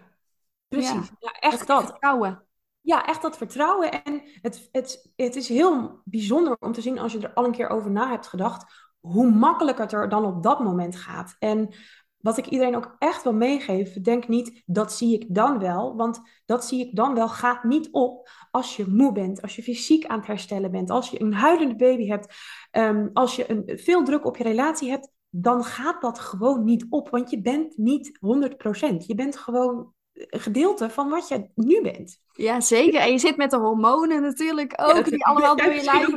precies. 0.69 1.11
Ja, 1.19 1.31
echt 1.31 1.67
dat. 1.67 1.85
Vertrouwen. 1.85 2.48
Ja, 2.89 3.07
echt 3.07 3.23
dat 3.23 3.37
vertrouwen. 3.37 4.05
En 4.05 4.23
het, 4.43 4.69
het, 4.73 5.13
het 5.17 5.37
is 5.37 5.49
heel 5.49 6.01
bijzonder 6.05 6.57
om 6.61 6.73
te 6.73 6.81
zien 6.81 6.99
als 6.99 7.13
je 7.13 7.19
er 7.19 7.35
al 7.35 7.45
een 7.45 7.53
keer 7.53 7.69
over 7.69 7.91
na 7.91 8.11
hebt 8.11 8.27
gedacht 8.27 8.65
hoe 9.01 9.31
makkelijk 9.31 9.79
het 9.79 9.93
er 9.93 10.09
dan 10.09 10.25
op 10.25 10.43
dat 10.43 10.61
moment 10.61 10.97
gaat. 10.97 11.37
En 11.39 11.75
wat 12.19 12.39
ik 12.39 12.47
iedereen 12.47 12.77
ook 12.77 12.97
echt 12.99 13.23
wil 13.23 13.33
meegeven, 13.33 14.03
denk 14.03 14.29
niet 14.29 14.63
dat 14.67 14.93
zie 14.93 15.15
ik 15.15 15.35
dan 15.35 15.59
wel, 15.59 15.97
want 15.97 16.21
dat 16.45 16.65
zie 16.65 16.87
ik 16.87 16.97
dan 16.97 17.15
wel 17.15 17.29
gaat 17.29 17.65
niet 17.65 17.89
op 17.91 18.29
als 18.51 18.77
je 18.77 18.87
moe 18.87 19.13
bent, 19.13 19.43
als 19.43 19.57
je 19.57 19.63
fysiek 19.63 20.07
aan 20.07 20.19
het 20.19 20.27
herstellen 20.27 20.71
bent, 20.71 20.91
als 20.91 21.11
je 21.11 21.21
een 21.21 21.35
huilende 21.35 21.77
baby 21.77 22.07
hebt, 22.07 22.35
um, 22.73 23.11
als 23.13 23.37
je 23.37 23.51
een, 23.51 23.79
veel 23.79 24.05
druk 24.05 24.25
op 24.25 24.37
je 24.37 24.43
relatie 24.43 24.91
hebt, 24.91 25.11
dan 25.31 25.65
gaat 25.65 26.01
dat 26.01 26.19
gewoon 26.19 26.65
niet 26.65 26.87
op, 26.89 27.09
want 27.09 27.31
je 27.31 27.41
bent 27.41 27.77
niet 27.77 28.19
100%. 28.19 29.07
Je 29.07 29.15
bent 29.15 29.37
gewoon 29.37 29.97
gedeelte 30.27 30.91
van 30.91 31.09
wat 31.09 31.29
je 31.29 31.51
nu 31.55 31.83
bent. 31.83 32.21
Ja, 32.33 32.61
zeker. 32.61 33.01
En 33.01 33.13
je 33.13 33.19
zit 33.19 33.37
met 33.37 33.51
de 33.51 33.57
hormonen 33.57 34.23
natuurlijk 34.23 34.75
ook, 34.77 35.05
die 35.05 35.25
allemaal 35.25 35.57
door 35.65 35.73
je 35.73 35.83
lijf. 35.83 36.09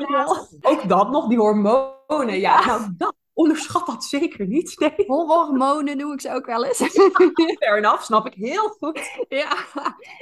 Ook 0.62 0.90
dat 0.90 1.10
nog, 1.10 1.28
die 1.28 1.38
hormonen. 1.38 2.40
Ja, 2.40 2.66
nou 2.66 2.82
dat 2.98 3.16
onderschat 3.34 3.86
dat 3.86 4.04
zeker 4.04 4.48
niet. 4.48 4.80
Nee. 4.80 5.08
Hormonen 5.08 5.98
noem 5.98 6.14
ik 6.14 6.22
ze 6.22 6.34
ook 6.34 6.46
wel 6.46 6.66
eens. 6.66 6.78
Fair 6.78 7.78
enough, 7.78 8.04
snap 8.04 8.26
ik 8.26 8.34
heel 8.34 8.70
goed. 8.80 9.26
Ja, 9.30 9.58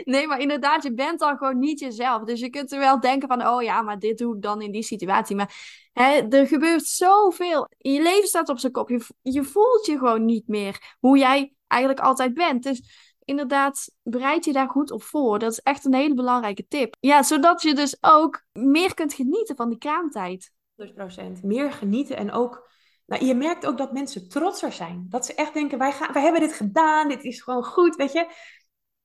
nee, 0.03 0.27
maar 0.27 0.39
inderdaad, 0.39 0.83
je 0.83 0.93
bent 0.93 1.19
dan 1.19 1.37
gewoon 1.37 1.59
niet 1.59 1.79
jezelf. 1.79 2.23
Dus 2.23 2.39
je 2.39 2.49
kunt 2.49 2.71
er 2.71 2.79
wel 2.79 2.99
denken 2.99 3.27
van, 3.27 3.47
oh 3.47 3.63
ja, 3.63 3.81
maar 3.81 3.99
dit 3.99 4.17
doe 4.17 4.35
ik 4.35 4.41
dan 4.41 4.61
in 4.61 4.71
die 4.71 4.83
situatie. 4.83 5.35
Maar 5.35 5.53
hè, 5.93 6.27
er 6.29 6.47
gebeurt 6.47 6.85
zoveel. 6.85 7.67
Je 7.77 8.01
leven 8.01 8.27
staat 8.27 8.49
op 8.49 8.59
zijn 8.59 8.71
kop. 8.71 8.89
Je, 8.89 9.05
je 9.21 9.43
voelt 9.43 9.85
je 9.85 9.97
gewoon 9.97 10.25
niet 10.25 10.47
meer 10.47 10.95
hoe 10.99 11.17
jij 11.17 11.53
eigenlijk 11.67 12.01
altijd 12.01 12.33
bent. 12.33 12.63
Dus 12.63 13.08
inderdaad, 13.29 13.91
bereid 14.03 14.45
je 14.45 14.53
daar 14.53 14.69
goed 14.69 14.91
op 14.91 15.03
voor. 15.03 15.39
Dat 15.39 15.51
is 15.51 15.59
echt 15.59 15.85
een 15.85 15.93
hele 15.93 16.13
belangrijke 16.13 16.67
tip. 16.67 16.95
Ja, 16.99 17.23
zodat 17.23 17.61
je 17.61 17.73
dus 17.73 17.97
ook 18.01 18.43
meer 18.51 18.93
kunt 18.93 19.13
genieten 19.13 19.55
van 19.55 19.69
die 19.69 19.77
kraamtijd. 19.77 20.51
100%. 20.75 21.41
Meer 21.41 21.71
genieten 21.71 22.17
en 22.17 22.31
ook 22.31 22.67
nou, 23.05 23.25
je 23.25 23.35
merkt 23.35 23.65
ook 23.65 23.77
dat 23.77 23.93
mensen 23.93 24.29
trotser 24.29 24.71
zijn. 24.71 25.05
Dat 25.09 25.25
ze 25.25 25.33
echt 25.33 25.53
denken, 25.53 25.77
wij, 25.77 25.91
gaan, 25.91 26.13
wij 26.13 26.21
hebben 26.21 26.41
dit 26.41 26.53
gedaan, 26.53 27.07
dit 27.07 27.23
is 27.23 27.41
gewoon 27.41 27.63
goed, 27.63 27.95
weet 27.95 28.11
je. 28.11 28.27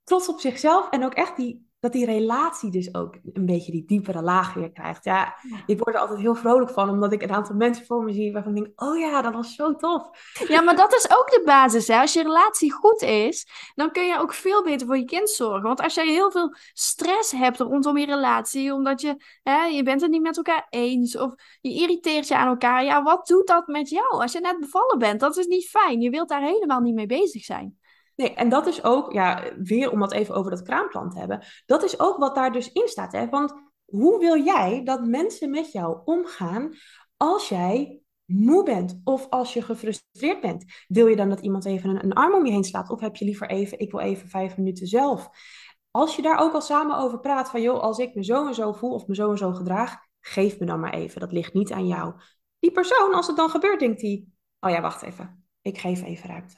Trots 0.02 0.28
op 0.28 0.40
zichzelf 0.40 0.90
en 0.90 1.04
ook 1.04 1.14
echt 1.14 1.36
die 1.36 1.70
dat 1.84 1.92
die 1.92 2.04
relatie 2.04 2.70
dus 2.70 2.94
ook 2.94 3.14
een 3.32 3.46
beetje 3.46 3.72
die 3.72 3.84
diepere 3.86 4.22
laag 4.22 4.54
weer 4.54 4.72
krijgt. 4.72 5.04
Ja, 5.04 5.34
ik 5.66 5.78
word 5.78 5.94
er 5.94 6.00
altijd 6.00 6.20
heel 6.20 6.34
vrolijk 6.34 6.70
van, 6.70 6.88
omdat 6.88 7.12
ik 7.12 7.22
een 7.22 7.32
aantal 7.32 7.54
mensen 7.54 7.86
voor 7.86 8.02
me 8.02 8.12
zie 8.12 8.32
waarvan 8.32 8.56
ik 8.56 8.64
denk, 8.64 8.82
oh 8.82 8.98
ja, 8.98 9.22
dat 9.22 9.32
was 9.32 9.54
zo 9.54 9.74
tof. 9.74 10.08
Ja, 10.48 10.60
maar 10.60 10.76
dat 10.76 10.94
is 10.94 11.10
ook 11.10 11.30
de 11.30 11.42
basis. 11.44 11.88
Hè? 11.88 12.00
Als 12.00 12.12
je 12.12 12.22
relatie 12.22 12.72
goed 12.72 13.02
is, 13.02 13.46
dan 13.74 13.90
kun 13.90 14.06
je 14.06 14.18
ook 14.18 14.32
veel 14.32 14.62
beter 14.62 14.86
voor 14.86 14.96
je 14.96 15.04
kind 15.04 15.30
zorgen. 15.30 15.62
Want 15.62 15.80
als 15.80 15.94
jij 15.94 16.06
heel 16.06 16.30
veel 16.30 16.54
stress 16.72 17.32
hebt 17.32 17.60
rondom 17.60 17.98
je 17.98 18.06
relatie, 18.06 18.72
omdat 18.72 19.00
je, 19.00 19.16
hè, 19.42 19.64
je 19.64 19.82
bent 19.82 20.00
het 20.00 20.10
niet 20.10 20.22
met 20.22 20.36
elkaar 20.36 20.66
eens, 20.70 21.16
of 21.16 21.34
je 21.60 21.72
irriteert 21.72 22.28
je 22.28 22.36
aan 22.36 22.48
elkaar, 22.48 22.84
ja, 22.84 23.02
wat 23.02 23.26
doet 23.26 23.46
dat 23.46 23.66
met 23.66 23.88
jou? 23.88 24.10
Als 24.10 24.32
je 24.32 24.40
net 24.40 24.60
bevallen 24.60 24.98
bent, 24.98 25.20
dat 25.20 25.36
is 25.36 25.46
niet 25.46 25.68
fijn. 25.68 26.00
Je 26.00 26.10
wilt 26.10 26.28
daar 26.28 26.42
helemaal 26.42 26.80
niet 26.80 26.94
mee 26.94 27.06
bezig 27.06 27.44
zijn. 27.44 27.78
Nee, 28.16 28.34
en 28.34 28.48
dat 28.48 28.66
is 28.66 28.84
ook, 28.84 29.12
ja, 29.12 29.42
weer 29.58 29.90
om 29.90 30.02
het 30.02 30.12
even 30.12 30.34
over 30.34 30.50
dat 30.50 30.62
kraamplan 30.62 31.10
te 31.10 31.18
hebben. 31.18 31.44
Dat 31.66 31.84
is 31.84 32.00
ook 32.00 32.16
wat 32.16 32.34
daar 32.34 32.52
dus 32.52 32.72
in 32.72 32.88
staat. 32.88 33.12
Hè? 33.12 33.28
Want 33.28 33.54
hoe 33.84 34.18
wil 34.18 34.42
jij 34.42 34.84
dat 34.84 35.04
mensen 35.04 35.50
met 35.50 35.72
jou 35.72 35.98
omgaan 36.04 36.74
als 37.16 37.48
jij 37.48 38.00
moe 38.24 38.62
bent 38.62 39.00
of 39.04 39.26
als 39.30 39.52
je 39.52 39.62
gefrustreerd 39.62 40.40
bent? 40.40 40.64
Wil 40.88 41.06
je 41.06 41.16
dan 41.16 41.28
dat 41.28 41.40
iemand 41.40 41.64
even 41.64 41.90
een, 41.90 42.04
een 42.04 42.12
arm 42.12 42.34
om 42.34 42.46
je 42.46 42.52
heen 42.52 42.64
slaat? 42.64 42.90
Of 42.90 43.00
heb 43.00 43.16
je 43.16 43.24
liever 43.24 43.48
even, 43.48 43.78
ik 43.78 43.90
wil 43.90 44.00
even 44.00 44.28
vijf 44.28 44.56
minuten 44.56 44.86
zelf? 44.86 45.28
Als 45.90 46.16
je 46.16 46.22
daar 46.22 46.38
ook 46.38 46.54
al 46.54 46.60
samen 46.60 46.96
over 46.96 47.20
praat 47.20 47.50
van, 47.50 47.62
joh, 47.62 47.80
als 47.80 47.98
ik 47.98 48.14
me 48.14 48.24
zo 48.24 48.46
en 48.46 48.54
zo 48.54 48.72
voel 48.72 48.92
of 48.92 49.06
me 49.06 49.14
zo 49.14 49.30
en 49.30 49.38
zo 49.38 49.52
gedraag, 49.52 49.96
geef 50.20 50.58
me 50.58 50.66
dan 50.66 50.80
maar 50.80 50.94
even. 50.94 51.20
Dat 51.20 51.32
ligt 51.32 51.54
niet 51.54 51.72
aan 51.72 51.86
jou. 51.86 52.14
Die 52.58 52.72
persoon, 52.72 53.14
als 53.14 53.26
het 53.26 53.36
dan 53.36 53.50
gebeurt, 53.50 53.80
denkt 53.80 54.00
die, 54.00 54.32
oh 54.60 54.70
ja, 54.70 54.80
wacht 54.80 55.02
even. 55.02 55.44
Ik 55.62 55.78
geef 55.78 56.02
even 56.02 56.28
ruimte. 56.28 56.56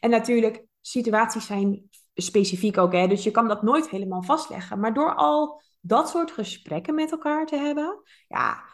En 0.00 0.10
natuurlijk, 0.10 0.67
situaties 0.80 1.46
zijn 1.46 1.88
specifiek 2.14 2.78
ook, 2.78 2.92
hè, 2.92 3.06
dus 3.06 3.24
je 3.24 3.30
kan 3.30 3.48
dat 3.48 3.62
nooit 3.62 3.90
helemaal 3.90 4.22
vastleggen. 4.22 4.80
Maar 4.80 4.94
door 4.94 5.14
al 5.14 5.62
dat 5.80 6.08
soort 6.08 6.30
gesprekken 6.30 6.94
met 6.94 7.10
elkaar 7.10 7.46
te 7.46 7.56
hebben, 7.56 8.02
ja, 8.28 8.64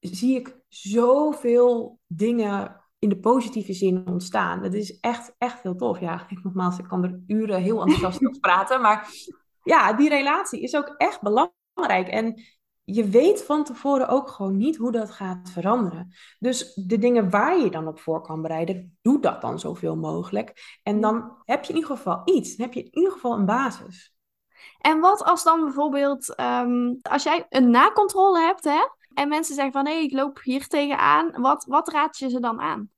zie 0.00 0.36
ik 0.36 0.58
zoveel 0.68 1.98
dingen 2.06 2.84
in 2.98 3.08
de 3.08 3.18
positieve 3.18 3.72
zin 3.72 4.06
ontstaan. 4.06 4.62
Dat 4.62 4.74
is 4.74 5.00
echt, 5.00 5.34
echt 5.38 5.62
heel 5.62 5.76
tof. 5.76 6.00
Ja, 6.00 6.26
ik, 6.28 6.42
nogmaals, 6.44 6.78
ik 6.78 6.88
kan 6.88 7.04
er 7.04 7.20
uren 7.26 7.62
heel 7.62 7.80
enthousiast 7.80 8.26
over 8.26 8.40
praten, 8.40 8.80
maar 8.80 9.08
ja, 9.62 9.92
die 9.92 10.08
relatie 10.08 10.60
is 10.60 10.76
ook 10.76 10.94
echt 10.96 11.20
belangrijk. 11.20 12.08
En 12.08 12.42
je 12.94 13.08
weet 13.08 13.42
van 13.42 13.64
tevoren 13.64 14.08
ook 14.08 14.28
gewoon 14.28 14.56
niet 14.56 14.76
hoe 14.76 14.92
dat 14.92 15.10
gaat 15.10 15.50
veranderen. 15.50 16.14
Dus 16.38 16.74
de 16.74 16.98
dingen 16.98 17.30
waar 17.30 17.58
je 17.58 17.70
dan 17.70 17.86
op 17.86 18.00
voor 18.00 18.20
kan 18.20 18.42
bereiden, 18.42 18.98
doe 19.02 19.20
dat 19.20 19.40
dan 19.40 19.58
zoveel 19.58 19.96
mogelijk. 19.96 20.78
En 20.82 21.00
dan 21.00 21.36
heb 21.44 21.64
je 21.64 21.72
in 21.72 21.78
ieder 21.78 21.96
geval 21.96 22.22
iets. 22.24 22.56
Dan 22.56 22.66
heb 22.66 22.74
je 22.74 22.82
in 22.82 22.94
ieder 22.98 23.12
geval 23.12 23.32
een 23.32 23.46
basis. 23.46 24.14
En 24.80 25.00
wat 25.00 25.24
als 25.24 25.42
dan 25.42 25.64
bijvoorbeeld, 25.64 26.40
um, 26.40 26.98
als 27.02 27.22
jij 27.22 27.46
een 27.48 27.70
nakontrole 27.70 28.40
hebt, 28.40 28.64
hè? 28.64 28.88
En 29.14 29.28
mensen 29.28 29.54
zeggen 29.54 29.72
van, 29.72 29.86
hé, 29.86 29.92
ik 29.92 30.12
loop 30.12 30.40
hier 30.42 30.66
tegenaan. 30.66 31.40
Wat, 31.40 31.64
wat 31.68 31.88
raad 31.88 32.18
je 32.18 32.28
ze 32.28 32.40
dan 32.40 32.60
aan? 32.60 32.90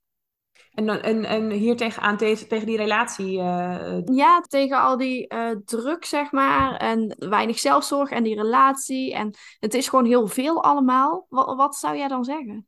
En, 0.75 1.03
en, 1.03 1.25
en 1.25 1.51
hier 1.51 1.77
tegenaan, 1.77 2.17
tegen, 2.17 2.49
tegen 2.49 2.67
die 2.67 2.77
relatie? 2.77 3.39
Uh... 3.39 4.01
Ja, 4.05 4.41
tegen 4.41 4.81
al 4.81 4.97
die 4.97 5.35
uh, 5.35 5.51
druk, 5.65 6.05
zeg 6.05 6.33
maar. 6.33 6.77
En 6.77 7.17
weinig 7.19 7.59
zelfzorg 7.59 8.11
en 8.11 8.23
die 8.23 8.37
relatie. 8.37 9.15
En 9.15 9.35
het 9.59 9.75
is 9.75 9.89
gewoon 9.89 10.05
heel 10.05 10.27
veel 10.27 10.63
allemaal. 10.63 11.27
Wat, 11.29 11.57
wat 11.57 11.77
zou 11.77 11.97
jij 11.97 12.09
dan 12.09 12.25
zeggen? 12.25 12.67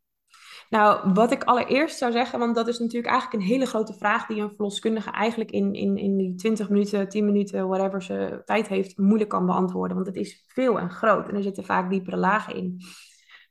Nou, 0.69 1.13
wat 1.13 1.33
ik 1.33 1.45
allereerst 1.45 1.99
zou 1.99 2.13
zeggen, 2.13 2.39
want 2.39 2.55
dat 2.55 2.69
is 2.69 2.79
natuurlijk 2.79 3.13
eigenlijk 3.13 3.43
een 3.43 3.49
hele 3.49 3.67
grote 3.67 3.95
vraag 3.95 4.27
die 4.27 4.41
een 4.41 4.55
verloskundige 4.55 5.11
eigenlijk 5.11 5.51
in, 5.51 5.75
in, 5.75 5.97
in 5.97 6.17
die 6.17 6.35
20 6.35 6.69
minuten, 6.69 7.09
10 7.09 7.25
minuten, 7.25 7.69
whatever 7.69 8.03
ze 8.03 8.43
tijd 8.45 8.69
heeft, 8.69 8.99
moeilijk 8.99 9.31
kan 9.31 9.47
beantwoorden. 9.47 9.97
Want 9.97 10.09
het 10.09 10.17
is 10.17 10.45
veel 10.49 10.79
en 10.79 10.91
groot 10.91 11.29
en 11.29 11.35
er 11.35 11.43
zitten 11.43 11.65
vaak 11.65 11.91
diepere 11.91 12.17
lagen 12.17 12.57
in. 12.57 12.81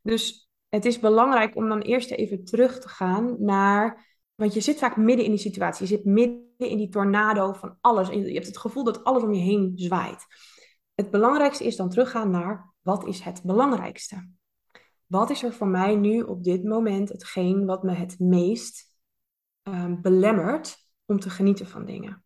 Dus 0.01 0.49
het 0.69 0.85
is 0.85 0.99
belangrijk 0.99 1.55
om 1.55 1.69
dan 1.69 1.79
eerst 1.79 2.11
even 2.11 2.43
terug 2.43 2.79
te 2.79 2.89
gaan 2.89 3.35
naar 3.39 4.12
want 4.35 4.53
je 4.53 4.61
zit 4.61 4.79
vaak 4.79 4.97
midden 4.97 5.25
in 5.25 5.31
die 5.31 5.39
situatie. 5.39 5.87
Je 5.87 5.95
zit 5.95 6.05
midden 6.05 6.41
in 6.57 6.77
die 6.77 6.89
tornado 6.89 7.53
van 7.53 7.77
alles. 7.81 8.09
En 8.09 8.25
je 8.25 8.33
hebt 8.33 8.47
het 8.47 8.57
gevoel 8.57 8.83
dat 8.83 9.03
alles 9.03 9.23
om 9.23 9.33
je 9.33 9.41
heen 9.41 9.71
zwaait. 9.75 10.25
Het 10.93 11.11
belangrijkste 11.11 11.65
is 11.65 11.75
dan 11.75 11.89
teruggaan 11.89 12.29
naar 12.29 12.73
wat 12.81 13.07
is 13.07 13.19
het 13.19 13.41
belangrijkste? 13.43 14.29
Wat 15.05 15.29
is 15.29 15.43
er 15.43 15.53
voor 15.53 15.67
mij 15.67 15.95
nu 15.95 16.21
op 16.21 16.43
dit 16.43 16.63
moment 16.63 17.09
hetgeen 17.09 17.65
wat 17.65 17.83
me 17.83 17.91
het 17.91 18.19
meest 18.19 18.97
um, 19.63 20.01
belemmert 20.01 20.77
om 21.05 21.19
te 21.19 21.29
genieten 21.29 21.67
van 21.67 21.85
dingen? 21.85 22.23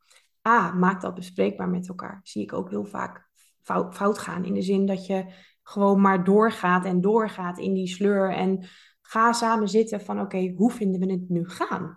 A, 0.47 0.71
maak 0.73 1.01
dat 1.01 1.15
bespreekbaar 1.15 1.69
met 1.69 1.87
elkaar. 1.87 2.19
Zie 2.23 2.41
ik 2.41 2.53
ook 2.53 2.69
heel 2.69 2.85
vaak 2.85 3.29
fout, 3.61 3.95
fout 3.95 4.17
gaan. 4.17 4.45
In 4.45 4.53
de 4.53 4.61
zin 4.61 4.85
dat 4.85 5.05
je 5.05 5.33
gewoon 5.63 6.01
maar 6.01 6.23
doorgaat 6.23 6.85
en 6.85 7.01
doorgaat 7.01 7.57
in 7.57 7.73
die 7.73 7.87
sleur. 7.87 8.33
En 8.33 8.67
Ga 9.07 9.33
samen 9.33 9.69
zitten 9.69 10.01
van 10.01 10.21
oké, 10.21 10.53
hoe 10.55 10.71
vinden 10.71 10.99
we 10.99 11.11
het 11.11 11.29
nu 11.29 11.49
gaan? 11.49 11.95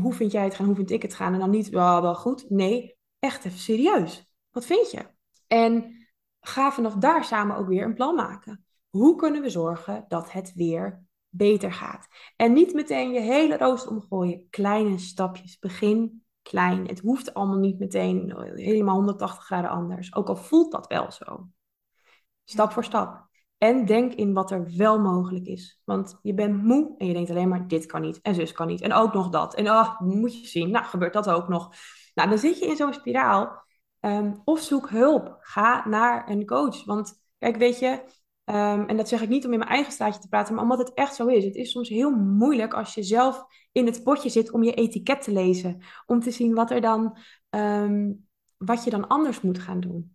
Hoe 0.00 0.12
vind 0.12 0.32
jij 0.32 0.44
het 0.44 0.54
gaan? 0.54 0.66
Hoe 0.66 0.74
vind 0.74 0.90
ik 0.90 1.02
het 1.02 1.14
gaan? 1.14 1.32
En 1.32 1.38
dan 1.38 1.50
niet 1.50 1.68
wel, 1.68 2.02
wel 2.02 2.14
goed. 2.14 2.50
Nee, 2.50 2.96
echt 3.18 3.44
even 3.44 3.58
serieus. 3.58 4.32
Wat 4.50 4.66
vind 4.66 4.90
je? 4.90 5.06
En 5.46 6.06
ga 6.40 6.72
vanaf 6.72 6.94
daar 6.94 7.24
samen 7.24 7.56
ook 7.56 7.68
weer 7.68 7.84
een 7.84 7.94
plan 7.94 8.14
maken. 8.14 8.64
Hoe 8.88 9.16
kunnen 9.16 9.42
we 9.42 9.50
zorgen 9.50 10.04
dat 10.08 10.32
het 10.32 10.52
weer 10.54 11.04
beter 11.28 11.72
gaat? 11.72 12.08
En 12.36 12.52
niet 12.52 12.74
meteen 12.74 13.12
je 13.12 13.20
hele 13.20 13.56
rooster 13.56 13.90
omgooien. 13.90 14.46
Kleine 14.50 14.98
stapjes. 14.98 15.58
Begin 15.58 16.24
klein. 16.42 16.86
Het 16.86 17.00
hoeft 17.00 17.34
allemaal 17.34 17.58
niet 17.58 17.78
meteen 17.78 18.34
helemaal 18.54 18.94
180 18.94 19.44
graden 19.44 19.70
anders. 19.70 20.14
Ook 20.14 20.28
al 20.28 20.36
voelt 20.36 20.72
dat 20.72 20.86
wel 20.86 21.12
zo. 21.12 21.48
Stap 22.44 22.72
voor 22.72 22.84
stap. 22.84 23.29
En 23.60 23.84
denk 23.84 24.12
in 24.12 24.32
wat 24.32 24.50
er 24.50 24.76
wel 24.76 25.00
mogelijk 25.00 25.46
is. 25.46 25.80
Want 25.84 26.18
je 26.22 26.34
bent 26.34 26.62
moe 26.62 26.94
en 26.98 27.06
je 27.06 27.12
denkt 27.12 27.30
alleen 27.30 27.48
maar 27.48 27.68
dit 27.68 27.86
kan 27.86 28.00
niet 28.00 28.20
en 28.20 28.34
zus 28.34 28.52
kan 28.52 28.66
niet. 28.66 28.80
En 28.80 28.92
ook 28.92 29.12
nog 29.12 29.28
dat. 29.28 29.54
En 29.54 29.70
oh, 29.70 30.00
moet 30.00 30.40
je 30.40 30.46
zien, 30.46 30.70
nou 30.70 30.84
gebeurt 30.84 31.12
dat 31.12 31.30
ook 31.30 31.48
nog. 31.48 31.74
Nou, 32.14 32.28
dan 32.28 32.38
zit 32.38 32.58
je 32.58 32.66
in 32.66 32.76
zo'n 32.76 32.92
spiraal. 32.92 33.64
Ehm, 34.00 34.34
of 34.44 34.60
zoek 34.60 34.90
hulp. 34.90 35.36
Ga 35.40 35.88
naar 35.88 36.30
een 36.30 36.46
coach. 36.46 36.84
Want 36.84 37.22
kijk, 37.38 37.56
weet 37.56 37.78
je, 37.78 38.02
ehm, 38.44 38.82
en 38.82 38.96
dat 38.96 39.08
zeg 39.08 39.22
ik 39.22 39.28
niet 39.28 39.46
om 39.46 39.52
in 39.52 39.58
mijn 39.58 39.70
eigen 39.70 39.92
straatje 39.92 40.20
te 40.20 40.28
praten, 40.28 40.54
maar 40.54 40.62
omdat 40.62 40.78
het 40.78 40.94
echt 40.94 41.14
zo 41.14 41.26
is. 41.26 41.44
Het 41.44 41.54
is 41.54 41.70
soms 41.70 41.88
heel 41.88 42.10
moeilijk 42.10 42.74
als 42.74 42.94
je 42.94 43.02
zelf 43.02 43.44
in 43.72 43.86
het 43.86 44.02
potje 44.02 44.28
zit 44.28 44.50
om 44.50 44.62
je 44.62 44.74
etiket 44.74 45.22
te 45.22 45.32
lezen. 45.32 45.82
Om 46.06 46.20
te 46.20 46.30
zien 46.30 46.54
wat 46.54 46.70
er 46.70 46.80
dan, 46.80 47.18
ehm, 47.50 48.12
wat 48.56 48.84
je 48.84 48.90
dan 48.90 49.06
anders 49.08 49.40
moet 49.40 49.58
gaan 49.58 49.80
doen. 49.80 50.14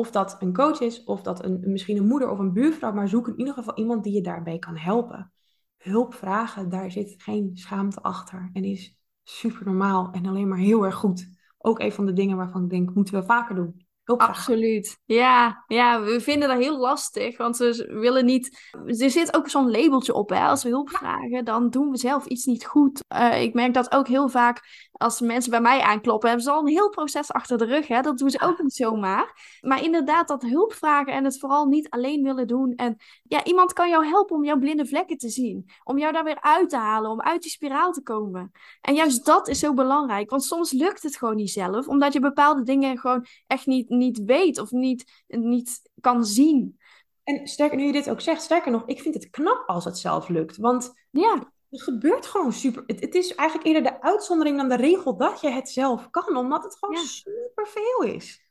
Of 0.00 0.10
dat 0.10 0.36
een 0.38 0.52
coach 0.52 0.80
is, 0.80 1.04
of 1.04 1.22
dat 1.22 1.44
een, 1.44 1.60
misschien 1.66 1.96
een 1.96 2.06
moeder 2.06 2.30
of 2.30 2.38
een 2.38 2.52
buurvrouw, 2.52 2.92
maar 2.92 3.08
zoek 3.08 3.28
in 3.28 3.38
ieder 3.38 3.54
geval 3.54 3.76
iemand 3.76 4.04
die 4.04 4.12
je 4.12 4.20
daarbij 4.20 4.58
kan 4.58 4.76
helpen. 4.76 5.32
Hulp 5.76 6.14
vragen, 6.14 6.68
daar 6.68 6.90
zit 6.90 7.14
geen 7.22 7.50
schaamte 7.54 8.00
achter 8.00 8.50
en 8.52 8.64
is 8.64 8.98
super 9.22 9.64
normaal 9.64 10.10
en 10.12 10.26
alleen 10.26 10.48
maar 10.48 10.58
heel 10.58 10.84
erg 10.84 10.94
goed. 10.94 11.28
Ook 11.58 11.78
een 11.78 11.92
van 11.92 12.06
de 12.06 12.12
dingen 12.12 12.36
waarvan 12.36 12.62
ik 12.62 12.70
denk, 12.70 12.94
moeten 12.94 13.14
we 13.14 13.22
vaker 13.24 13.54
doen. 13.54 13.86
Absoluut. 14.04 14.98
Ja, 15.04 15.64
ja, 15.66 16.02
we 16.02 16.20
vinden 16.20 16.48
dat 16.48 16.58
heel 16.58 16.78
lastig, 16.78 17.36
want 17.36 17.56
we 17.56 17.98
willen 18.00 18.24
niet. 18.24 18.70
Er 18.86 19.10
zit 19.10 19.36
ook 19.36 19.48
zo'n 19.48 19.70
labeltje 19.70 20.14
op, 20.14 20.28
hè? 20.30 20.40
Als 20.40 20.62
we 20.62 20.68
hulp 20.68 20.90
vragen, 20.90 21.44
dan 21.44 21.70
doen 21.70 21.90
we 21.90 21.96
zelf 21.96 22.26
iets 22.26 22.44
niet 22.44 22.66
goed. 22.66 23.04
Uh, 23.14 23.42
ik 23.42 23.54
merk 23.54 23.74
dat 23.74 23.92
ook 23.92 24.08
heel 24.08 24.28
vaak 24.28 24.88
als 25.00 25.20
mensen 25.20 25.50
bij 25.50 25.60
mij 25.60 25.80
aankloppen, 25.80 26.28
hebben 26.28 26.46
ze 26.46 26.52
al 26.52 26.60
een 26.60 26.66
heel 26.66 26.88
proces 26.88 27.32
achter 27.32 27.58
de 27.58 27.64
rug. 27.64 27.86
Hè? 27.86 28.00
Dat 28.00 28.18
doen 28.18 28.30
ze 28.30 28.40
ook 28.40 28.62
niet 28.62 28.74
zomaar. 28.74 29.58
Maar 29.60 29.82
inderdaad, 29.82 30.28
dat 30.28 30.42
hulp 30.42 30.72
vragen 30.72 31.12
en 31.12 31.24
het 31.24 31.38
vooral 31.38 31.66
niet 31.66 31.90
alleen 31.90 32.22
willen 32.22 32.46
doen. 32.46 32.74
En 32.74 32.96
ja, 33.22 33.44
iemand 33.44 33.72
kan 33.72 33.88
jou 33.88 34.06
helpen 34.06 34.36
om 34.36 34.44
jouw 34.44 34.58
blinde 34.58 34.86
vlekken 34.86 35.16
te 35.16 35.28
zien. 35.28 35.70
Om 35.84 35.98
jou 35.98 36.12
daar 36.12 36.24
weer 36.24 36.40
uit 36.40 36.68
te 36.68 36.76
halen, 36.76 37.10
om 37.10 37.20
uit 37.20 37.42
die 37.42 37.50
spiraal 37.50 37.92
te 37.92 38.02
komen. 38.02 38.50
En 38.80 38.94
juist 38.94 39.24
dat 39.24 39.48
is 39.48 39.58
zo 39.58 39.74
belangrijk. 39.74 40.30
Want 40.30 40.44
soms 40.44 40.72
lukt 40.72 41.02
het 41.02 41.16
gewoon 41.16 41.36
niet 41.36 41.50
zelf, 41.50 41.88
omdat 41.88 42.12
je 42.12 42.20
bepaalde 42.20 42.62
dingen 42.62 42.98
gewoon 42.98 43.26
echt 43.46 43.66
niet, 43.66 43.88
niet 43.88 44.22
weet 44.24 44.58
of 44.58 44.70
niet, 44.70 45.24
niet 45.26 45.90
kan 46.00 46.24
zien. 46.24 46.78
En 47.24 47.46
sterker, 47.46 47.76
nu 47.76 47.84
je 47.84 47.92
dit 47.92 48.10
ook 48.10 48.20
zegt, 48.20 48.42
sterker 48.42 48.72
nog, 48.72 48.82
ik 48.86 49.00
vind 49.00 49.14
het 49.14 49.30
knap 49.30 49.62
als 49.66 49.84
het 49.84 49.98
zelf 49.98 50.28
lukt. 50.28 50.56
Want 50.56 50.92
ja. 51.10 51.52
Er 51.70 51.80
gebeurt 51.80 52.26
gewoon 52.26 52.52
super. 52.52 52.82
Het, 52.86 53.00
het, 53.00 53.14
is 53.14 53.34
eigenlijk 53.34 53.68
eerder 53.68 53.92
de 53.92 54.02
uitzondering 54.02 54.56
dan 54.56 54.68
de 54.68 54.76
regel 54.76 55.16
dat 55.16 55.40
je 55.40 55.50
het 55.50 55.68
zelf 55.68 56.10
kan, 56.10 56.36
omdat 56.36 56.64
het 56.64 56.76
gewoon 56.78 56.96
super 56.96 57.66
veel 57.66 58.02
is. 58.02 58.48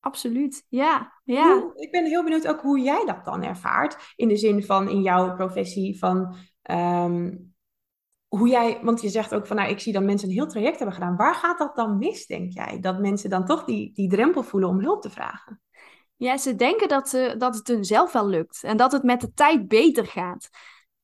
Absoluut, 0.00 0.64
ja. 0.68 1.12
ja. 1.24 1.72
ik 1.74 1.90
ben 1.90 2.04
heel 2.04 2.22
benieuwd 2.22 2.48
ook 2.48 2.60
hoe 2.60 2.80
jij 2.80 3.04
dat 3.04 3.24
dan 3.24 3.42
ervaart. 3.42 4.12
In 4.16 4.28
de 4.28 4.36
zin 4.36 4.64
van 4.64 4.88
in 4.88 5.02
jouw 5.02 5.34
professie 5.34 5.98
van 5.98 6.36
ehm, 6.62 7.36
hoe 8.28 8.48
jij, 8.48 8.80
want 8.82 9.00
je 9.00 9.08
zegt 9.08 9.34
ook 9.34 9.46
van 9.46 9.56
nou, 9.56 9.70
ik 9.70 9.80
zie 9.80 9.92
dat 9.92 10.02
mensen 10.02 10.28
een 10.28 10.34
heel 10.34 10.46
traject 10.46 10.78
hebben 10.78 10.94
gedaan. 10.96 11.16
Waar 11.16 11.34
gaat 11.34 11.58
dat 11.58 11.76
dan 11.76 11.98
mis, 11.98 12.26
denk 12.26 12.52
jij? 12.52 12.80
Dat 12.80 12.98
mensen 12.98 13.30
dan 13.30 13.44
toch 13.44 13.64
die, 13.64 13.92
die 13.94 14.08
drempel 14.08 14.42
voelen 14.42 14.68
om 14.68 14.80
hulp 14.80 15.02
te 15.02 15.10
vragen? 15.10 15.60
Ja, 16.16 16.36
ze 16.36 16.54
denken 16.54 16.88
dat, 16.88 17.08
ze, 17.08 17.34
dat 17.38 17.54
het 17.54 17.68
hun 17.68 17.84
zelf 17.84 18.12
wel 18.12 18.28
lukt 18.28 18.62
en 18.62 18.76
dat 18.76 18.92
het 18.92 19.02
met 19.02 19.20
de 19.20 19.32
tijd 19.32 19.68
beter 19.68 20.06
gaat 20.06 20.48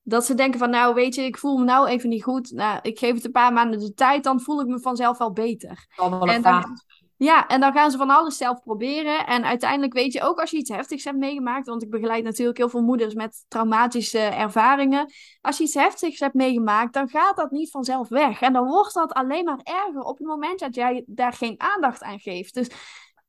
dat 0.07 0.25
ze 0.25 0.33
denken 0.33 0.59
van, 0.59 0.69
nou 0.69 0.93
weet 0.93 1.15
je, 1.15 1.21
ik 1.21 1.37
voel 1.37 1.57
me 1.57 1.63
nou 1.63 1.87
even 1.87 2.09
niet 2.09 2.23
goed. 2.23 2.51
Nou, 2.51 2.79
ik 2.81 2.99
geef 2.99 3.13
het 3.13 3.25
een 3.25 3.31
paar 3.31 3.53
maanden 3.53 3.79
de 3.79 3.93
tijd, 3.93 4.23
dan 4.23 4.41
voel 4.41 4.61
ik 4.61 4.67
me 4.67 4.79
vanzelf 4.79 5.17
wel 5.17 5.31
beter. 5.31 5.87
en 6.21 6.41
dan, 6.41 6.79
ja, 7.17 7.47
en 7.47 7.59
dan 7.59 7.73
gaan 7.73 7.91
ze 7.91 7.97
van 7.97 8.09
alles 8.09 8.37
zelf 8.37 8.61
proberen. 8.61 9.25
En 9.25 9.45
uiteindelijk 9.45 9.93
weet 9.93 10.13
je 10.13 10.21
ook 10.21 10.39
als 10.39 10.51
je 10.51 10.57
iets 10.57 10.69
heftigs 10.69 11.03
hebt 11.03 11.17
meegemaakt, 11.17 11.67
want 11.67 11.83
ik 11.83 11.89
begeleid 11.89 12.23
natuurlijk 12.23 12.57
heel 12.57 12.69
veel 12.69 12.81
moeders 12.81 13.13
met 13.13 13.45
traumatische 13.47 14.19
ervaringen. 14.19 15.13
Als 15.41 15.57
je 15.57 15.63
iets 15.63 15.73
heftigs 15.73 16.19
hebt 16.19 16.33
meegemaakt, 16.33 16.93
dan 16.93 17.09
gaat 17.09 17.35
dat 17.35 17.51
niet 17.51 17.71
vanzelf 17.71 18.07
weg. 18.09 18.41
En 18.41 18.53
dan 18.53 18.67
wordt 18.67 18.93
dat 18.93 19.13
alleen 19.13 19.43
maar 19.43 19.59
erger 19.63 20.01
op 20.01 20.17
het 20.17 20.27
moment 20.27 20.59
dat 20.59 20.75
jij 20.75 21.03
daar 21.05 21.33
geen 21.33 21.55
aandacht 21.57 22.03
aan 22.03 22.19
geeft. 22.19 22.53
Dus 22.53 22.67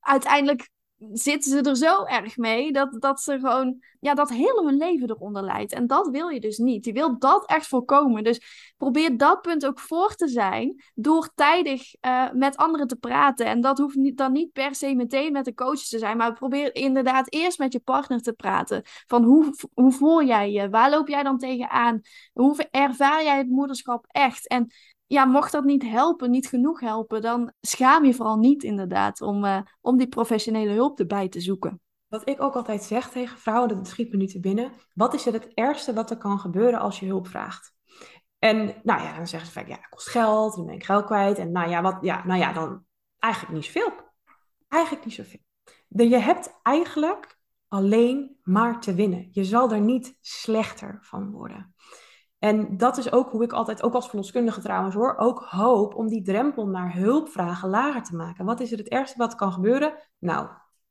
uiteindelijk 0.00 0.68
zitten 1.12 1.50
ze 1.50 1.70
er 1.70 1.76
zo 1.76 2.04
erg 2.04 2.36
mee 2.36 2.72
dat, 2.72 2.96
dat 3.00 3.20
ze 3.20 3.38
gewoon, 3.38 3.82
ja, 4.00 4.14
dat 4.14 4.28
hele 4.30 4.62
hun 4.64 4.76
leven 4.76 5.10
eronder 5.10 5.42
leidt. 5.42 5.72
En 5.72 5.86
dat 5.86 6.08
wil 6.08 6.28
je 6.28 6.40
dus 6.40 6.58
niet. 6.58 6.84
Je 6.84 6.92
wil 6.92 7.18
dat 7.18 7.46
echt 7.46 7.66
voorkomen. 7.66 8.24
Dus 8.24 8.72
probeer 8.76 9.16
dat 9.16 9.42
punt 9.42 9.66
ook 9.66 9.80
voor 9.80 10.14
te 10.14 10.28
zijn 10.28 10.82
door 10.94 11.30
tijdig 11.34 11.94
uh, 12.00 12.32
met 12.32 12.56
anderen 12.56 12.86
te 12.86 12.96
praten. 12.96 13.46
En 13.46 13.60
dat 13.60 13.78
hoeft 13.78 13.96
niet, 13.96 14.16
dan 14.16 14.32
niet 14.32 14.52
per 14.52 14.74
se 14.74 14.94
meteen 14.94 15.32
met 15.32 15.44
de 15.44 15.54
coaches 15.54 15.88
te 15.88 15.98
zijn, 15.98 16.16
maar 16.16 16.32
probeer 16.32 16.74
inderdaad 16.74 17.32
eerst 17.32 17.58
met 17.58 17.72
je 17.72 17.80
partner 17.80 18.22
te 18.22 18.32
praten. 18.32 18.82
Van 18.84 19.24
hoe, 19.24 19.54
hoe 19.74 19.92
voel 19.92 20.22
jij 20.22 20.50
je? 20.50 20.68
Waar 20.68 20.90
loop 20.90 21.08
jij 21.08 21.22
dan 21.22 21.38
tegenaan? 21.38 22.00
Hoe 22.32 22.68
ervaar 22.70 23.24
jij 23.24 23.38
het 23.38 23.48
moederschap 23.48 24.06
echt? 24.08 24.48
En 24.48 24.70
ja, 25.06 25.24
mocht 25.24 25.52
dat 25.52 25.64
niet 25.64 25.82
helpen, 25.82 26.30
niet 26.30 26.48
genoeg 26.48 26.80
helpen, 26.80 27.22
dan 27.22 27.52
schaam 27.60 28.04
je 28.04 28.14
vooral 28.14 28.36
niet 28.36 28.62
inderdaad 28.62 29.20
om, 29.20 29.44
uh, 29.44 29.60
om 29.80 29.96
die 29.96 30.08
professionele 30.08 30.72
hulp 30.72 30.98
erbij 30.98 31.28
te 31.28 31.40
zoeken. 31.40 31.80
Wat 32.08 32.28
ik 32.28 32.42
ook 32.42 32.54
altijd 32.54 32.82
zeg 32.82 33.10
tegen 33.10 33.38
vrouwen, 33.38 33.76
dat 33.76 33.88
schiet 33.88 34.10
me 34.10 34.16
nu 34.16 34.26
te 34.26 34.40
binnen. 34.40 34.72
Wat 34.92 35.14
is 35.14 35.24
het 35.24 35.54
ergste 35.54 35.92
wat 35.92 36.10
er 36.10 36.16
kan 36.16 36.38
gebeuren 36.38 36.78
als 36.80 37.00
je 37.00 37.06
hulp 37.06 37.28
vraagt? 37.28 37.74
En 38.38 38.74
nou 38.82 39.02
ja, 39.02 39.16
dan 39.16 39.26
zeggen 39.26 39.48
ze 39.48 39.54
vaak, 39.54 39.68
ja, 39.68 39.74
het 39.74 39.88
kost 39.88 40.08
geld, 40.08 40.56
dan 40.56 40.66
ben 40.66 40.74
ik 40.74 40.84
geld 40.84 41.04
kwijt. 41.04 41.38
En 41.38 41.52
nou 41.52 41.70
ja, 41.70 41.82
wat, 41.82 41.98
ja, 42.00 42.26
nou 42.26 42.40
ja, 42.40 42.52
dan 42.52 42.84
eigenlijk 43.18 43.54
niet 43.54 43.64
zoveel. 43.64 43.92
Eigenlijk 44.68 45.04
niet 45.04 45.14
zoveel. 45.14 45.40
Je 45.88 46.18
hebt 46.18 46.60
eigenlijk 46.62 47.38
alleen 47.68 48.36
maar 48.42 48.80
te 48.80 48.94
winnen. 48.94 49.28
Je 49.30 49.44
zal 49.44 49.72
er 49.72 49.80
niet 49.80 50.16
slechter 50.20 50.98
van 51.00 51.30
worden. 51.30 51.74
En 52.46 52.76
dat 52.76 52.96
is 52.96 53.12
ook 53.12 53.30
hoe 53.30 53.42
ik 53.42 53.52
altijd, 53.52 53.82
ook 53.82 53.94
als 53.94 54.08
verloskundige 54.08 54.60
trouwens 54.60 54.94
hoor, 54.94 55.16
ook 55.16 55.44
hoop 55.48 55.94
om 55.94 56.08
die 56.08 56.22
drempel 56.22 56.66
naar 56.66 56.94
hulpvragen 56.94 57.68
lager 57.68 58.02
te 58.02 58.16
maken. 58.16 58.44
Wat 58.44 58.60
is 58.60 58.72
er 58.72 58.78
het 58.78 58.88
ergste 58.88 59.18
wat 59.18 59.34
kan 59.34 59.52
gebeuren? 59.52 59.94
Nou, 60.18 60.48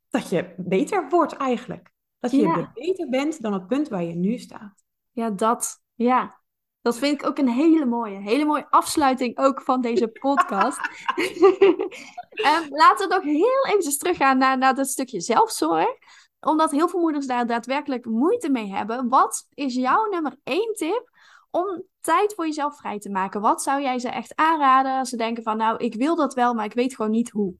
dat 0.09 0.29
je 0.29 0.53
beter 0.57 1.09
wordt 1.09 1.33
eigenlijk. 1.33 1.91
Dat 2.19 2.31
je 2.31 2.67
beter 2.73 3.09
bent 3.09 3.41
dan 3.41 3.53
het 3.53 3.67
punt 3.67 3.87
waar 3.87 4.03
je 4.03 4.15
nu 4.15 4.37
staat. 4.37 4.83
Ja, 5.11 5.29
dat. 5.29 5.81
Ja. 5.93 6.43
Dat 6.81 6.97
vind 6.97 7.21
ik 7.21 7.27
ook 7.27 7.37
een 7.37 7.49
hele 7.49 7.85
mooie, 7.85 8.19
hele 8.19 8.45
mooie 8.45 8.67
afsluiting 8.69 9.37
ook 9.37 9.61
van 9.61 9.81
deze 9.81 10.07
podcast. 10.07 10.79
um, 11.17 12.67
laten 12.81 13.07
we 13.07 13.13
nog 13.15 13.23
heel 13.23 13.75
even 13.77 13.97
teruggaan 13.97 14.37
naar, 14.37 14.57
naar 14.57 14.75
dat 14.75 14.87
stukje 14.87 15.21
zelfzorg 15.21 15.97
omdat 16.39 16.71
heel 16.71 16.89
veel 16.89 16.99
moeders 16.99 17.27
daar 17.27 17.47
daadwerkelijk 17.47 18.05
moeite 18.05 18.49
mee 18.49 18.71
hebben. 18.71 19.09
Wat 19.09 19.47
is 19.53 19.75
jouw 19.75 20.05
nummer 20.09 20.35
één 20.43 20.73
tip 20.73 21.13
om 21.55 21.83
tijd 21.99 22.33
voor 22.33 22.45
jezelf 22.45 22.77
vrij 22.77 22.99
te 22.99 23.09
maken. 23.09 23.41
Wat 23.41 23.61
zou 23.61 23.81
jij 23.81 23.99
ze 23.99 24.09
echt 24.09 24.35
aanraden 24.35 24.97
als 24.97 25.09
ze 25.09 25.17
denken 25.17 25.43
van 25.43 25.57
nou, 25.57 25.77
ik 25.77 25.95
wil 25.95 26.15
dat 26.15 26.33
wel, 26.33 26.53
maar 26.53 26.65
ik 26.65 26.73
weet 26.73 26.95
gewoon 26.95 27.11
niet 27.11 27.29
hoe? 27.29 27.53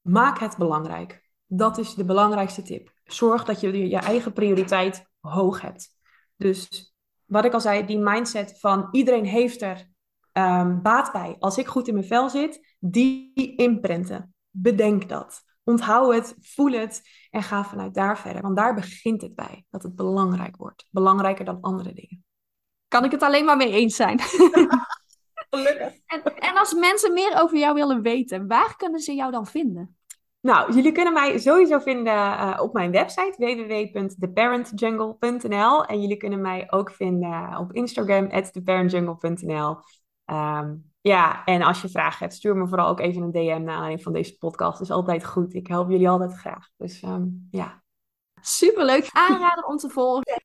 Maak 0.00 0.38
het 0.38 0.56
belangrijk. 0.56 1.30
Dat 1.46 1.78
is 1.78 1.94
de 1.94 2.04
belangrijkste 2.04 2.62
tip. 2.62 2.92
Zorg 3.04 3.44
dat 3.44 3.60
je 3.60 3.88
je 3.88 3.96
eigen 3.96 4.32
prioriteit 4.32 5.06
hoog 5.20 5.60
hebt. 5.60 5.88
Dus 6.36 6.94
wat 7.24 7.44
ik 7.44 7.52
al 7.52 7.60
zei, 7.60 7.86
die 7.86 7.98
mindset 7.98 8.60
van 8.60 8.88
iedereen 8.90 9.24
heeft 9.24 9.62
er 9.62 9.88
um, 10.32 10.82
baat 10.82 11.12
bij. 11.12 11.36
Als 11.38 11.58
ik 11.58 11.66
goed 11.66 11.88
in 11.88 11.94
mijn 11.94 12.06
vel 12.06 12.30
zit, 12.30 12.76
die 12.78 13.56
imprenten. 13.56 14.34
Bedenk 14.50 15.08
dat. 15.08 15.42
Onthoud 15.64 16.14
het, 16.14 16.36
voel 16.40 16.72
het 16.72 17.02
en 17.30 17.42
ga 17.42 17.64
vanuit 17.64 17.94
daar 17.94 18.18
verder. 18.18 18.42
Want 18.42 18.56
daar 18.56 18.74
begint 18.74 19.22
het 19.22 19.34
bij, 19.34 19.64
dat 19.70 19.82
het 19.82 19.94
belangrijk 19.94 20.56
wordt. 20.56 20.86
Belangrijker 20.90 21.44
dan 21.44 21.60
andere 21.60 21.92
dingen 21.92 22.24
kan 22.94 23.04
ik 23.04 23.10
het 23.10 23.22
alleen 23.22 23.44
maar 23.44 23.56
mee 23.56 23.72
eens 23.72 23.96
zijn. 23.96 24.20
Gelukkig. 25.50 25.92
En, 26.06 26.22
en 26.36 26.56
als 26.56 26.74
mensen 26.74 27.12
meer 27.12 27.42
over 27.42 27.58
jou 27.58 27.74
willen 27.74 28.02
weten, 28.02 28.46
waar 28.46 28.76
kunnen 28.76 29.00
ze 29.00 29.14
jou 29.14 29.30
dan 29.30 29.46
vinden? 29.46 29.96
Nou, 30.40 30.74
jullie 30.74 30.92
kunnen 30.92 31.12
mij 31.12 31.38
sowieso 31.38 31.78
vinden 31.78 32.14
uh, 32.14 32.58
op 32.62 32.72
mijn 32.72 32.90
website 32.90 33.34
www.theparentjungle.nl 33.36 35.84
en 35.84 36.00
jullie 36.00 36.16
kunnen 36.16 36.40
mij 36.40 36.66
ook 36.70 36.90
vinden 36.90 37.58
op 37.58 37.72
Instagram 37.72 38.28
theparentjungle.nl. 38.52 39.76
Um, 40.26 40.92
ja, 41.00 41.44
en 41.44 41.62
als 41.62 41.82
je 41.82 41.88
vragen 41.88 42.18
hebt, 42.18 42.34
stuur 42.34 42.56
me 42.56 42.68
vooral 42.68 42.88
ook 42.88 43.00
even 43.00 43.22
een 43.22 43.32
DM 43.32 43.62
naar 43.62 43.74
aanleiding 43.74 44.02
van 44.02 44.12
deze 44.12 44.38
podcast. 44.38 44.78
Dat 44.78 44.88
is 44.88 44.94
altijd 44.94 45.24
goed. 45.24 45.54
Ik 45.54 45.66
help 45.66 45.90
jullie 45.90 46.08
altijd 46.08 46.34
graag. 46.34 46.68
Dus 46.76 47.02
um, 47.02 47.48
ja. 47.50 47.82
Superleuk. 48.40 49.08
Aanrader 49.12 49.64
om 49.64 49.76
te 49.76 49.88
volgen. 49.88 50.43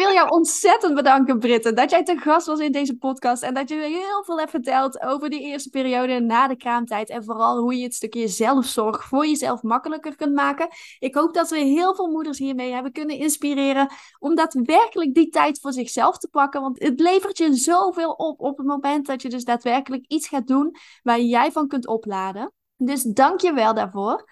Wil 0.00 0.12
jou 0.12 0.28
ontzettend 0.28 0.94
bedanken, 0.94 1.38
Britten, 1.38 1.74
dat 1.74 1.90
jij 1.90 2.04
te 2.04 2.16
gast 2.16 2.46
was 2.46 2.58
in 2.58 2.72
deze 2.72 2.96
podcast 2.96 3.42
en 3.42 3.54
dat 3.54 3.68
je 3.68 3.74
heel 3.74 4.24
veel 4.24 4.38
hebt 4.38 4.50
verteld 4.50 5.02
over 5.02 5.30
die 5.30 5.40
eerste 5.40 5.70
periode 5.70 6.20
na 6.20 6.48
de 6.48 6.56
kraamtijd 6.56 7.10
en 7.10 7.24
vooral 7.24 7.58
hoe 7.58 7.76
je 7.76 7.82
het 7.82 7.94
stukje 7.94 8.28
zelfzorg 8.28 9.04
voor 9.04 9.26
jezelf 9.26 9.62
makkelijker 9.62 10.16
kunt 10.16 10.34
maken. 10.34 10.68
Ik 10.98 11.14
hoop 11.14 11.34
dat 11.34 11.50
we 11.50 11.58
heel 11.58 11.94
veel 11.94 12.10
moeders 12.10 12.38
hiermee 12.38 12.72
hebben 12.72 12.92
kunnen 12.92 13.16
inspireren 13.16 13.92
om 14.18 14.34
daadwerkelijk 14.34 15.14
die 15.14 15.28
tijd 15.28 15.60
voor 15.60 15.72
zichzelf 15.72 16.18
te 16.18 16.28
pakken, 16.28 16.60
want 16.60 16.82
het 16.82 17.00
levert 17.00 17.38
je 17.38 17.54
zoveel 17.54 18.10
op 18.12 18.40
op 18.40 18.56
het 18.58 18.66
moment 18.66 19.06
dat 19.06 19.22
je 19.22 19.28
dus 19.28 19.44
daadwerkelijk 19.44 20.04
iets 20.06 20.28
gaat 20.28 20.46
doen 20.46 20.76
waar 21.02 21.20
jij 21.20 21.52
van 21.52 21.68
kunt 21.68 21.86
opladen. 21.86 22.52
Dus 22.76 23.02
dank 23.02 23.40
je 23.40 23.52
wel 23.52 23.74
daarvoor 23.74 24.28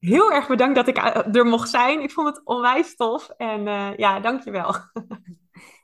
heel 0.00 0.32
erg 0.32 0.48
bedankt 0.48 0.74
dat 0.74 0.88
ik 0.88 0.96
eh, 0.96 1.34
er 1.34 1.46
mocht 1.46 1.70
zijn. 1.70 2.00
Ik 2.00 2.10
vond 2.10 2.28
het 2.28 2.40
onwijs 2.44 2.96
tof. 2.96 3.28
En 3.36 3.66
uh, 3.66 3.96
ja, 3.96 4.20
dankjewel. 4.20 4.74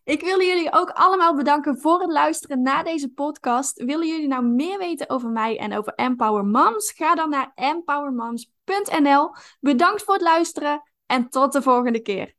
Ik 0.05 0.21
wil 0.21 0.41
jullie 0.41 0.73
ook 0.73 0.91
allemaal 0.91 1.35
bedanken 1.35 1.79
voor 1.79 2.01
het 2.01 2.13
luisteren 2.13 2.63
naar 2.63 2.85
deze 2.85 3.13
podcast. 3.13 3.83
Willen 3.85 4.07
jullie 4.07 4.29
nou 4.29 4.45
meer 4.45 4.79
weten 4.79 5.11
over 5.11 5.31
mij 5.31 5.59
en 5.59 5.77
over 5.77 5.95
Empower 5.95 6.45
Moms? 6.45 6.93
Ga 6.93 7.15
dan 7.15 7.31
naar 7.31 7.53
empowermoms.nl. 7.55 9.31
Bedankt 9.61 10.03
voor 10.03 10.15
het 10.15 10.23
luisteren 10.23 10.83
en 11.07 11.29
tot 11.29 11.53
de 11.53 11.63
volgende 11.63 12.01
keer. 12.01 12.35